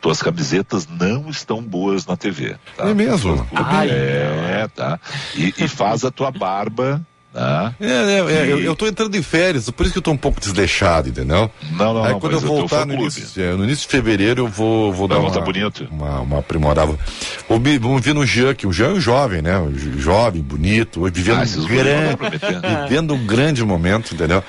tuas 0.00 0.22
camisetas 0.22 0.88
não 0.88 1.28
estão 1.28 1.62
boas 1.62 2.06
na 2.06 2.16
TV. 2.16 2.56
Tá? 2.78 2.88
É 2.88 2.94
mesmo? 2.94 3.36
Clube 3.44 3.64
Ai. 3.70 3.90
é, 3.90 4.68
tá. 4.74 4.98
E, 5.34 5.52
e 5.58 5.68
faz 5.68 6.02
a 6.02 6.10
tua 6.10 6.30
barba, 6.30 7.06
tá? 7.32 7.74
É, 7.80 7.86
é, 7.86 8.18
é, 8.18 8.46
E- 8.46 8.50
eu, 8.50 8.58
eu 8.60 8.76
tô 8.76 8.86
entrando 8.86 9.14
em 9.16 9.22
férias, 9.22 9.68
por 9.70 9.84
isso 9.84 9.92
que 9.92 9.98
eu 9.98 10.02
tô 10.02 10.10
um 10.10 10.16
pouco 10.16 10.40
desleixado, 10.40 11.08
entendeu? 11.08 11.50
Não, 11.72 11.94
não, 11.94 12.04
Aí 12.04 12.12
não. 12.12 12.20
quando 12.20 12.32
eu 12.34 12.40
voltar 12.40 12.84
no 12.86 12.92
fã-clube. 12.92 13.02
início, 13.18 13.56
no 13.56 13.64
início 13.64 13.82
de 13.82 13.88
fevereiro 13.88 14.42
eu 14.42 14.48
vou, 14.48 14.92
vou 14.92 15.08
dar 15.08 15.18
uma, 15.18 15.30
bonito. 15.40 15.86
uma, 15.90 16.20
uma 16.20 16.38
aprimorada. 16.40 16.92
Vou 17.48 17.60
Vamos 17.80 18.02
ver 18.04 18.14
no 18.14 18.26
Jean, 18.26 18.54
que 18.54 18.66
o 18.66 18.72
Jean 18.72 18.88
é 18.88 18.92
um 18.94 19.00
jovem, 19.00 19.40
né? 19.42 19.52
Jo- 19.74 19.98
jovem, 19.98 20.42
bonito, 20.42 21.02
vivendo, 21.12 21.38
Ah, 21.38 21.60
um 21.60 21.66
grande, 21.66 22.22
meter. 22.22 22.82
vivendo 22.88 23.14
um 23.14 23.26
grande 23.26 23.64
momento, 23.64 24.14
entendeu? 24.14 24.42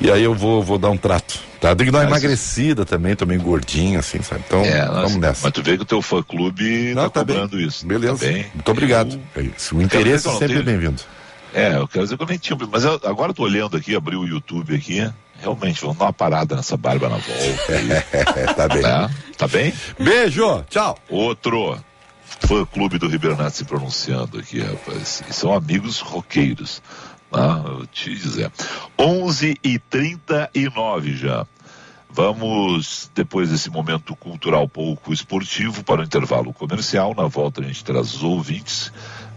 E 0.00 0.10
aí 0.10 0.22
eu 0.22 0.34
vou, 0.34 0.62
vou 0.62 0.78
dar 0.78 0.90
um 0.90 0.96
trato. 0.96 1.38
Tá? 1.60 1.74
Tem 1.74 1.86
que 1.86 1.92
dar 1.92 2.00
uma 2.00 2.10
Mas- 2.10 2.22
emagrecida 2.22 2.84
também, 2.84 3.14
tô 3.16 3.24
meio 3.24 3.40
gordinho, 3.40 3.98
assim, 3.98 4.20
sabe? 4.22 4.42
Então, 4.46 4.62
É, 4.62 4.84
vamos 4.86 5.16
nessa. 5.16 5.40
Mas 5.44 5.52
tu 5.52 5.62
vê 5.62 5.76
que 5.76 5.82
o 5.82 5.86
teu 5.86 6.02
fã 6.02 6.22
clube 6.22 6.92
Não, 6.94 7.04
tá, 7.04 7.10
tá 7.20 7.24
bem. 7.24 7.36
cobrando 7.36 7.60
isso. 7.60 7.86
Beleza. 7.86 8.18
Tá 8.18 8.32
bem. 8.32 8.46
Muito 8.54 8.70
obrigado. 8.70 9.18
Eu- 9.34 9.42
É. 9.44 9.74
O 9.74 9.80
interesse 9.82 10.26
eu 10.26 10.32
sempre 10.32 10.44
é 10.44 10.48
tenho- 10.48 10.64
bem-vindo. 10.64 11.00
É, 11.54 11.76
eu 11.76 11.86
quero 11.88 12.04
dizer 12.04 12.16
que 12.16 12.22
eu 12.22 12.26
nem 12.26 12.38
tinha. 12.38 12.58
Mas 12.70 12.84
eu- 12.84 13.00
agora 13.04 13.30
eu 13.30 13.34
tô 13.34 13.44
olhando 13.44 13.76
aqui, 13.76 13.94
abri 13.94 14.16
o 14.16 14.26
YouTube 14.26 14.74
aqui. 14.74 15.08
Realmente, 15.40 15.80
vamos 15.80 15.96
dar 15.96 16.06
uma 16.06 16.12
parada 16.12 16.56
nessa 16.56 16.76
barba 16.76 17.08
na 17.08 17.16
volta. 17.16 18.54
tá 18.54 18.68
bem. 18.68 18.82
né? 18.82 19.10
Tá 19.36 19.48
bem? 19.48 19.72
Beijo, 19.98 20.64
tchau. 20.68 20.98
Outro 21.08 21.78
fã 22.46 22.64
clube 22.66 22.98
do 22.98 23.08
Ribeiro 23.08 23.36
Neto 23.36 23.56
se 23.56 23.64
pronunciando 23.64 24.38
aqui, 24.38 24.60
rapaz. 24.60 25.22
E 25.28 25.32
são 25.32 25.52
amigos 25.54 26.00
roqueiros. 26.00 26.82
Tá? 27.30 27.62
Eu 27.66 27.86
te 27.86 28.14
dizer. 28.14 28.50
11 28.98 29.56
e 29.62 29.78
39 29.78 31.16
já. 31.16 31.46
Vamos, 32.08 33.10
depois 33.12 33.50
desse 33.50 33.68
momento 33.70 34.14
cultural 34.14 34.68
pouco 34.68 35.12
esportivo, 35.12 35.82
para 35.82 36.00
o 36.00 36.04
intervalo 36.04 36.52
comercial. 36.52 37.12
Na 37.12 37.26
volta 37.26 37.60
a 37.60 37.64
gente 37.64 37.82
traz 37.84 38.14
os 38.14 38.22
ouvintes 38.22 38.92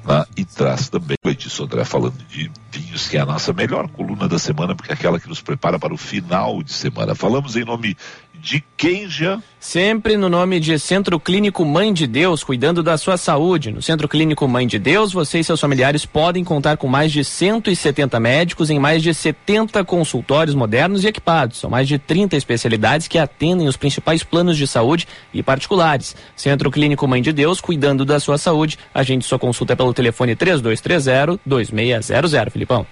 né? 0.08 0.26
e 0.36 0.46
traz 0.46 0.90
também 0.90 1.18
o 1.24 1.30
Edson 1.30 1.66
André 1.66 1.84
falando 1.84 2.18
de 2.30 2.50
vinhos, 2.72 3.08
que 3.08 3.18
é 3.18 3.20
a 3.20 3.26
nossa 3.26 3.52
melhor 3.52 3.88
coluna 3.90 4.28
da 4.28 4.40
semana, 4.40 4.74
porque 4.76 4.92
é 4.92 4.94
aquela 4.94 5.20
que 5.20 5.28
nos 5.28 5.42
prepara 5.42 5.78
para 5.78 5.94
o 5.94 5.98
final 5.98 6.64
de 6.64 6.72
semana. 6.72 7.14
Falamos 7.14 7.56
em 7.56 7.66
nome 7.66 7.98
de 8.42 8.64
quem 8.76 9.08
já? 9.10 9.42
Sempre 9.60 10.18
no 10.18 10.30
nome 10.30 10.60
de 10.60 10.78
Centro 10.80 11.20
Clínico 11.20 11.64
Mãe 11.66 11.94
de 11.94 12.08
Deus, 12.08 12.44
cuidando 12.44 12.84
da 12.84 12.98
sua 12.98 13.18
saúde. 13.18 13.72
No 13.72 13.82
Centro 13.82 14.08
Clínico 14.08 14.48
Mãe 14.48 14.66
de 14.66 14.80
Deus, 14.80 15.12
você 15.12 15.40
e 15.40 15.44
seus 15.44 15.60
familiares 15.60 16.06
podem 16.06 16.42
contar 16.44 16.78
com 16.78 16.88
mais 16.88 17.12
de 17.12 17.24
170 17.24 18.20
médicos 18.20 18.70
em 18.70 18.80
mais 18.80 19.02
de 19.04 19.14
70 19.14 19.84
consultórios 19.84 20.56
modernos 20.56 21.04
e 21.04 21.08
equipados. 21.08 21.58
São 21.58 21.70
mais 21.70 21.88
de 21.88 21.98
30 21.98 22.38
especialidades 22.38 23.08
que 23.08 23.18
atendem 23.18 23.68
os 23.68 23.78
principais 23.78 24.24
planos 24.24 24.58
de 24.58 24.68
saúde 24.68 25.08
e 25.34 25.44
particulares. 25.44 26.16
Centro 26.36 26.72
Clínico 26.72 27.08
Mãe 27.08 27.22
de 27.22 27.34
Deus, 27.34 27.60
cuidando 27.60 28.06
da 28.06 28.20
sua 28.20 28.38
saúde. 28.38 28.78
Agende 28.94 29.26
sua 29.26 29.40
consulta 29.40 29.76
pelo 29.76 29.94
telefone 29.94 30.36
3230-2600, 30.36 32.52
Filipão. 32.52 32.86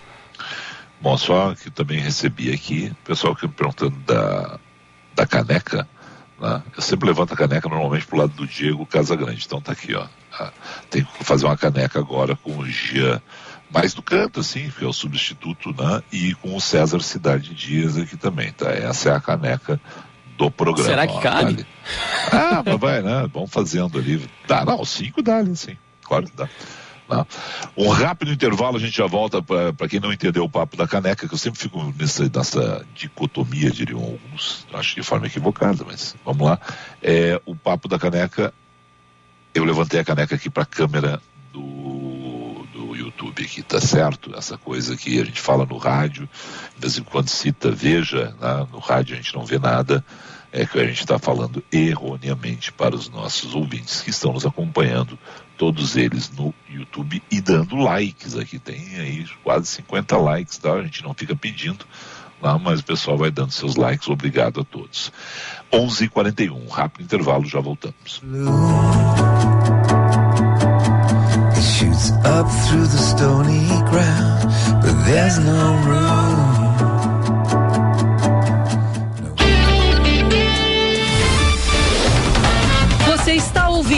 Bom, 1.01 1.17
só 1.17 1.53
que 1.53 1.69
também 1.69 1.99
recebi 1.99 2.51
aqui, 2.51 2.91
pessoal 3.03 3.35
que 3.35 3.45
me 3.45 3.53
perguntando 3.53 3.95
da, 4.07 4.57
da 5.15 5.25
caneca, 5.25 5.87
né? 6.39 6.61
Eu 6.75 6.81
sempre 6.81 7.07
levanto 7.07 7.33
a 7.33 7.37
caneca 7.37 7.69
normalmente 7.69 8.05
pro 8.05 8.17
lado 8.17 8.33
do 8.33 8.45
Diego 8.45 8.85
Casagrande. 8.85 9.43
Então 9.45 9.61
tá 9.61 9.71
aqui, 9.71 9.95
ó. 9.95 10.05
Ah, 10.37 10.51
Tem 10.89 11.03
que 11.03 11.23
fazer 11.23 11.45
uma 11.45 11.57
caneca 11.57 11.97
agora 11.99 12.35
com 12.35 12.57
o 12.57 12.65
Gia 12.65 13.21
mais 13.71 13.93
do 13.93 14.01
canto, 14.01 14.41
assim, 14.41 14.69
que 14.69 14.83
é 14.83 14.87
o 14.87 14.93
substituto, 14.93 15.73
né? 15.77 16.03
E 16.11 16.33
com 16.35 16.55
o 16.55 16.61
César 16.61 16.99
Cidade 17.01 17.53
Dias 17.53 17.97
aqui 17.97 18.15
também, 18.17 18.51
tá? 18.51 18.69
Essa 18.69 19.09
é 19.09 19.15
a 19.15 19.19
caneca 19.19 19.79
do 20.37 20.51
programa. 20.51 20.89
Será 20.89 21.07
que 21.07 21.13
ó, 21.13 21.19
cabe? 21.21 21.45
ali. 21.45 21.67
Ah, 22.31 22.63
mas 22.65 22.79
vai, 22.79 23.01
né? 23.01 23.27
Vamos 23.33 23.51
fazendo 23.51 23.97
ali. 23.97 24.29
Dá, 24.47 24.65
não, 24.65 24.83
cinco 24.85 25.21
dá 25.21 25.37
ali, 25.37 25.55
sim. 25.55 25.77
Claro 26.03 26.25
que 26.25 26.35
dá. 26.35 26.47
Tá? 27.07 27.25
Um 27.77 27.89
rápido 27.89 28.31
intervalo, 28.31 28.77
a 28.77 28.79
gente 28.79 28.97
já 28.97 29.05
volta 29.05 29.41
para 29.41 29.87
quem 29.87 29.99
não 29.99 30.11
entendeu 30.11 30.43
o 30.43 30.49
papo 30.49 30.75
da 30.75 30.87
caneca, 30.87 31.27
que 31.27 31.33
eu 31.33 31.37
sempre 31.37 31.59
fico 31.59 31.93
nessa, 31.97 32.29
nessa 32.33 32.85
dicotomia, 32.95 33.69
diriam 33.69 34.01
alguns, 34.01 34.65
acho 34.73 34.95
de 34.95 35.03
forma 35.03 35.27
equivocada, 35.27 35.83
mas 35.85 36.15
vamos 36.25 36.47
lá. 36.47 36.59
É, 37.03 37.39
o 37.45 37.55
papo 37.55 37.87
da 37.87 37.99
caneca, 37.99 38.51
eu 39.53 39.63
levantei 39.63 39.99
a 39.99 40.03
caneca 40.03 40.35
aqui 40.35 40.49
para 40.49 40.63
a 40.63 40.65
câmera 40.65 41.21
do, 41.53 42.65
do 42.73 42.95
YouTube 42.95 43.43
aqui, 43.43 43.61
tá 43.61 43.79
certo? 43.79 44.35
Essa 44.35 44.57
coisa 44.57 44.97
que 44.97 45.21
a 45.21 45.25
gente 45.25 45.39
fala 45.39 45.65
no 45.65 45.77
rádio, 45.77 46.27
de 46.75 46.81
vez 46.81 46.97
em 46.97 47.03
quando 47.03 47.29
cita, 47.29 47.69
veja, 47.69 48.35
né? 48.41 48.67
no 48.71 48.79
rádio 48.79 49.13
a 49.13 49.17
gente 49.17 49.35
não 49.35 49.45
vê 49.45 49.59
nada, 49.59 50.03
é 50.55 50.65
que 50.65 50.79
a 50.79 50.87
gente 50.87 51.01
está 51.01 51.19
falando 51.19 51.61
erroneamente 51.69 52.71
para 52.71 52.95
os 52.95 53.09
nossos 53.09 53.53
ouvintes 53.53 54.01
que 54.01 54.09
estão 54.09 54.31
nos 54.31 54.45
acompanhando, 54.45 55.19
todos 55.57 55.97
eles 55.97 56.31
no 56.31 56.53
YouTube 56.69 57.21
e 57.29 57.41
dando 57.41 57.75
likes 57.75 58.37
aqui. 58.37 58.57
Tem 58.57 58.95
aí 58.97 59.27
quase 59.43 59.67
50 59.67 60.15
likes, 60.17 60.57
tá? 60.57 60.71
A 60.71 60.81
gente 60.81 61.03
não 61.03 61.13
fica 61.13 61.35
pedindo 61.35 61.85
lá, 62.41 62.57
mas 62.57 62.79
o 62.79 62.85
pessoal 62.85 63.17
vai 63.17 63.29
dando 63.29 63.51
seus 63.51 63.75
likes. 63.75 64.07
Obrigado 64.07 64.61
a 64.61 64.63
todos. 64.63 65.11
11:41, 65.73 66.69
rápido 66.69 67.03
intervalo, 67.03 67.45
já 67.45 67.59
voltamos. 67.59 68.21
It 74.85 76.34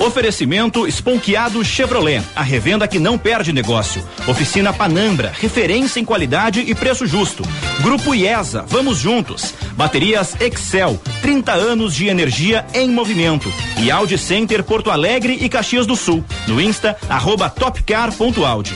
Oferecimento 0.00 0.86
Esponquiado 0.86 1.64
Chevrolet, 1.64 2.22
a 2.34 2.42
revenda 2.42 2.86
que 2.86 2.98
não 2.98 3.16
perde 3.16 3.52
negócio. 3.52 4.06
Oficina 4.26 4.72
Panambra, 4.72 5.32
referência 5.38 5.98
em 5.98 6.04
qualidade 6.04 6.60
e 6.60 6.74
preço 6.74 7.06
justo. 7.06 7.42
Grupo 7.80 8.14
IESA, 8.14 8.64
vamos 8.68 8.98
juntos. 8.98 9.54
Baterias 9.72 10.34
Excel, 10.40 11.00
30 11.22 11.52
anos 11.52 11.94
de 11.94 12.08
energia 12.08 12.64
em 12.74 12.90
movimento. 12.90 13.52
E 13.78 13.90
Audi 13.90 14.18
Center 14.18 14.62
Porto 14.62 14.90
Alegre 14.90 15.38
e 15.40 15.48
Caxias 15.48 15.86
do 15.86 15.96
Sul. 15.96 16.24
No 16.46 16.60
Insta, 16.60 16.96
arroba 17.08 17.48
topcar.audi. 17.48 18.74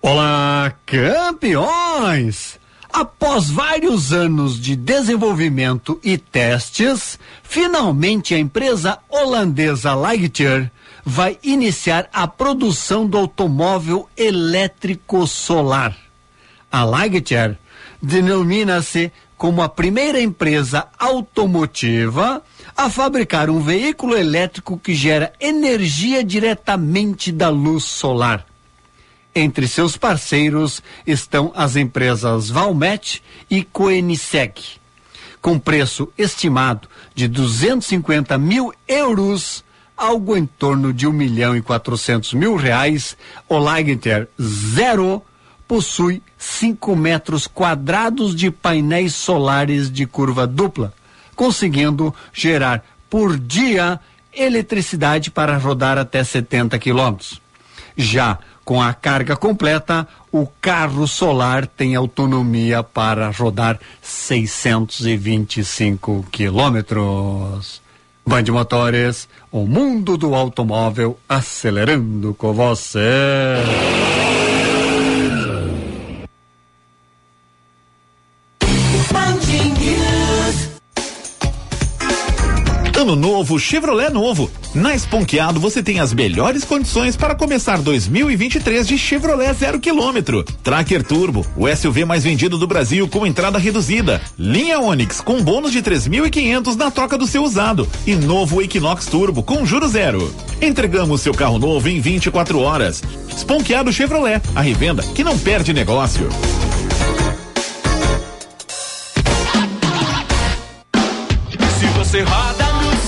Olá, 0.00 0.72
campeões! 0.84 2.61
Após 2.92 3.48
vários 3.48 4.12
anos 4.12 4.60
de 4.60 4.76
desenvolvimento 4.76 5.98
e 6.04 6.18
testes, 6.18 7.18
finalmente 7.42 8.34
a 8.34 8.38
empresa 8.38 8.98
holandesa 9.08 9.94
Lightyear 9.94 10.70
vai 11.02 11.38
iniciar 11.42 12.10
a 12.12 12.28
produção 12.28 13.06
do 13.06 13.16
automóvel 13.16 14.10
elétrico 14.14 15.26
solar. 15.26 15.96
A 16.70 16.84
Lightyear 16.84 17.58
denomina-se 18.02 19.10
como 19.38 19.62
a 19.62 19.70
primeira 19.70 20.20
empresa 20.20 20.86
automotiva 20.98 22.42
a 22.76 22.90
fabricar 22.90 23.48
um 23.48 23.60
veículo 23.60 24.14
elétrico 24.14 24.78
que 24.78 24.94
gera 24.94 25.32
energia 25.40 26.22
diretamente 26.22 27.32
da 27.32 27.48
luz 27.48 27.84
solar. 27.84 28.44
Entre 29.34 29.66
seus 29.66 29.96
parceiros 29.96 30.82
estão 31.06 31.52
as 31.54 31.76
empresas 31.76 32.50
Valmet 32.50 33.22
e 33.50 33.62
Koenigsegg. 33.62 34.60
Com 35.40 35.58
preço 35.58 36.08
estimado 36.16 36.86
de 37.14 37.26
250 37.26 38.36
mil 38.36 38.72
euros, 38.86 39.64
algo 39.96 40.36
em 40.36 40.44
torno 40.46 40.92
de 40.92 41.06
1 41.06 41.12
milhão 41.12 41.56
e 41.56 41.62
400 41.62 42.34
mil 42.34 42.56
reais, 42.56 43.16
o 43.48 43.58
Lightyear 43.58 44.28
Zero 44.40 45.22
possui 45.66 46.22
5 46.36 46.94
metros 46.94 47.46
quadrados 47.46 48.36
de 48.36 48.50
painéis 48.50 49.14
solares 49.14 49.90
de 49.90 50.06
curva 50.06 50.46
dupla, 50.46 50.92
conseguindo 51.34 52.14
gerar 52.32 52.84
por 53.08 53.38
dia 53.38 53.98
eletricidade 54.34 55.30
para 55.30 55.56
rodar 55.56 55.96
até 55.96 56.22
70 56.22 56.78
quilômetros. 56.78 57.40
Já 57.96 58.38
com 58.64 58.80
a 58.80 58.94
carga 58.94 59.36
completa, 59.36 60.08
o 60.30 60.46
carro 60.60 61.06
solar 61.06 61.66
tem 61.66 61.94
autonomia 61.94 62.82
para 62.82 63.30
rodar 63.30 63.78
625 64.00 66.26
quilômetros. 66.30 67.82
Band 68.24 68.44
Motores, 68.50 69.28
o 69.50 69.66
mundo 69.66 70.16
do 70.16 70.34
automóvel 70.34 71.18
acelerando 71.28 72.32
com 72.34 72.52
você. 72.52 73.56
Ano 83.12 83.20
novo, 83.20 83.58
Chevrolet 83.58 84.10
novo. 84.10 84.50
Na 84.74 84.94
Esponqueado 84.94 85.60
você 85.60 85.82
tem 85.82 86.00
as 86.00 86.14
melhores 86.14 86.64
condições 86.64 87.14
para 87.14 87.34
começar 87.34 87.76
2023 87.76 88.88
de 88.88 88.96
Chevrolet 88.96 89.52
zero 89.52 89.78
quilômetro. 89.78 90.42
Tracker 90.62 91.04
Turbo, 91.04 91.44
o 91.54 91.68
SUV 91.68 92.06
mais 92.06 92.24
vendido 92.24 92.56
do 92.56 92.66
Brasil 92.66 93.06
com 93.06 93.26
entrada 93.26 93.58
reduzida. 93.58 94.18
Linha 94.38 94.80
Onix 94.80 95.20
com 95.20 95.42
bônus 95.42 95.72
de 95.72 95.82
3.500 95.82 96.74
na 96.74 96.90
troca 96.90 97.18
do 97.18 97.26
seu 97.26 97.44
usado. 97.44 97.86
E 98.06 98.14
novo 98.14 98.62
Equinox 98.62 99.04
Turbo 99.04 99.42
com 99.42 99.66
juro 99.66 99.86
zero. 99.88 100.34
Entregamos 100.62 101.20
seu 101.20 101.34
carro 101.34 101.58
novo 101.58 101.90
em 101.90 102.00
24 102.00 102.60
horas. 102.60 103.02
Esponqueado 103.28 103.92
Chevrolet, 103.92 104.40
a 104.54 104.62
revenda 104.62 105.02
que 105.02 105.22
não 105.22 105.38
perde 105.38 105.74
negócio. 105.74 106.30
Se 111.78 111.86
você 111.98 112.22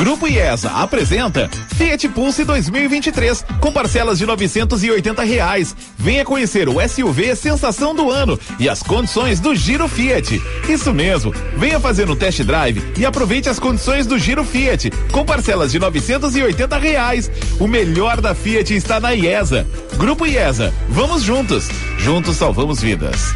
Grupo 0.00 0.26
IESA 0.26 0.70
apresenta 0.70 1.50
Fiat 1.76 2.08
Pulse 2.08 2.42
2023 2.42 3.44
com 3.60 3.70
parcelas 3.70 4.18
de 4.18 4.24
980 4.24 5.22
reais. 5.22 5.76
Venha 5.98 6.24
conhecer 6.24 6.70
o 6.70 6.76
SUV 6.88 7.36
sensação 7.36 7.94
do 7.94 8.10
ano 8.10 8.40
e 8.58 8.66
as 8.66 8.82
condições 8.82 9.40
do 9.40 9.54
Giro 9.54 9.86
Fiat. 9.86 10.40
Isso 10.66 10.94
mesmo, 10.94 11.34
venha 11.54 11.78
fazer 11.78 12.08
um 12.08 12.16
test 12.16 12.42
drive 12.44 12.82
e 12.96 13.04
aproveite 13.04 13.50
as 13.50 13.58
condições 13.58 14.06
do 14.06 14.18
Giro 14.18 14.42
Fiat 14.42 14.90
com 15.12 15.22
parcelas 15.22 15.70
de 15.70 15.78
980 15.78 16.78
reais. 16.78 17.30
O 17.58 17.68
melhor 17.68 18.22
da 18.22 18.34
Fiat 18.34 18.74
está 18.74 18.98
na 19.00 19.14
IESA. 19.14 19.66
Grupo 19.98 20.26
IESA, 20.26 20.72
vamos 20.88 21.22
juntos. 21.22 21.68
Juntos 21.98 22.38
salvamos 22.38 22.80
vidas. 22.80 23.34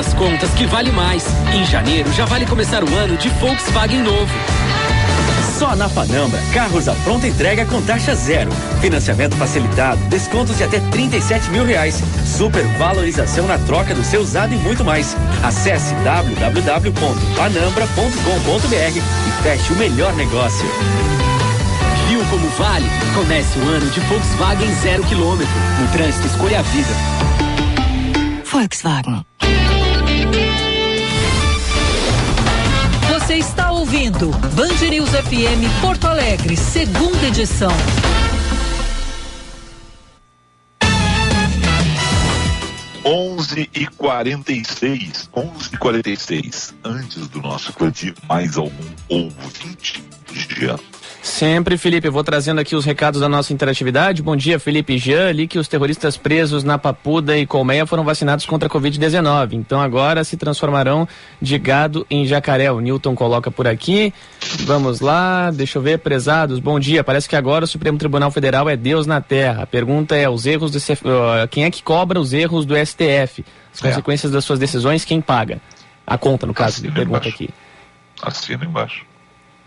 as 0.00 0.14
contas 0.14 0.50
que 0.52 0.64
vale 0.66 0.90
mais. 0.90 1.26
Em 1.52 1.62
janeiro 1.64 2.10
já 2.12 2.24
vale 2.24 2.46
começar 2.46 2.82
o 2.82 2.96
ano 2.96 3.18
de 3.18 3.28
Volkswagen 3.28 4.02
novo. 4.02 4.32
Só 5.58 5.76
na 5.76 5.90
Panambra, 5.90 6.40
carros 6.54 6.88
à 6.88 6.94
pronta 7.04 7.26
entrega 7.26 7.66
com 7.66 7.82
taxa 7.82 8.14
zero. 8.14 8.50
Financiamento 8.80 9.36
facilitado, 9.36 10.00
descontos 10.08 10.56
de 10.56 10.64
até 10.64 10.80
37 10.80 11.50
mil 11.50 11.66
reais. 11.66 12.02
Super 12.24 12.64
valorização 12.78 13.46
na 13.46 13.58
troca 13.58 13.94
do 13.94 14.02
seu 14.02 14.22
usado 14.22 14.54
e 14.54 14.56
muito 14.56 14.82
mais. 14.82 15.14
Acesse 15.42 15.92
www.panambra.com.br 15.96 18.96
e 18.96 19.02
feche 19.42 19.70
o 19.72 19.76
melhor 19.76 20.16
negócio. 20.16 20.66
Viu 22.08 22.24
como 22.30 22.48
vale? 22.56 22.88
Comece 23.14 23.58
o 23.58 23.68
ano 23.68 23.90
de 23.90 24.00
Volkswagen 24.00 24.74
zero 24.76 25.04
quilômetro. 25.04 25.54
No 25.78 25.86
trânsito, 25.88 26.26
escolha 26.26 26.60
a 26.60 26.62
vida. 26.62 26.94
Volkswagen. 28.50 29.29
Você 33.30 33.36
está 33.36 33.70
ouvindo 33.70 34.28
Band 34.56 34.90
News 34.90 35.10
FM 35.10 35.80
Porto 35.80 36.08
Alegre, 36.08 36.56
segunda 36.56 37.28
edição. 37.28 37.70
Onze 43.04 43.70
e 43.72 43.86
quarenta 43.86 44.50
e 44.50 44.64
seis, 44.64 45.30
onze 45.32 45.72
e 45.72 45.78
quarenta 45.78 46.10
e 46.10 46.16
seis. 46.16 46.74
Antes 46.82 47.28
do 47.28 47.40
nosso 47.40 47.72
cantinho, 47.72 48.16
mais 48.28 48.56
algum 48.56 48.90
ouvinte? 49.08 50.02
Jean. 50.32 50.76
Sempre, 51.22 51.76
Felipe, 51.76 52.08
eu 52.08 52.12
vou 52.12 52.24
trazendo 52.24 52.60
aqui 52.60 52.74
os 52.74 52.86
recados 52.86 53.20
da 53.20 53.28
nossa 53.28 53.52
interatividade. 53.52 54.22
Bom 54.22 54.34
dia, 54.34 54.58
Felipe 54.58 54.96
Jean. 54.96 55.28
Ali 55.28 55.46
que 55.46 55.58
os 55.58 55.68
terroristas 55.68 56.16
presos 56.16 56.64
na 56.64 56.78
Papuda 56.78 57.36
e 57.36 57.44
Colmeia 57.46 57.84
foram 57.84 58.02
vacinados 58.04 58.46
contra 58.46 58.66
a 58.68 58.70
Covid-19. 58.70 59.52
Então 59.52 59.80
agora 59.82 60.24
se 60.24 60.38
transformarão 60.38 61.06
de 61.40 61.58
gado 61.58 62.06
em 62.08 62.24
jacaré. 62.26 62.72
O 62.72 62.80
Newton 62.80 63.14
coloca 63.14 63.50
por 63.50 63.66
aqui. 63.68 64.14
Vamos 64.60 65.00
lá, 65.00 65.50
deixa 65.50 65.76
eu 65.76 65.82
ver, 65.82 65.98
prezados. 65.98 66.58
Bom 66.58 66.80
dia. 66.80 67.04
Parece 67.04 67.28
que 67.28 67.36
agora 67.36 67.66
o 67.66 67.68
Supremo 67.68 67.98
Tribunal 67.98 68.30
Federal 68.30 68.66
é 68.68 68.76
Deus 68.76 69.06
na 69.06 69.20
Terra. 69.20 69.64
A 69.64 69.66
pergunta 69.66 70.16
é: 70.16 70.26
os 70.28 70.46
erros 70.46 70.70
do 70.70 70.78
quem 71.50 71.64
é 71.64 71.70
que 71.70 71.82
cobra 71.82 72.18
os 72.18 72.32
erros 72.32 72.64
do 72.64 72.74
STF? 72.74 73.44
As 73.74 73.84
É. 73.84 73.88
consequências 73.88 74.32
das 74.32 74.42
suas 74.42 74.58
decisões, 74.58 75.04
quem 75.04 75.20
paga? 75.20 75.60
A 76.06 76.16
conta, 76.16 76.46
no 76.46 76.54
caso, 76.54 76.78
Assina 76.78 76.94
pergunta 76.94 77.28
embaixo. 77.28 77.44
aqui. 77.44 77.50
Assina 78.22 78.64
embaixo. 78.64 79.09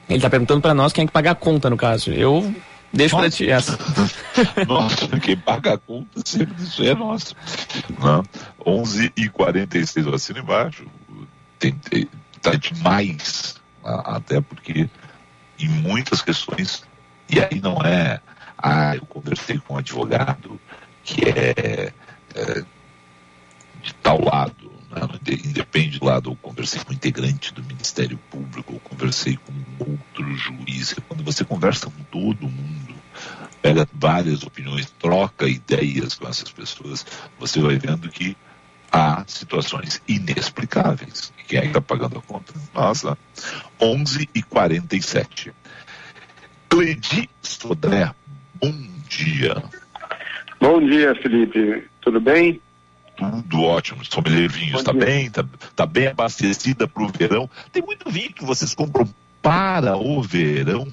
Ele 0.10 0.18
está 0.18 0.30
perguntando 0.30 0.62
para 0.62 0.74
nós 0.74 0.92
quem 0.94 1.04
é 1.04 1.08
que 1.08 1.14
paga 1.14 1.32
a 1.32 1.36
conta, 1.36 1.70
no 1.70 1.78
caso. 1.78 2.12
Eu 2.12 2.54
Deixa 2.92 3.18
pra 3.18 3.30
ti 3.30 3.50
essa. 3.50 3.78
Nossa, 4.68 5.08
quem 5.20 5.36
paga 5.36 5.74
a 5.74 5.78
conta 5.80 6.22
sempre 6.24 6.62
isso 6.64 6.84
é 6.84 6.94
nosso. 6.94 7.36
Não. 8.00 8.24
11 8.66 9.12
e 9.18 9.28
46 9.30 10.06
eu 10.06 10.14
assino 10.14 10.40
embaixo. 10.40 10.86
Tem, 11.58 11.72
tem, 11.74 12.08
tá 12.42 12.52
demais. 12.54 13.56
a- 13.84 14.18
Até 14.18 14.40
porque 14.42 14.88
em 15.60 15.68
muitas 15.70 16.22
questões, 16.22 16.84
e 17.30 17.40
aí 17.40 17.60
não 17.62 17.78
é, 17.82 18.20
ah, 18.58 18.96
eu 18.96 19.06
conversei 19.08 19.58
com 19.58 19.74
um 19.74 19.78
advogado 19.78 20.60
que 21.04 21.22
é, 21.28 21.92
é, 22.36 22.64
de 23.82 23.94
tal 24.04 24.24
lado, 24.24 24.63
independe 25.46 26.00
do 26.00 26.06
lado, 26.06 26.32
eu 26.32 26.36
conversei 26.36 26.82
com 26.84 26.92
um 26.92 26.96
integrante 26.96 27.54
do 27.54 27.64
Ministério 27.64 28.18
Público, 28.30 28.74
eu 28.74 28.80
conversei 28.80 29.38
com 29.38 29.54
outro 29.92 30.36
juiz. 30.36 30.96
Quando 31.08 31.24
você 31.24 31.44
conversa 31.44 31.90
com 31.90 32.04
todo 32.04 32.50
mundo, 32.50 32.96
pega 33.62 33.88
várias 33.94 34.44
opiniões, 34.44 34.90
troca 35.00 35.48
ideias 35.48 36.16
com 36.16 36.28
essas 36.28 36.52
pessoas, 36.52 37.06
você 37.40 37.60
vai 37.60 37.78
vendo 37.78 38.10
que 38.10 38.36
há 38.92 39.24
situações 39.28 40.02
inexplicáveis. 40.08 41.34
Quem 41.48 41.60
é 41.60 41.62
que 41.62 41.68
está 41.68 41.82
pagando 41.82 42.20
a 42.20 42.22
conta? 42.22 42.54
Nossa. 42.74 43.18
11 43.82 44.30
e 44.34 44.44
47. 44.44 45.54
Cledi 46.70 47.30
Sodré, 47.42 48.14
bom 48.56 48.74
dia. 49.08 49.64
Bom 50.60 50.80
dia, 50.80 51.14
Felipe. 51.16 51.88
Tudo 52.02 52.20
bem? 52.20 52.62
Tudo 53.16 53.62
ótimo. 53.62 54.04
Sommelier 54.06 54.50
Vinhos, 54.50 54.80
está 54.80 54.94
bem? 54.94 55.28
Está 55.28 55.46
tá 55.76 55.86
bem 55.86 56.08
abastecida 56.08 56.88
para 56.88 57.04
o 57.04 57.08
verão? 57.08 57.50
Tem 57.72 57.82
muito 57.84 58.10
vinho 58.10 58.34
que 58.34 58.44
vocês 58.44 58.74
compram 58.74 59.08
para 59.42 59.96
o 59.98 60.22
verão? 60.22 60.88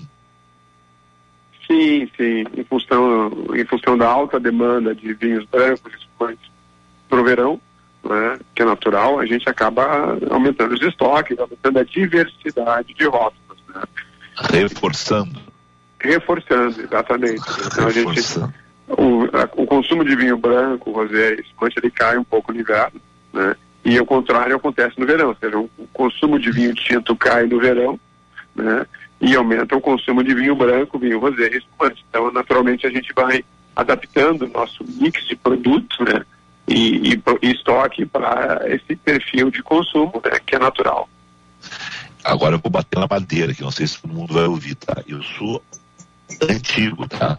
Sim, 1.67 2.09
sim. 2.17 2.45
Em 2.57 2.65
função, 2.65 3.31
em 3.55 3.65
função 3.65 3.97
da 3.97 4.09
alta 4.09 4.41
demanda 4.41 4.95
de 4.95 5.15
vinhos 5.15 5.45
brancos 5.47 5.93
e 5.93 5.97
espumantes 5.97 6.51
para 7.09 7.21
o 7.21 7.25
verão, 7.25 7.61
né, 8.05 8.39
que 8.55 8.63
é 8.63 8.65
natural, 8.65 9.21
a 9.21 9.27
gente 9.27 9.49
acaba 9.49 10.19
aumentando 10.31 10.75
os 10.75 10.83
estoques, 10.83 11.39
aumentando 11.39 11.79
a 11.79 11.85
diversidade 11.85 12.93
de 12.93 13.05
rótulos. 13.07 13.63
Né? 13.69 13.83
Reforçando. 14.53 15.41
Reforçando, 16.01 16.81
exatamente. 16.81 17.43
Então 17.67 17.87
a 17.87 17.91
gente, 17.91 18.21
o, 18.91 19.25
a- 19.37 19.49
o 19.57 19.67
consumo 19.67 20.05
de 20.05 20.15
vinho 20.17 20.37
branco, 20.37 20.91
rosé 20.93 21.35
e 21.35 21.41
espumante, 21.41 21.79
ele 21.79 21.91
cai 21.91 22.19
um 22.19 22.25
pouco 22.25 22.53
no 22.53 22.61
inverno, 22.61 23.01
né? 23.33 23.55
E 23.85 23.99
o 23.99 24.05
contrário 24.05 24.55
acontece 24.57 24.99
no 25.01 25.07
verão, 25.07 25.29
ou 25.29 25.37
seja, 25.37 25.59
o, 25.59 25.71
o 25.79 25.87
consumo 25.93 26.39
de 26.39 26.51
vinho 26.51 26.75
tinto 26.75 27.17
cai 27.17 27.47
no 27.47 27.59
verão, 27.59 27.99
né? 28.55 28.87
E 29.21 29.35
aumenta 29.35 29.77
o 29.77 29.81
consumo 29.81 30.23
de 30.23 30.35
vinho 30.35 30.55
branco, 30.57 30.99
vinho 30.99 31.19
rosé 31.19 31.49
e 31.53 31.59
espumante. 31.59 32.05
Então, 32.09 32.31
naturalmente, 32.33 32.87
a 32.87 32.91
gente 32.91 33.13
vai 33.15 33.45
adaptando 33.77 34.43
o 34.45 34.49
nosso 34.49 34.85
mix 34.85 35.27
de 35.27 35.37
produtos, 35.37 35.99
né? 36.01 36.25
E, 36.69 37.15
e, 37.15 37.23
e 37.43 37.51
estoque 37.53 38.05
para 38.07 38.63
esse 38.67 38.95
perfil 38.97 39.51
de 39.51 39.63
consumo, 39.63 40.21
né? 40.25 40.39
Que 40.47 40.57
é 40.57 40.59
natural. 40.59 41.09
Agora 42.23 42.55
eu 42.57 42.59
vou 42.61 42.71
bater 42.71 42.99
na 42.99 43.07
madeira, 43.11 43.55
que 43.55 43.63
não 43.63 43.71
sei 43.71 43.87
se 43.87 44.01
todo 44.01 44.13
mundo 44.13 44.35
vai 44.35 44.45
ouvir, 44.45 44.75
tá? 44.75 45.03
Eu 45.07 45.23
sou 45.23 45.63
antigo, 46.49 47.09
tá? 47.09 47.39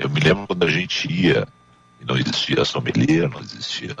Eu 0.00 0.08
me 0.08 0.18
lembro 0.18 0.46
quando 0.46 0.64
a 0.64 0.70
gente 0.70 1.12
ia, 1.12 1.46
e 2.00 2.06
não 2.06 2.16
existia 2.16 2.64
sommelier, 2.64 3.28
não 3.28 3.38
existia 3.38 3.94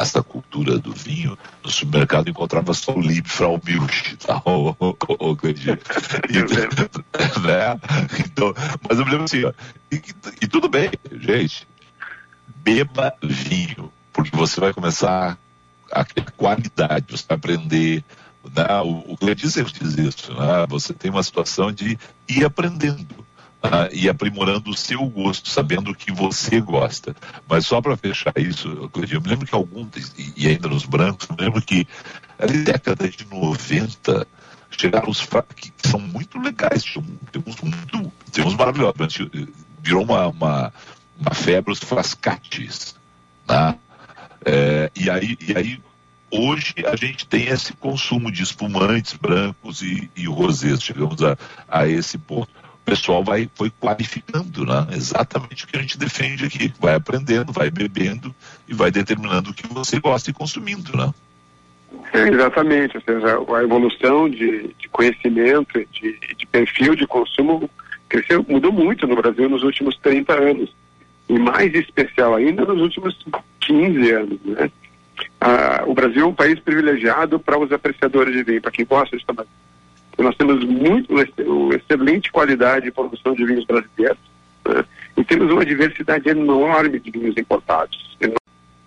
essa 0.00 0.20
cultura 0.20 0.80
do 0.80 0.92
vinho, 0.92 1.38
no 1.62 1.70
supermercado 1.70 2.28
encontrava 2.28 2.74
só 2.74 2.92
o 2.92 3.00
Liebfrau 3.00 3.60
Milch, 3.64 4.16
tá? 4.26 4.42
O, 4.44 4.70
o, 4.70 4.88
o, 4.90 5.30
o 5.30 5.36
Candinho. 5.36 5.78
E- 6.28 7.40
né? 7.46 7.78
Então, 8.18 8.52
mas 8.88 8.98
eu 8.98 9.04
me 9.04 9.12
lembro 9.12 9.24
assim, 9.26 9.44
ó, 9.44 9.52
e, 9.92 10.02
e 10.42 10.48
tudo 10.48 10.68
bem, 10.68 10.90
gente, 11.20 11.68
beba 12.56 13.14
vinho, 13.22 13.92
porque 14.12 14.36
você 14.36 14.58
vai 14.60 14.72
começar 14.74 15.38
a 15.92 16.04
ter 16.04 16.28
qualidade, 16.32 17.06
você 17.08 17.24
vai 17.28 17.36
aprender. 17.36 18.04
Né? 18.44 18.80
O, 18.82 19.12
o 19.12 19.16
Cleiton 19.16 19.48
sempre 19.48 19.72
diz 19.72 19.96
isso, 19.96 20.34
né? 20.34 20.66
você 20.68 20.92
tem 20.92 21.12
uma 21.12 21.22
situação 21.22 21.70
de 21.70 21.96
ir 22.28 22.44
aprendendo. 22.44 23.24
Né? 23.62 23.88
e 23.92 24.08
aprimorando 24.08 24.70
o 24.70 24.76
seu 24.76 25.04
gosto, 25.06 25.48
sabendo 25.48 25.90
o 25.90 25.94
que 25.94 26.12
você 26.12 26.60
gosta. 26.60 27.14
Mas 27.48 27.66
só 27.66 27.80
para 27.80 27.96
fechar 27.96 28.32
isso, 28.36 28.68
eu 28.68 29.20
me 29.20 29.28
lembro 29.28 29.46
que 29.46 29.54
alguns, 29.54 29.88
e, 30.36 30.48
ainda 30.48 30.68
nos 30.68 30.84
brancos, 30.84 31.28
eu 31.28 31.36
me 31.36 31.44
lembro 31.44 31.62
que 31.62 31.86
na 32.38 32.46
década 32.46 33.08
de 33.08 33.24
90 33.26 34.26
chegaram 34.70 35.10
os 35.10 35.20
que 35.54 35.72
são 35.88 36.00
muito 36.00 36.38
legais, 36.38 36.82
tinha 36.82 37.04
tem 37.30 37.42
uns 37.46 37.60
muito, 37.60 38.12
tem 38.32 38.44
uns 38.44 38.54
maravilhosos, 38.54 39.18
virou 39.82 40.02
uma, 40.02 40.28
uma, 40.28 40.72
uma 41.18 41.34
febre 41.34 41.72
os 41.72 41.78
frascates, 41.78 42.96
né? 43.46 43.76
É, 44.44 44.90
e 44.96 45.08
aí, 45.08 45.36
e 45.40 45.56
aí 45.56 45.80
hoje 46.30 46.74
a 46.86 46.96
gente 46.96 47.26
tem 47.26 47.46
esse 47.46 47.74
consumo 47.74 48.32
de 48.32 48.42
espumantes 48.42 49.12
brancos 49.12 49.82
e, 49.82 50.10
e 50.16 50.26
rosés, 50.26 50.82
chegamos 50.82 51.22
a, 51.22 51.36
a 51.68 51.86
esse 51.86 52.18
ponto. 52.18 52.50
Pessoal 52.84 53.22
vai 53.22 53.48
foi 53.54 53.70
qualificando, 53.80 54.66
né? 54.66 54.88
Exatamente 54.92 55.64
o 55.64 55.68
que 55.68 55.76
a 55.76 55.80
gente 55.80 55.98
defende 55.98 56.44
aqui, 56.44 56.72
vai 56.80 56.94
aprendendo, 56.94 57.52
vai 57.52 57.70
bebendo 57.70 58.34
e 58.68 58.74
vai 58.74 58.90
determinando 58.90 59.50
o 59.50 59.54
que 59.54 59.66
você 59.68 60.00
gosta 60.00 60.30
e 60.30 60.34
consumindo, 60.34 60.96
né? 60.96 61.12
É, 62.12 62.28
exatamente, 62.28 62.96
ou 62.96 63.02
seja, 63.02 63.38
a 63.56 63.62
evolução 63.62 64.28
de, 64.28 64.74
de 64.78 64.88
conhecimento, 64.88 65.78
de, 65.92 66.18
de 66.36 66.46
perfil 66.46 66.94
de 66.94 67.06
consumo 67.06 67.70
cresceu, 68.08 68.44
mudou 68.48 68.72
muito 68.72 69.06
no 69.06 69.16
Brasil 69.16 69.48
nos 69.48 69.62
últimos 69.62 69.96
30 69.98 70.32
anos. 70.32 70.74
E 71.28 71.38
mais 71.38 71.72
especial 71.74 72.34
ainda 72.34 72.64
nos 72.64 72.80
últimos 72.80 73.16
15 73.60 74.10
anos, 74.10 74.38
né? 74.44 74.70
Ah, 75.40 75.84
o 75.86 75.94
Brasil 75.94 76.22
é 76.22 76.26
um 76.26 76.34
país 76.34 76.58
privilegiado 76.60 77.38
para 77.38 77.58
os 77.58 77.72
apreciadores 77.72 78.34
de 78.34 78.42
vinho, 78.42 78.60
para 78.60 78.70
quem 78.70 78.84
gosta 78.84 79.16
de 79.16 79.24
tomar. 79.24 79.44
vinho. 79.44 79.71
Nós 80.18 80.36
temos 80.36 80.64
muito 80.64 81.14
excelente 81.74 82.30
qualidade 82.30 82.84
de 82.86 82.92
produção 82.92 83.34
de 83.34 83.44
vinhos 83.44 83.64
brasileiros 83.64 84.18
né? 84.66 84.84
e 85.16 85.24
temos 85.24 85.50
uma 85.50 85.64
diversidade 85.64 86.28
enorme 86.28 87.00
de 87.00 87.10
vinhos 87.10 87.36
importados. 87.36 88.16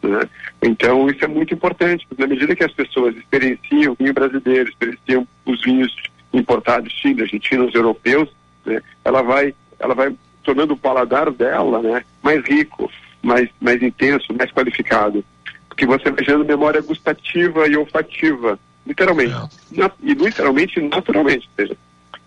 né? 0.04 0.30
Então 0.62 1.10
isso 1.10 1.26
é 1.26 1.28
muito 1.28 1.54
importante, 1.54 2.06
porque 2.08 2.22
na 2.22 2.30
medida 2.30 2.56
que 2.56 2.64
as 2.64 2.72
pessoas 2.72 3.16
experienciam 3.18 3.94
o 3.94 3.96
vinho 3.96 4.14
brasileiro, 4.14 4.70
experienciam 4.70 5.28
os 5.46 5.62
vinhos 5.64 5.94
importados, 6.34 6.94
Chile, 6.94 7.24
argentinos, 7.24 7.74
europeus, 7.74 8.30
né? 8.66 8.82
ela 9.04 9.22
vai, 9.22 9.54
ela 9.80 9.94
vai 9.94 10.16
tornando 10.44 10.74
o 10.74 10.78
paladar 10.78 11.32
dela, 11.32 11.82
né, 11.82 12.06
mais 12.22 12.46
rico, 12.46 12.90
mais, 13.22 13.50
mais 13.60 13.82
intenso, 13.82 14.34
mais 14.34 14.52
qualificado, 14.52 15.26
porque 15.68 15.86
você 15.86 16.12
vai 16.12 16.24
gerando 16.24 16.46
memória 16.46 16.82
gustativa 16.82 17.68
e 17.68 17.76
olfativa, 17.76 18.60
literalmente, 18.86 19.34
Na- 19.72 19.92
e 20.02 20.14
literalmente, 20.14 20.82
naturalmente, 20.82 21.50
ou 21.58 21.66
seja. 21.66 21.78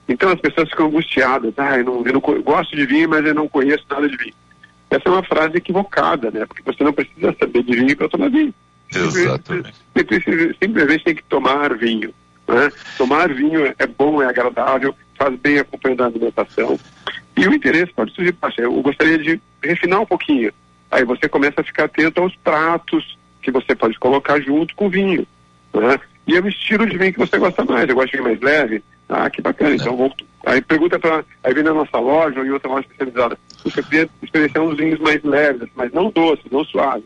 Então 0.09 0.31
as 0.31 0.41
pessoas 0.41 0.71
ficam 0.71 0.87
angustiadas, 0.87 1.53
ah, 1.59 1.79
eu, 1.79 1.85
não, 1.85 2.07
eu 2.07 2.13
não 2.13 2.23
eu 2.35 2.43
gosto 2.43 2.75
de 2.75 2.87
vinho, 2.87 3.09
mas 3.09 3.25
eu 3.25 3.35
não 3.35 3.49
conheço 3.49 3.85
nada 3.91 4.09
de 4.09 4.17
vinho. 4.17 4.35
Essa 4.91 5.09
é 5.09 5.13
uma 5.13 5.23
frase 5.23 5.59
equivocada, 5.59 6.31
né? 6.31 6.47
Porque 6.47 6.63
você 6.63 6.83
não 6.83 6.93
precisa 6.93 7.35
saber 7.39 7.63
de 7.63 7.77
vinho 7.77 7.97
para 7.97 8.09
tomar 8.09 8.31
vinho. 8.31 8.55
Exatamente. 8.95 9.75
Você 9.95 10.05
precisa, 10.05 10.55
simplesmente 10.63 11.05
tem 11.05 11.15
que 11.15 11.25
tomar 11.25 11.77
vinho. 11.77 12.13
Né? 12.47 12.73
Tomar 12.97 13.29
vinho 13.33 13.75
é 13.79 13.87
bom, 13.87 14.23
é 14.23 14.27
agradável, 14.27 14.95
faz 15.17 15.35
bem 15.39 15.59
acompanhando 15.59 16.05
a 16.05 16.07
alimentação. 16.07 16.81
E 17.37 17.47
o 17.47 17.55
interesse 17.55 17.93
pode 17.93 18.15
surgir. 18.15 18.33
Poxa, 18.33 18.63
eu 18.63 18.73
gostaria 18.81 19.19
de 19.19 19.41
refinar 19.63 20.01
um 20.01 20.07
pouquinho. 20.07 20.51
Aí 20.91 21.05
você 21.05 21.29
começa 21.29 21.61
a 21.61 21.65
ficar 21.65 21.85
atento 21.85 22.23
aos 22.23 22.35
pratos 22.37 23.19
que 23.43 23.51
você 23.51 23.75
pode 23.75 23.99
colocar 23.99 24.41
junto 24.41 24.75
com 24.75 24.87
o 24.87 24.91
vinho. 24.91 25.27
Né? 25.75 26.01
E 26.29 26.37
é 26.37 26.41
o 26.41 26.49
estilo 26.49 26.87
de 26.87 26.99
vinho 26.99 27.13
que 27.15 27.19
você 27.19 27.39
gosta 27.39 27.65
mais. 27.65 27.89
Eu 27.89 27.95
gosto 27.95 28.11
de 28.11 28.19
vinho 28.19 28.29
mais 28.29 28.41
leve. 28.41 28.85
Ah, 29.09 29.31
que 29.31 29.41
bacana. 29.41 29.75
Então, 29.75 29.97
vou, 29.97 30.15
aí 30.45 30.61
pergunta 30.61 30.99
para. 30.99 31.25
Aí 31.43 31.55
vem 31.55 31.65
na 31.65 31.73
nossa 31.73 31.99
loja 31.99 32.39
ou 32.39 32.45
em 32.45 32.51
outra 32.51 32.69
loja 32.69 32.83
especializada. 32.83 33.39
Você 33.65 33.83
queria 33.83 34.09
experienciar 34.23 34.63
uns 34.63 34.77
vinhos 34.77 35.01
mais 35.01 35.23
leves, 35.25 35.71
mas 35.75 35.91
não 35.91 36.11
doces, 36.11 36.45
não 36.53 36.63
suaves. 36.65 37.05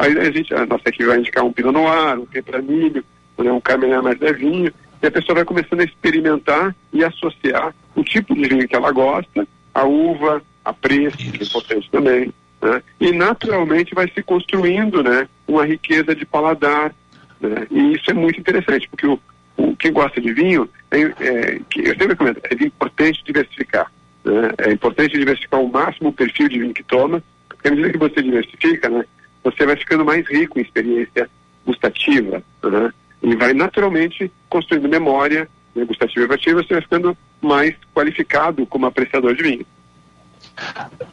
Aí 0.00 0.18
a 0.18 0.30
gente, 0.32 0.52
a 0.52 0.66
nossa 0.66 0.88
equipe 0.88 1.04
vai 1.04 1.18
indicar 1.18 1.44
um 1.44 1.52
Pinot 1.52 1.72
Noir, 1.72 2.18
um 2.18 2.26
Tempranillo, 2.26 3.04
né, 3.38 3.52
um 3.52 3.60
Cabernet 3.60 4.02
mais 4.02 4.18
levinho, 4.18 4.72
e 5.02 5.06
a 5.06 5.10
pessoa 5.10 5.36
vai 5.36 5.44
começando 5.44 5.80
a 5.80 5.84
experimentar 5.84 6.74
e 6.92 7.04
associar 7.04 7.74
o 7.94 8.02
tipo 8.02 8.34
de 8.34 8.48
vinho 8.48 8.66
que 8.66 8.74
ela 8.74 8.90
gosta, 8.90 9.46
a 9.74 9.84
uva, 9.84 10.42
a 10.64 10.72
preço, 10.72 11.18
que 11.18 11.42
é 11.42 11.46
importante 11.46 11.90
também, 11.90 12.32
né? 12.60 12.82
E 12.98 13.12
naturalmente 13.12 13.94
vai 13.94 14.10
se 14.10 14.22
construindo, 14.22 15.02
né, 15.02 15.28
uma 15.46 15.64
riqueza 15.64 16.14
de 16.14 16.24
paladar, 16.24 16.94
né? 17.40 17.66
E 17.70 17.94
isso 17.94 18.10
é 18.10 18.14
muito 18.14 18.38
interessante, 18.38 18.88
porque 18.88 19.06
o, 19.06 19.18
o 19.56 19.76
quem 19.76 19.92
gosta 19.92 20.20
de 20.20 20.32
vinho, 20.32 20.68
é, 20.90 21.00
é, 21.00 21.60
eu 21.76 21.96
sempre 21.96 22.16
comento, 22.16 22.40
é 22.44 22.64
importante 22.64 23.24
diversificar, 23.24 23.90
né? 24.24 24.50
É 24.58 24.72
importante 24.72 25.18
diversificar 25.18 25.60
ao 25.60 25.66
máximo 25.66 26.10
o 26.10 26.12
perfil 26.12 26.48
de 26.48 26.58
vinho 26.58 26.74
que 26.74 26.82
toma, 26.82 27.22
porque 27.48 27.68
à 27.68 27.70
medida 27.70 27.90
que 27.90 27.98
você 27.98 28.22
diversifica, 28.22 28.88
né, 28.88 29.04
você 29.42 29.64
vai 29.64 29.76
ficando 29.76 30.04
mais 30.04 30.26
rico 30.28 30.58
em 30.58 30.62
experiência 30.62 31.30
gustativa, 31.64 32.42
né? 32.62 32.92
E 33.22 33.36
vai 33.36 33.52
naturalmente 33.52 34.30
construindo 34.48 34.88
memória 34.88 35.48
né, 35.74 35.84
gustativa 35.84 36.20
e 36.20 36.24
olfativa, 36.24 36.62
você 36.62 36.74
vai 36.74 36.82
ficando 36.82 37.16
mais 37.40 37.74
qualificado 37.94 38.66
como 38.66 38.86
apreciador 38.86 39.34
de 39.34 39.42
vinho. 39.42 39.66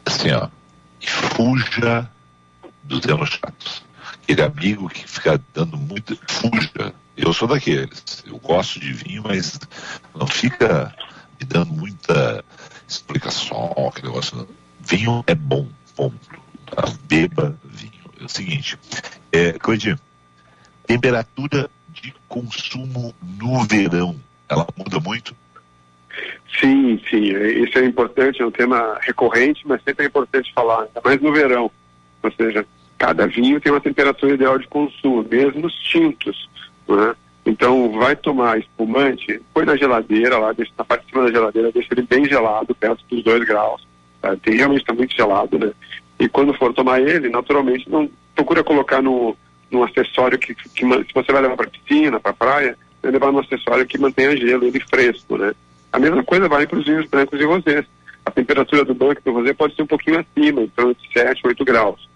Assim, 0.06 0.30
ó, 0.32 0.48
fuja 1.00 2.08
dos 2.84 3.00
chatos. 3.28 3.87
Aquele 4.28 4.42
amigo 4.42 4.90
que 4.90 5.08
fica 5.08 5.40
dando 5.54 5.78
muito. 5.78 6.14
Fuja. 6.28 6.92
Eu 7.16 7.32
sou 7.32 7.48
daqueles. 7.48 8.22
Eu 8.26 8.36
gosto 8.36 8.78
de 8.78 8.92
vinho, 8.92 9.22
mas 9.24 9.58
não 10.14 10.26
fica 10.26 10.94
me 11.40 11.46
dando 11.46 11.72
muita 11.72 12.44
explicação. 12.86 13.72
Aquele 13.88 14.08
negócio. 14.08 14.46
Vinho 14.80 15.24
é 15.26 15.34
bom, 15.34 15.66
ponto. 15.96 16.18
Tá? 16.66 16.84
Beba 17.08 17.58
vinho. 17.64 17.90
É 18.20 18.24
o 18.24 18.28
seguinte, 18.28 18.78
é, 19.32 19.54
temperatura 20.86 21.70
de 21.88 22.14
consumo 22.28 23.14
no 23.22 23.64
verão, 23.64 24.14
ela 24.46 24.66
muda 24.76 25.00
muito? 25.00 25.34
Sim, 26.60 27.00
sim, 27.08 27.32
isso 27.64 27.78
é 27.78 27.84
importante, 27.84 28.42
é 28.42 28.46
um 28.46 28.50
tema 28.50 28.98
recorrente, 29.00 29.66
mas 29.66 29.82
sempre 29.82 30.04
é 30.04 30.08
importante 30.08 30.52
falar, 30.52 30.82
ainda 30.82 31.00
mais 31.02 31.20
no 31.22 31.32
verão. 31.32 31.70
Ou 32.22 32.32
seja, 32.32 32.66
cada 32.98 33.26
vinho 33.26 33.60
tem 33.60 33.72
uma 33.72 33.80
temperatura 33.80 34.34
ideal 34.34 34.58
de 34.58 34.66
consumo, 34.66 35.24
mesmo 35.30 35.66
os 35.66 35.74
tintos. 35.74 36.48
Né? 36.88 37.14
Então, 37.46 37.92
vai 37.92 38.16
tomar 38.16 38.58
espumante, 38.58 39.40
põe 39.54 39.64
na 39.64 39.76
geladeira 39.76 40.36
lá, 40.36 40.52
deixa 40.52 40.72
na 40.76 40.84
parte 40.84 41.06
de 41.06 41.12
cima 41.12 41.24
da 41.24 41.30
geladeira, 41.30 41.72
deixa 41.72 41.88
ele 41.92 42.02
bem 42.02 42.24
gelado, 42.26 42.74
perto 42.74 43.02
dos 43.08 43.22
2 43.22 43.44
graus. 43.44 43.86
Tá? 44.20 44.36
Tem, 44.36 44.56
realmente 44.56 44.80
está 44.80 44.92
muito 44.92 45.14
gelado, 45.14 45.58
né? 45.58 45.72
E 46.18 46.28
quando 46.28 46.52
for 46.54 46.74
tomar 46.74 47.00
ele, 47.00 47.28
naturalmente, 47.28 47.88
não 47.88 48.10
procura 48.34 48.64
colocar 48.64 49.00
no, 49.00 49.36
num 49.70 49.84
acessório 49.84 50.38
que, 50.38 50.54
que, 50.54 50.68
se 50.74 51.14
você 51.14 51.32
vai 51.32 51.42
levar 51.42 51.56
para 51.56 51.70
piscina, 51.70 52.18
para 52.18 52.32
praia, 52.32 52.76
vai 53.02 53.12
levar 53.12 53.32
num 53.32 53.38
acessório 53.38 53.86
que 53.86 53.98
mantenha 53.98 54.36
gelo, 54.36 54.64
ele 54.64 54.80
fresco, 54.80 55.36
né? 55.36 55.54
A 55.92 55.98
mesma 55.98 56.22
coisa 56.24 56.48
vale 56.48 56.66
para 56.66 56.78
os 56.78 56.84
vinhos 56.84 57.06
brancos 57.06 57.40
e 57.40 57.44
rosés. 57.44 57.86
A 58.26 58.30
temperatura 58.30 58.84
do 58.84 58.94
branco 58.94 59.20
e 59.20 59.24
do 59.24 59.32
rosé 59.32 59.54
pode 59.54 59.74
ser 59.74 59.82
um 59.82 59.86
pouquinho 59.86 60.18
acima, 60.18 60.62
então 60.62 60.92
de 60.92 61.12
7, 61.12 61.46
8 61.46 61.64
graus, 61.64 62.07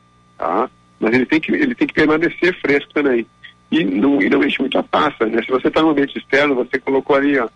tá? 0.43 0.69
Mas 0.99 1.15
ele 1.15 1.27
tem 1.27 1.41
que, 1.41 1.53
ele 1.53 1.75
tem 1.75 1.87
que 1.87 1.95
permanecer 1.95 2.59
fresco 2.61 2.93
também. 2.93 3.25
E 3.71 3.85
não, 3.85 4.21
e 4.21 4.29
não 4.29 4.45
enche 4.45 4.61
muito 4.61 4.77
a 4.77 4.83
taça, 4.83 5.25
né? 5.27 5.41
Se 5.43 5.51
você 5.51 5.69
está 5.69 5.81
no 5.81 5.91
ambiente 5.91 6.19
externo, 6.19 6.55
você 6.55 6.79
colocou 6.79 7.17
ali, 7.17 7.39
ó, 7.39 7.49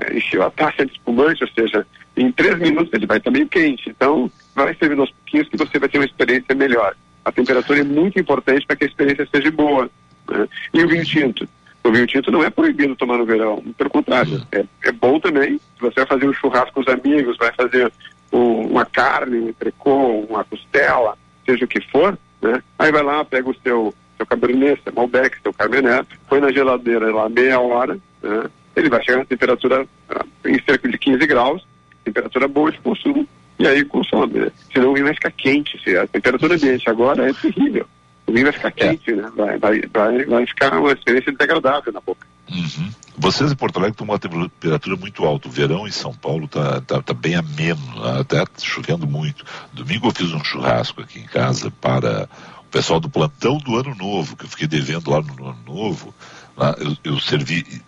é, 0.00 0.16
encheu 0.16 0.42
a 0.42 0.50
taça 0.50 0.84
de 0.84 0.92
espumante, 0.92 1.42
ou 1.42 1.50
seja, 1.50 1.86
em 2.16 2.30
três 2.30 2.58
minutos 2.58 2.92
ele 2.92 3.06
vai 3.06 3.18
estar 3.18 3.30
meio 3.30 3.48
quente. 3.48 3.88
Então, 3.88 4.30
vai 4.54 4.74
servindo 4.74 5.00
aos 5.00 5.10
pouquinhos 5.10 5.48
que 5.48 5.56
você 5.56 5.78
vai 5.78 5.88
ter 5.88 5.98
uma 5.98 6.04
experiência 6.04 6.54
melhor. 6.54 6.94
A 7.24 7.32
temperatura 7.32 7.80
é 7.80 7.84
muito 7.84 8.20
importante 8.20 8.66
para 8.66 8.76
que 8.76 8.84
a 8.84 8.86
experiência 8.86 9.26
seja 9.34 9.50
boa. 9.50 9.90
Né? 10.30 10.46
E 10.74 10.84
o 10.84 10.88
vinho 10.88 11.04
tinto? 11.04 11.48
O 11.82 11.90
vinho 11.90 12.06
tinto 12.06 12.30
não 12.30 12.44
é 12.44 12.50
proibido 12.50 12.96
tomar 12.96 13.18
no 13.18 13.26
verão, 13.26 13.62
pelo 13.76 13.90
contrário, 13.90 14.42
é, 14.52 14.64
é 14.84 14.92
bom 14.92 15.18
também. 15.18 15.58
Se 15.76 15.80
você 15.80 15.96
vai 15.96 16.06
fazer 16.06 16.28
um 16.28 16.32
churrasco 16.32 16.72
com 16.72 16.80
os 16.80 16.88
amigos, 16.88 17.36
vai 17.36 17.52
fazer 17.52 17.92
um, 18.32 18.68
uma 18.68 18.86
carne, 18.86 19.38
um 19.38 19.48
entrecô, 19.48 20.20
uma 20.28 20.44
costela, 20.44 21.18
seja 21.44 21.64
o 21.64 21.68
que 21.68 21.80
for, 21.90 22.18
né? 22.44 22.62
Aí 22.78 22.92
vai 22.92 23.02
lá, 23.02 23.24
pega 23.24 23.48
o 23.48 23.56
seu, 23.62 23.94
seu 24.16 24.26
cabernet, 24.26 24.80
seu 24.82 24.92
Malbec, 24.92 25.36
seu 25.42 25.52
Carmenet, 25.52 26.06
põe 26.28 26.40
na 26.40 26.52
geladeira 26.52 27.12
lá 27.12 27.28
meia 27.28 27.58
hora, 27.58 27.98
né? 28.22 28.44
Ele 28.76 28.90
vai 28.90 29.02
chegar 29.02 29.18
na 29.18 29.24
temperatura 29.24 29.86
ah, 30.10 30.24
em 30.44 30.60
cerca 30.62 30.88
de 30.88 30.98
15 30.98 31.26
graus, 31.26 31.66
temperatura 32.04 32.46
boa 32.46 32.70
de 32.70 32.78
consumo, 32.80 33.26
e 33.58 33.66
aí 33.66 33.84
consome, 33.84 34.40
né? 34.40 34.50
Senão 34.72 34.90
o 34.90 34.94
vinho 34.94 35.06
vai 35.06 35.14
ficar 35.14 35.30
quente, 35.30 35.82
se 35.82 35.96
a 35.96 36.06
temperatura 36.06 36.54
ambiente 36.54 36.90
agora 36.90 37.30
é 37.30 37.32
terrível. 37.32 37.86
O 38.26 38.32
vinho 38.32 38.44
vai 38.44 38.52
ficar 38.52 38.70
quente, 38.72 39.12
né? 39.12 39.30
Vai, 39.34 39.58
vai, 39.58 39.82
vai, 39.92 40.24
vai 40.24 40.46
ficar 40.46 40.78
uma 40.78 40.92
experiência 40.92 41.32
desagradável 41.32 41.92
na 41.92 42.00
boca. 42.00 42.26
Uhum. 42.50 42.90
Vocês 43.16 43.52
em 43.52 43.56
Porto 43.56 43.76
Alegre 43.76 43.92
estão 43.92 44.06
uma 44.06 44.18
temperatura 44.18 44.96
muito 44.96 45.24
alta. 45.24 45.48
O 45.48 45.50
verão 45.50 45.86
em 45.86 45.90
São 45.90 46.12
Paulo 46.12 46.48
tá, 46.48 46.80
tá, 46.80 47.00
tá 47.00 47.14
bem 47.14 47.36
ameno, 47.36 48.02
né? 48.02 48.20
até 48.20 48.44
chovendo 48.60 49.06
muito. 49.06 49.44
Domingo 49.72 50.08
eu 50.08 50.12
fiz 50.12 50.32
um 50.32 50.42
churrasco 50.42 51.00
aqui 51.00 51.20
em 51.20 51.26
casa 51.26 51.70
para 51.70 52.28
o 52.60 52.64
pessoal 52.70 52.98
do 52.98 53.08
plantão 53.08 53.58
do 53.58 53.76
Ano 53.76 53.94
Novo, 53.94 54.36
que 54.36 54.44
eu 54.44 54.48
fiquei 54.48 54.66
devendo 54.66 55.10
lá 55.10 55.20
no 55.20 55.48
Ano 55.48 55.60
Novo. 55.64 56.14
Lá, 56.56 56.74
eu, 56.78 56.96
eu 57.04 57.20
servi, 57.20 57.82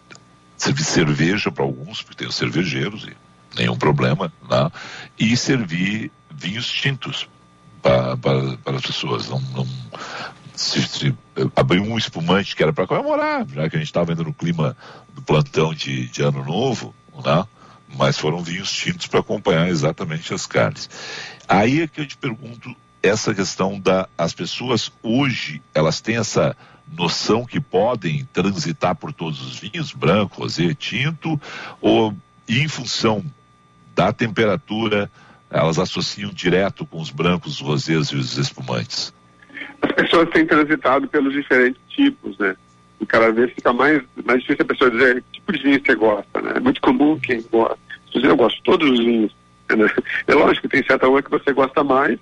servi 0.57 0.85
cerveja 0.85 1.51
para 1.51 1.65
alguns, 1.65 2.03
porque 2.03 2.25
os 2.25 2.35
cervejeiros, 2.35 3.05
e 3.05 3.17
nenhum 3.59 3.77
problema, 3.77 4.33
né? 4.49 4.71
e 5.19 5.37
servir 5.37 6.11
vinhos 6.31 6.71
tintos 6.71 7.29
para, 7.83 8.17
para, 8.17 8.57
para 8.59 8.77
as 8.77 8.83
pessoas. 8.83 9.29
Não, 9.29 9.41
não 9.41 9.67
se, 10.55 10.83
se 10.83 11.15
abriu 11.55 11.83
um 11.83 11.99
espumante 11.99 12.57
que 12.57 12.63
era 12.63 12.73
para 12.73 12.87
comemorar, 12.87 13.47
já 13.49 13.69
que 13.69 13.77
a 13.77 13.79
gente 13.79 13.89
estava 13.89 14.13
ainda 14.13 14.25
no 14.25 14.33
clima 14.33 14.77
do 15.15 15.23
plantão 15.23 15.75
de, 15.75 16.09
de 16.09 16.23
ano 16.23 16.45
novo, 16.45 16.95
né? 17.25 17.45
mas 17.97 18.19
foram 18.19 18.43
vinhos 18.43 18.73
tintos 18.73 19.07
para 19.07 19.21
acompanhar 19.21 19.69
exatamente 19.69 20.33
as 20.33 20.47
carnes. 20.47 20.89
Aí 21.49 21.83
é 21.83 21.87
que 21.87 22.01
eu 22.01 22.07
te 22.07 22.17
pergunto 22.17 22.75
essa 23.03 23.35
questão 23.35 23.79
da 23.79 24.09
as 24.19 24.33
pessoas 24.33 24.91
hoje 25.03 25.63
elas 25.73 26.01
têm 26.01 26.17
essa 26.17 26.57
noção 26.91 27.45
que 27.45 27.61
podem 27.61 28.25
transitar 28.33 28.95
por 28.95 29.13
todos 29.13 29.41
os 29.41 29.59
vinhos, 29.59 29.93
branco, 29.93 30.43
rosé, 30.43 30.75
tinto, 30.75 31.41
ou 31.81 32.15
em 32.49 32.69
função 32.69 33.25
da 33.95 34.13
temperatura, 34.13 35.11
elas 35.51 35.79
associam 35.79 36.31
direto 36.31 36.87
com 36.87 37.01
os 37.01 37.11
brancos, 37.11 37.55
os 37.55 37.61
rosés 37.61 38.09
e 38.09 38.17
os 38.17 38.37
espumantes? 38.37 39.13
As 39.83 39.93
pessoas 39.93 40.29
têm 40.31 40.47
transitado 40.47 41.09
pelos 41.09 41.33
diferentes 41.33 41.81
tipos, 41.89 42.39
né? 42.39 42.57
E 43.01 43.07
cada 43.07 43.31
vez 43.31 43.53
fica 43.53 43.73
mais, 43.73 44.03
mais 44.25 44.41
difícil 44.41 44.65
a 44.65 44.69
pessoa 44.69 44.91
dizer 44.91 45.23
que 45.23 45.41
tipo 45.41 45.53
de 45.53 45.63
vinho 45.63 45.83
você 45.85 45.95
gosta, 45.95 46.41
né? 46.41 46.53
É 46.57 46.61
muito 46.61 46.81
comum 46.81 47.19
quem 47.19 47.43
gosta. 47.51 47.79
Dizer, 48.13 48.29
eu 48.29 48.37
gosto 48.37 48.57
de 48.57 48.63
todos 48.63 48.91
os 48.91 48.99
vinhos. 48.99 49.37
Né? 49.69 49.91
É 50.27 50.35
lógico 50.35 50.69
que 50.69 50.77
tem 50.77 50.87
certa 50.87 51.09
uma 51.09 51.23
que 51.23 51.31
você 51.31 51.53
gosta 51.53 51.85
mais, 51.85 52.19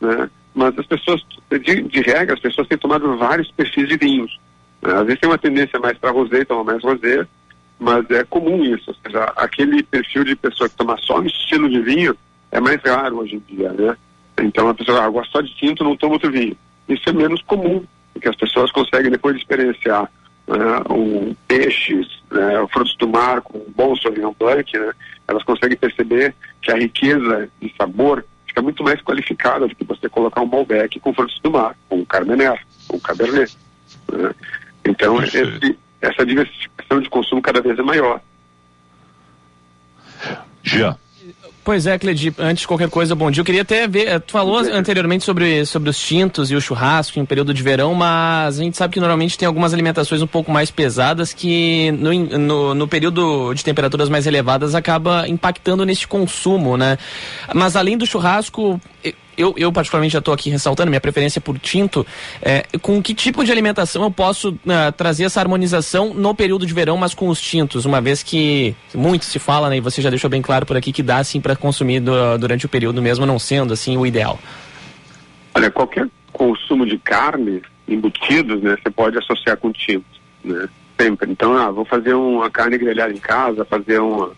né? 0.00 0.28
Mas 0.54 0.78
as 0.78 0.86
pessoas, 0.86 1.24
de, 1.50 1.82
de 1.82 2.00
regra, 2.00 2.34
as 2.34 2.40
pessoas 2.40 2.66
têm 2.66 2.76
tomado 2.76 3.16
vários 3.16 3.50
perfis 3.52 3.88
de 3.88 3.96
vinhos. 3.96 4.38
Né? 4.82 4.92
Às 4.92 5.06
vezes 5.06 5.20
tem 5.20 5.30
uma 5.30 5.38
tendência 5.38 5.78
mais 5.78 5.96
para 5.96 6.10
rosé, 6.10 6.44
toma 6.44 6.64
mais 6.64 6.82
rosé, 6.82 7.26
mas 7.78 8.10
é 8.10 8.24
comum 8.24 8.64
isso. 8.64 8.90
Ou 8.90 8.96
seja, 9.04 9.24
aquele 9.36 9.82
perfil 9.82 10.24
de 10.24 10.34
pessoa 10.34 10.68
que 10.68 10.76
toma 10.76 10.96
só 10.98 11.20
um 11.20 11.26
estilo 11.26 11.68
de 11.68 11.80
vinho 11.80 12.16
é 12.50 12.60
mais 12.60 12.80
raro 12.82 13.18
hoje 13.18 13.36
em 13.36 13.56
dia, 13.56 13.72
né? 13.72 13.96
Então 14.40 14.68
a 14.68 14.74
pessoa 14.74 15.04
ah, 15.04 15.08
gosta 15.08 15.30
só 15.32 15.40
de 15.40 15.54
tinto, 15.54 15.84
não 15.84 15.96
toma 15.96 16.14
outro 16.14 16.30
vinho. 16.30 16.56
Isso 16.88 17.08
é 17.08 17.12
menos 17.12 17.42
comum, 17.42 17.84
porque 18.12 18.28
as 18.28 18.36
pessoas 18.36 18.72
conseguem 18.72 19.10
depois 19.10 19.34
de 19.34 19.42
experienciar 19.42 20.10
né, 20.46 20.82
um 20.90 21.34
peixes, 21.46 22.06
né, 22.30 22.66
frutos 22.72 22.96
do 22.96 23.08
mar 23.08 23.42
com 23.42 23.58
um 23.58 23.72
bom 23.76 23.94
Sauvignon 23.96 24.32
Blanc, 24.38 24.78
né, 24.78 24.92
elas 25.26 25.44
conseguem 25.44 25.76
perceber 25.76 26.34
que 26.62 26.72
a 26.72 26.76
riqueza 26.76 27.48
de 27.60 27.72
sabor 27.76 28.24
fica 28.46 28.62
muito 28.62 28.82
mais 28.82 29.00
qualificada 29.02 29.68
do 29.68 29.74
que 29.74 29.84
você 29.84 30.08
colocar 30.08 30.40
um 30.40 30.46
Malbec 30.46 30.98
com 31.00 31.12
frutos 31.12 31.38
do 31.40 31.50
mar, 31.50 31.76
com 31.88 31.96
um 31.96 32.04
Carmener, 32.04 32.58
com 32.86 32.96
um 32.96 33.00
Cabernet. 33.00 33.56
Né. 34.10 34.34
Então, 34.84 35.22
esse, 35.22 35.78
essa 36.00 36.24
diversificação 36.24 37.00
de 37.00 37.10
consumo 37.10 37.42
cada 37.42 37.60
vez 37.60 37.78
é 37.78 37.82
maior. 37.82 38.20
Jean. 40.62 40.96
Pois 41.68 41.86
é, 41.86 41.98
Cledi, 41.98 42.32
antes 42.38 42.62
de 42.62 42.66
qualquer 42.66 42.88
coisa, 42.88 43.14
bom 43.14 43.30
dia. 43.30 43.42
Eu 43.42 43.44
queria 43.44 43.60
até 43.60 43.86
ver, 43.86 44.08
eh, 44.08 44.18
tu 44.18 44.32
falou 44.32 44.56
anteriormente 44.56 45.22
sobre, 45.22 45.66
sobre 45.66 45.90
os 45.90 45.98
tintos 45.98 46.50
e 46.50 46.56
o 46.56 46.60
churrasco 46.62 47.18
em 47.18 47.26
período 47.26 47.52
de 47.52 47.62
verão, 47.62 47.92
mas 47.92 48.58
a 48.58 48.62
gente 48.64 48.74
sabe 48.74 48.94
que 48.94 49.00
normalmente 49.00 49.36
tem 49.36 49.46
algumas 49.46 49.74
alimentações 49.74 50.22
um 50.22 50.26
pouco 50.26 50.50
mais 50.50 50.70
pesadas 50.70 51.34
que 51.34 51.92
no, 51.92 52.10
no, 52.38 52.74
no 52.74 52.88
período 52.88 53.52
de 53.52 53.62
temperaturas 53.62 54.08
mais 54.08 54.26
elevadas 54.26 54.74
acaba 54.74 55.28
impactando 55.28 55.84
nesse 55.84 56.08
consumo, 56.08 56.78
né? 56.78 56.96
Mas 57.54 57.76
além 57.76 57.98
do 57.98 58.06
churrasco, 58.06 58.80
eu, 59.38 59.54
eu 59.56 59.72
particularmente 59.72 60.12
já 60.12 60.18
estou 60.18 60.34
aqui 60.34 60.50
ressaltando 60.50 60.90
minha 60.90 61.00
preferência 61.00 61.40
por 61.40 61.58
tinto. 61.58 62.04
É, 62.42 62.64
com 62.82 63.00
que 63.00 63.14
tipo 63.14 63.44
de 63.44 63.52
alimentação 63.52 64.02
eu 64.02 64.10
posso 64.10 64.50
uh, 64.50 64.92
trazer 64.96 65.24
essa 65.24 65.40
harmonização 65.40 66.12
no 66.12 66.34
período 66.34 66.66
de 66.66 66.74
verão, 66.74 66.96
mas 66.96 67.14
com 67.14 67.28
os 67.28 67.40
tintos, 67.40 67.84
uma 67.84 68.00
vez 68.00 68.22
que 68.22 68.74
muito 68.92 69.24
se 69.24 69.38
fala, 69.38 69.70
né, 69.70 69.76
e 69.76 69.80
você 69.80 70.02
já 70.02 70.10
deixou 70.10 70.28
bem 70.28 70.42
claro 70.42 70.66
por 70.66 70.76
aqui 70.76 70.92
que 70.92 71.02
dá 71.02 71.18
assim 71.18 71.40
para 71.40 71.54
consumir 71.54 72.00
do, 72.00 72.36
durante 72.38 72.66
o 72.66 72.68
período 72.68 73.00
mesmo, 73.00 73.24
não 73.24 73.38
sendo 73.38 73.72
assim 73.72 73.96
o 73.96 74.04
ideal. 74.04 74.38
Olha, 75.54 75.70
qualquer 75.70 76.08
consumo 76.32 76.84
de 76.84 76.98
carne, 76.98 77.62
embutidos, 77.86 78.60
né, 78.60 78.76
você 78.82 78.90
pode 78.90 79.16
associar 79.18 79.56
com 79.56 79.72
tinto, 79.72 80.04
né? 80.44 80.68
Sempre. 81.00 81.30
Então, 81.30 81.56
ah, 81.56 81.70
vou 81.70 81.84
fazer 81.84 82.12
uma 82.12 82.50
carne 82.50 82.76
grelhada 82.76 83.12
em 83.12 83.18
casa, 83.18 83.64
fazer 83.64 84.00
uma, 84.00 84.32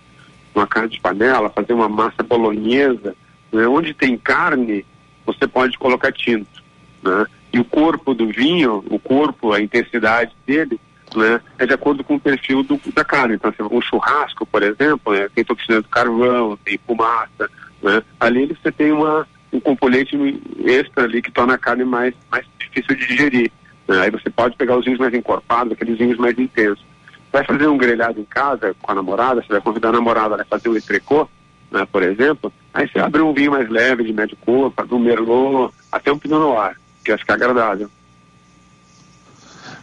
uma 0.54 0.66
carne 0.66 0.90
de 0.90 1.00
panela, 1.00 1.48
fazer 1.48 1.72
uma 1.72 1.88
massa 1.88 2.22
bolonhesa, 2.22 3.16
né? 3.52 3.66
Onde 3.66 3.94
tem 3.94 4.16
carne, 4.16 4.84
você 5.26 5.46
pode 5.46 5.78
colocar 5.78 6.12
tinto. 6.12 6.62
Né? 7.02 7.26
E 7.52 7.58
o 7.58 7.64
corpo 7.64 8.14
do 8.14 8.26
vinho, 8.26 8.84
o 8.88 8.98
corpo, 8.98 9.52
a 9.52 9.60
intensidade 9.60 10.32
dele, 10.46 10.80
né, 11.16 11.40
é 11.58 11.66
de 11.66 11.74
acordo 11.74 12.04
com 12.04 12.14
o 12.14 12.20
perfil 12.20 12.62
do, 12.62 12.80
da 12.94 13.04
carne. 13.04 13.34
Então, 13.34 13.50
assim, 13.50 13.62
um 13.74 13.80
churrasco, 13.80 14.46
por 14.46 14.62
exemplo, 14.62 15.12
né, 15.12 15.28
tem 15.34 15.44
toxina 15.44 15.82
do 15.82 15.88
carvão, 15.88 16.58
tem 16.64 16.78
fumaça, 16.86 17.50
né? 17.82 18.02
ali 18.18 18.46
você 18.46 18.70
tem 18.70 18.92
uma, 18.92 19.26
um 19.52 19.58
componente 19.58 20.16
extra 20.64 21.04
ali 21.04 21.20
que 21.20 21.32
torna 21.32 21.54
a 21.54 21.58
carne 21.58 21.84
mais, 21.84 22.14
mais 22.30 22.46
difícil 22.58 22.94
de 22.94 23.06
digerir. 23.06 23.52
Né? 23.88 24.02
Aí 24.02 24.10
você 24.10 24.30
pode 24.30 24.56
pegar 24.56 24.76
os 24.76 24.84
vinhos 24.84 25.00
mais 25.00 25.12
encorpados, 25.12 25.72
aqueles 25.72 25.98
vinhos 25.98 26.18
mais 26.18 26.38
intensos. 26.38 26.84
Vai 27.32 27.44
fazer 27.44 27.66
um 27.66 27.78
grelhado 27.78 28.20
em 28.20 28.24
casa 28.24 28.74
com 28.80 28.92
a 28.92 28.94
namorada, 28.94 29.42
você 29.42 29.48
vai 29.48 29.60
convidar 29.60 29.88
a 29.88 29.92
namorada 29.92 30.40
a 30.40 30.44
fazer 30.44 30.68
um 30.68 30.76
entrecô, 30.76 31.28
né, 31.70 31.86
por 31.90 32.02
exemplo, 32.02 32.52
Aí 32.72 32.88
você 32.88 33.00
abre 33.00 33.20
um 33.20 33.32
vinho 33.34 33.50
mais 33.50 33.68
leve, 33.68 34.04
de 34.04 34.12
médio 34.12 34.36
corpo, 34.36 34.94
um 34.94 34.98
merlot, 35.00 35.74
até 35.90 36.12
um 36.12 36.18
pinot 36.18 36.38
noir, 36.38 36.76
que 37.04 37.10
vai 37.10 37.18
ficar 37.18 37.34
agradável. 37.34 37.90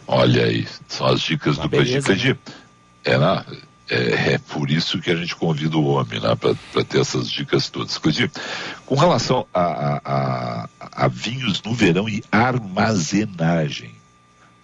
Olha 0.06 0.44
aí, 0.46 0.66
são 0.86 1.06
as 1.06 1.20
dicas 1.20 1.56
Uma 1.58 1.64
do 1.64 1.68
beleza, 1.68 2.06
Cledir, 2.06 2.38
é, 3.04 3.18
né? 3.18 3.44
é, 3.90 4.32
é 4.34 4.38
por 4.38 4.70
isso 4.70 5.00
que 5.00 5.10
a 5.10 5.16
gente 5.16 5.36
convida 5.36 5.76
o 5.76 5.84
homem, 5.84 6.18
né? 6.18 6.34
Para 6.34 6.82
ter 6.84 7.00
essas 7.00 7.30
dicas 7.30 7.68
todas. 7.68 7.98
Cledir, 7.98 8.30
com 8.86 8.94
relação 8.94 9.46
a, 9.52 9.60
a, 9.62 10.00
a, 10.04 10.68
a 11.04 11.08
vinhos 11.08 11.62
no 11.62 11.74
verão 11.74 12.08
e 12.08 12.24
armazenagem, 12.32 13.90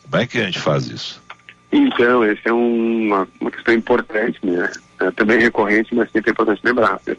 como 0.03 0.16
é 0.22 0.27
que 0.27 0.39
a 0.39 0.45
gente 0.47 0.59
faz 0.61 0.87
isso? 0.87 1.22
Então, 1.70 2.25
essa 2.25 2.41
é 2.49 2.53
um- 2.53 3.07
uma, 3.09 3.29
uma 3.39 3.51
questão 3.51 3.75
importante, 3.75 4.39
né? 4.43 4.70
É 5.07 5.11
também 5.11 5.38
recorrente, 5.38 5.94
mas 5.94 6.11
sempre 6.11 6.30
é 6.30 6.32
importante 6.32 6.61
lembrar. 6.64 7.00
né? 7.07 7.16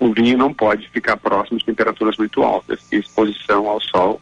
O 0.00 0.12
vinho 0.12 0.38
não 0.38 0.52
pode 0.52 0.88
ficar 0.88 1.16
próximo 1.16 1.58
de 1.58 1.64
temperaturas 1.64 2.16
muito 2.16 2.42
altas. 2.42 2.80
Exposição 2.90 3.68
ao 3.68 3.80
sol, 3.80 4.20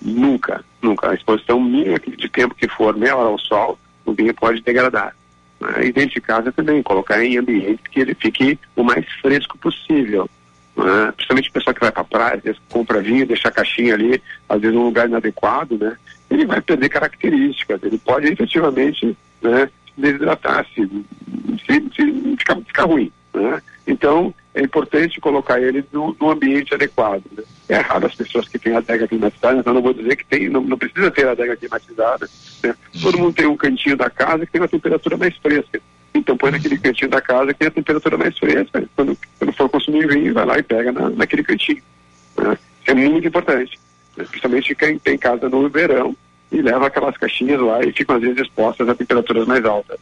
nunca, 0.00 0.64
nunca. 0.82 1.10
A 1.10 1.14
exposição 1.14 1.60
mínima 1.60 1.98
de 1.98 2.28
tempo 2.28 2.54
que 2.54 2.68
for 2.68 2.96
meia 2.96 3.12
ao 3.12 3.38
sol, 3.38 3.78
o 4.04 4.12
vinho 4.12 4.34
pode 4.34 4.62
degradar. 4.62 5.14
né? 5.60 5.86
E 5.86 5.92
dentro 5.92 6.14
de 6.14 6.20
casa 6.20 6.50
também, 6.52 6.82
colocar 6.82 7.22
em 7.22 7.36
ambiente 7.38 7.82
que 7.90 8.00
ele 8.00 8.14
fique 8.14 8.58
o 8.74 8.82
mais 8.82 9.04
fresco 9.20 9.56
possível. 9.58 10.28
né? 10.76 11.12
Principalmente 11.12 11.50
o 11.50 11.52
pessoal 11.52 11.74
que 11.74 11.80
vai 11.80 11.92
para 11.92 12.04
praia, 12.04 12.34
às 12.36 12.42
vezes 12.42 12.60
compra 12.68 13.02
vinho, 13.02 13.26
deixa 13.26 13.48
a 13.48 13.52
caixinha 13.52 13.94
ali, 13.94 14.22
às 14.48 14.60
vezes 14.60 14.74
num 14.74 14.84
lugar 14.84 15.08
inadequado, 15.08 15.76
né? 15.76 15.96
Ele 16.30 16.46
vai 16.46 16.60
perder 16.60 16.88
características, 16.90 17.82
ele 17.82 17.98
pode 17.98 18.28
efetivamente 18.28 19.16
né, 19.42 19.68
desidratar 19.96 20.64
se, 20.74 20.86
se, 21.66 21.90
se 22.54 22.64
ficar, 22.64 22.66
ficar 22.66 22.84
ruim. 22.84 23.12
Né? 23.34 23.62
Então, 23.86 24.34
é 24.54 24.62
importante 24.62 25.20
colocar 25.20 25.60
ele 25.60 25.84
no, 25.92 26.16
no 26.20 26.30
ambiente 26.30 26.74
adequado. 26.74 27.22
Né? 27.36 27.44
É 27.68 27.76
raro 27.76 28.06
as 28.06 28.14
pessoas 28.14 28.48
que 28.48 28.58
têm 28.58 28.76
adega 28.76 29.06
climatizada, 29.06 29.60
então 29.60 29.74
não 29.74 29.82
vou 29.82 29.94
dizer 29.94 30.16
que 30.16 30.24
tem, 30.24 30.48
não, 30.48 30.60
não 30.60 30.78
precisa 30.78 31.10
ter 31.10 31.28
adega 31.28 31.56
climatizada. 31.56 32.28
Né? 32.62 32.74
Todo 33.00 33.18
mundo 33.18 33.34
tem 33.34 33.46
um 33.46 33.56
cantinho 33.56 33.96
da 33.96 34.10
casa 34.10 34.44
que 34.44 34.52
tem 34.52 34.60
uma 34.60 34.68
temperatura 34.68 35.16
mais 35.16 35.36
fresca. 35.36 35.80
Então 36.14 36.36
põe 36.36 36.50
naquele 36.50 36.78
cantinho 36.78 37.10
da 37.10 37.20
casa 37.20 37.52
que 37.52 37.58
tem 37.58 37.68
a 37.68 37.72
temperatura 37.72 38.16
mais 38.16 38.36
fresca. 38.36 38.84
Quando, 38.96 39.16
quando 39.38 39.52
for 39.52 39.68
consumir 39.68 40.08
vinho, 40.08 40.34
vai 40.34 40.44
lá 40.44 40.58
e 40.58 40.62
pega 40.62 40.90
na, 40.90 41.10
naquele 41.10 41.42
cantinho. 41.42 41.82
Né? 42.36 42.58
Isso 42.80 42.90
é 42.90 42.94
muito 42.94 43.28
importante. 43.28 43.78
né? 44.16 44.24
Principalmente 44.24 44.74
quem 44.74 44.98
tem 44.98 45.18
casa 45.18 45.48
no 45.48 45.68
verão 45.68 46.16
e 46.50 46.62
leva 46.62 46.86
aquelas 46.86 47.16
caixinhas 47.16 47.60
lá 47.60 47.84
e 47.84 47.92
ficam 47.92 48.16
às 48.16 48.22
vezes 48.22 48.40
expostas 48.40 48.88
a 48.88 48.94
temperaturas 48.94 49.46
mais 49.46 49.64
altas. 49.64 49.98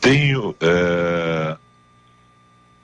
Tenho, 0.00 0.54
é, 0.60 1.56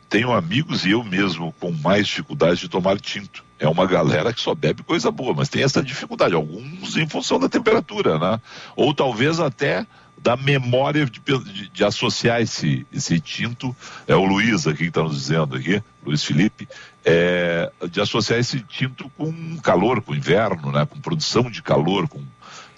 tenho 0.09 0.33
amigos 0.33 0.85
e 0.85 0.91
eu 0.91 1.03
mesmo 1.03 1.53
com 1.59 1.73
mais 1.73 2.07
dificuldade 2.07 2.61
de 2.61 2.69
tomar 2.69 2.99
tinto. 3.01 3.45
É 3.59 3.67
uma 3.67 3.87
galera 3.87 4.33
que 4.35 4.41
só 4.41 4.55
bebe 4.55 4.83
coisa 4.83 5.11
boa, 5.11 5.33
mas 5.35 5.49
tem 5.49 5.63
essa 5.63 5.83
dificuldade. 5.83 6.35
Alguns 6.35 6.97
em 6.97 7.09
função 7.09 7.39
da 7.41 7.49
temperatura, 7.49 8.19
né? 8.19 8.41
Ou 8.77 8.93
talvez 8.93 9.41
até 9.41 9.87
da 10.19 10.37
memória 10.37 11.07
de, 11.07 11.21
de- 11.21 11.69
de 11.69 11.85
associar 11.85 12.41
esse, 12.41 12.87
esse 12.93 13.19
tinto. 13.21 13.75
É 14.07 14.15
o 14.15 14.25
Luiz 14.25 14.67
aqui 14.67 14.79
que 14.79 14.85
está 14.89 15.03
nos 15.03 15.17
dizendo 15.17 15.57
aqui, 15.57 15.83
Luiz 16.05 16.23
Felipe, 16.23 16.69
é, 17.05 17.71
de 17.91 18.01
associar 18.01 18.39
esse 18.39 18.61
tinto 18.61 19.11
com 19.17 19.57
calor, 19.59 20.03
com 20.03 20.15
inverno, 20.15 20.71
né? 20.71 20.85
Com 20.85 21.01
produção 21.01 21.51
de 21.51 21.63
calor, 21.63 22.09
com, 22.09 22.23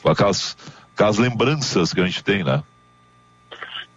com 0.03 0.09
aquelas, 0.11 0.57
aquelas 0.95 1.19
lembranças 1.19 1.93
que 1.93 2.01
a 2.01 2.07
gente 2.07 2.23
tem, 2.23 2.45
né? 2.45 2.63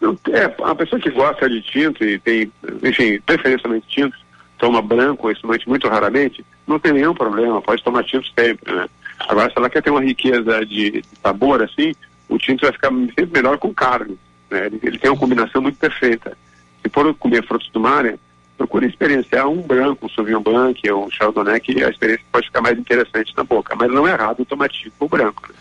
Não, 0.02 0.18
é, 0.32 0.46
a 0.64 0.76
pessoa 0.76 1.00
que 1.00 1.12
gosta 1.12 1.48
de 1.48 1.62
tinto 1.62 2.04
e 2.04 2.18
tem, 2.18 2.52
enfim, 2.82 3.22
preferencialmente 3.24 3.88
tinto, 3.88 4.18
toma 4.58 4.82
branco 4.82 5.28
ou 5.28 5.32
espumante 5.32 5.70
muito 5.70 5.88
raramente, 5.88 6.44
não 6.68 6.80
tem 6.80 6.92
nenhum 6.92 7.14
problema, 7.14 7.62
pode 7.62 7.84
tomar 7.84 8.04
tinto 8.04 8.28
sempre, 8.38 8.74
né? 8.74 8.88
Agora, 9.20 9.52
se 9.52 9.58
ela 9.58 9.70
quer 9.70 9.84
ter 9.84 9.92
uma 9.92 10.04
riqueza 10.04 10.66
de, 10.66 11.04
sabor 11.22 11.62
assim, 11.62 11.94
o 12.28 12.40
tinto 12.40 12.62
vai 12.62 12.72
ficar 12.72 12.90
sempre 12.90 13.30
melhor 13.32 13.60
com 13.60 13.72
carne, 13.74 14.18
né? 14.50 14.66
Ele, 14.66 14.80
ele 14.82 14.98
tem 14.98 15.12
uma 15.12 15.20
combinação 15.20 15.62
muito 15.62 15.78
perfeita. 15.78 16.36
Se 16.82 16.90
for 16.90 17.14
comer 17.16 17.46
frutos 17.46 17.70
do 17.70 17.80
mar, 17.80 18.04
né, 18.04 18.18
procure 18.58 18.88
experienciar 18.88 19.48
um 19.48 19.62
branco, 19.62 20.06
um 20.06 20.10
Sauvignon 20.10 20.42
Blanc 20.42 20.90
ou 20.90 21.06
um 21.06 21.12
Chardonnay, 21.12 21.60
que 21.60 21.84
a 21.84 21.90
experiência 21.90 22.26
pode 22.32 22.48
ficar 22.48 22.62
mais 22.62 22.78
interessante 22.78 23.34
na 23.38 23.44
boca. 23.44 23.76
Mas 23.76 23.92
não 23.92 24.08
é 24.08 24.12
errado 24.12 24.46
tomar 24.46 24.70
tinto 24.70 24.94
ou 25.00 25.08
branco. 25.08 25.48
né? 25.50 25.56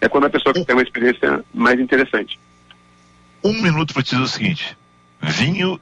É 0.00 0.08
quando 0.08 0.26
a 0.26 0.30
pessoa 0.30 0.52
que 0.52 0.64
tem 0.64 0.74
uma 0.74 0.82
experiência 0.82 1.44
mais 1.52 1.78
interessante. 1.78 2.38
Um 3.44 3.60
minuto 3.60 3.92
para 3.92 4.02
te 4.02 4.10
dizer 4.10 4.22
o 4.22 4.26
seguinte: 4.26 4.76
vinho 5.20 5.78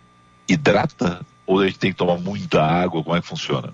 hidrata 0.49 1.21
ou 1.47 1.61
a 1.61 1.67
gente 1.67 1.79
tem 1.79 1.93
que 1.93 1.97
tomar 1.97 2.19
muita 2.19 2.61
água? 2.61 3.05
Como 3.05 3.17
é 3.17 3.21
que 3.21 3.27
funciona? 3.29 3.73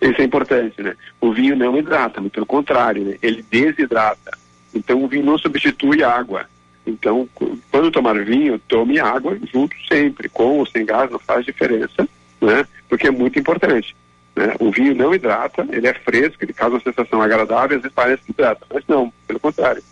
Isso 0.00 0.20
é 0.20 0.24
importante, 0.24 0.82
né? 0.82 0.96
O 1.20 1.32
vinho 1.32 1.54
não 1.54 1.78
hidrata, 1.78 2.20
muito 2.20 2.32
pelo 2.32 2.46
contrário, 2.46 3.04
né? 3.04 3.16
Ele 3.22 3.44
desidrata. 3.48 4.36
Então 4.74 5.04
o 5.04 5.06
vinho 5.06 5.24
não 5.24 5.38
substitui 5.38 6.02
água. 6.02 6.46
Então, 6.84 7.28
quando 7.70 7.92
tomar 7.92 8.18
vinho, 8.24 8.58
tome 8.66 8.98
água 8.98 9.38
junto 9.52 9.76
sempre, 9.86 10.28
com 10.28 10.58
ou 10.58 10.66
sem 10.66 10.84
gás, 10.84 11.08
não 11.08 11.18
faz 11.20 11.46
diferença, 11.46 12.08
né? 12.40 12.66
Porque 12.88 13.06
é 13.06 13.10
muito 13.12 13.38
importante. 13.38 13.94
Né? 14.34 14.54
O 14.58 14.72
vinho 14.72 14.94
não 14.94 15.14
hidrata, 15.14 15.64
ele 15.70 15.86
é 15.86 15.94
fresco, 15.94 16.42
ele 16.42 16.52
causa 16.52 16.74
uma 16.74 16.82
sensação 16.82 17.22
agradável, 17.22 17.76
às 17.76 17.82
vezes 17.82 17.94
parece 17.94 18.22
que 18.24 18.32
hidrata, 18.32 18.66
mas 18.72 18.82
não, 18.88 19.12
pelo 19.28 19.38
contrário. 19.38 19.82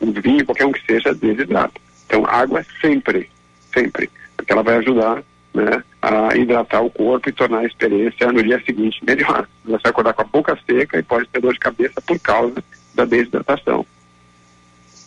O 0.00 0.10
vinho, 0.10 0.46
qualquer 0.46 0.64
um 0.64 0.72
que 0.72 0.86
seja, 0.86 1.12
desidrata. 1.12 1.78
Então, 2.08 2.24
água 2.26 2.64
sempre, 2.80 3.30
sempre, 3.72 4.10
porque 4.34 4.50
ela 4.50 4.62
vai 4.62 4.76
ajudar 4.78 5.22
né, 5.52 5.84
a 6.00 6.34
hidratar 6.34 6.80
o 6.80 6.90
corpo 6.90 7.28
e 7.28 7.32
tornar 7.32 7.58
a 7.58 7.64
experiência 7.66 8.32
no 8.32 8.42
dia 8.42 8.58
seguinte 8.64 9.04
melhor. 9.04 9.46
Você 9.66 9.82
vai 9.82 9.90
acordar 9.90 10.14
com 10.14 10.22
a 10.22 10.24
boca 10.24 10.58
seca 10.66 10.98
e 10.98 11.02
pode 11.02 11.28
ter 11.28 11.40
dor 11.40 11.52
de 11.52 11.58
cabeça 11.60 12.00
por 12.00 12.18
causa 12.18 12.64
da 12.94 13.04
desidratação. 13.04 13.84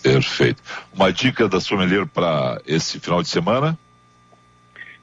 Perfeito. 0.03 0.61
Uma 0.93 1.11
dica 1.11 1.47
da 1.49 1.59
sommelier 1.59 2.05
para 2.05 2.61
esse 2.67 2.99
final 2.99 3.21
de 3.23 3.29
semana? 3.29 3.77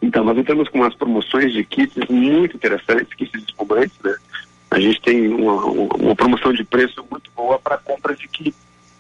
Então, 0.01 0.22
nós 0.24 0.38
entramos 0.38 0.68
com 0.68 0.78
umas 0.78 0.94
promoções 0.94 1.53
de 1.53 1.64
kits 1.64 1.96
muito 2.09 2.55
interessantes, 2.57 3.12
kits 3.14 3.42
espumantes, 3.42 3.96
né? 4.05 4.14
A 4.70 4.78
gente 4.78 5.01
tem 5.01 5.28
uma, 5.28 5.64
uma- 5.64 5.94
uma 5.96 6.14
promoção 6.16 6.53
de 6.53 6.62
preço 6.62 7.05
muito 7.11 7.28
boa 7.34 7.59
para 7.59 7.78
compra 7.78 8.14
de 8.14 8.28
kits. 8.28 8.57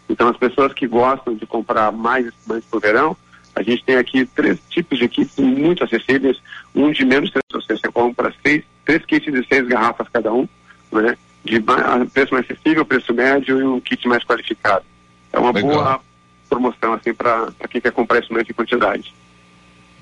Então, 0.08 0.28
as 0.28 0.36
pessoas 0.36 0.72
que 0.72 0.86
gostam 0.86 1.34
de 1.34 1.46
comprar 1.46 1.92
mais 1.92 2.26
espumantes 2.26 2.66
para 2.68 2.76
o 2.76 2.80
verão, 2.80 3.16
a 3.54 3.62
gente 3.62 3.84
tem 3.84 3.96
aqui 3.96 4.24
três 4.24 4.58
tipos 4.70 4.98
de 4.98 5.08
kits 5.08 5.36
muito 5.36 5.84
acessíveis. 5.84 6.38
Um 6.74 6.90
de 6.90 7.04
menos 7.04 7.30
de 7.30 7.38
você, 7.52 7.76
você 7.76 7.88
compra 7.90 8.32
seis, 8.44 8.64
três 8.84 9.04
kits 9.04 9.32
de 9.32 9.46
seis 9.46 9.66
garrafas 9.66 10.06
cada 10.12 10.32
um, 10.32 10.48
né? 10.92 11.16
De 11.44 11.60
ma- 11.60 12.06
preço 12.12 12.32
mais 12.32 12.44
acessível, 12.44 12.84
preço 12.84 13.12
médio 13.12 13.60
e 13.60 13.64
um 13.64 13.80
kit 13.80 14.06
mais 14.08 14.24
qualificado. 14.24 14.84
É 15.32 15.38
uma 15.38 15.50
Legal. 15.52 15.70
boa 15.70 16.00
promoção, 16.48 16.94
assim, 16.94 17.12
para 17.12 17.48
quem 17.68 17.80
quer 17.80 17.92
comprar 17.92 18.20
espumante 18.20 18.50
em 18.50 18.54
quantidade. 18.54 19.12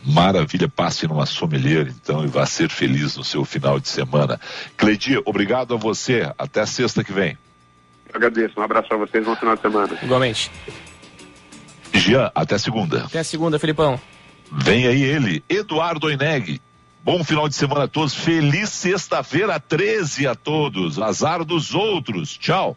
Maravilha, 0.04 0.68
passe 0.68 1.08
numa 1.08 1.26
sommelier 1.26 1.88
então 1.88 2.22
e 2.22 2.28
vá 2.28 2.46
ser 2.46 2.68
feliz 2.68 3.16
no 3.16 3.24
seu 3.24 3.44
final 3.44 3.80
de 3.80 3.88
semana. 3.88 4.40
Cleidir, 4.76 5.20
obrigado 5.24 5.74
a 5.74 5.76
você. 5.76 6.32
Até 6.38 6.64
sexta 6.64 7.02
que 7.02 7.12
vem. 7.12 7.36
Agradeço. 8.16 8.58
Um 8.58 8.62
abraço 8.62 8.92
a 8.94 8.96
vocês. 8.96 9.24
Bom 9.24 9.36
final 9.36 9.54
de 9.54 9.60
semana. 9.60 9.98
Igualmente. 10.02 10.50
Jean, 11.92 12.30
até 12.34 12.56
segunda. 12.56 13.04
Até 13.04 13.22
segunda, 13.22 13.58
Felipão. 13.58 14.00
Vem 14.50 14.86
aí 14.86 15.02
ele, 15.02 15.44
Eduardo 15.48 16.06
Oineg. 16.06 16.60
Bom 17.04 17.22
final 17.22 17.48
de 17.48 17.54
semana 17.54 17.84
a 17.84 17.88
todos. 17.88 18.14
Feliz 18.14 18.70
sexta-feira 18.70 19.60
13 19.60 20.26
a 20.26 20.34
todos. 20.34 20.98
Azar 20.98 21.44
dos 21.44 21.74
outros. 21.74 22.36
Tchau. 22.38 22.76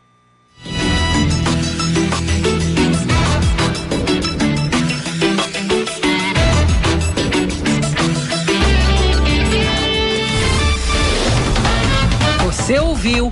Você 12.44 12.78
ouviu 12.78 13.32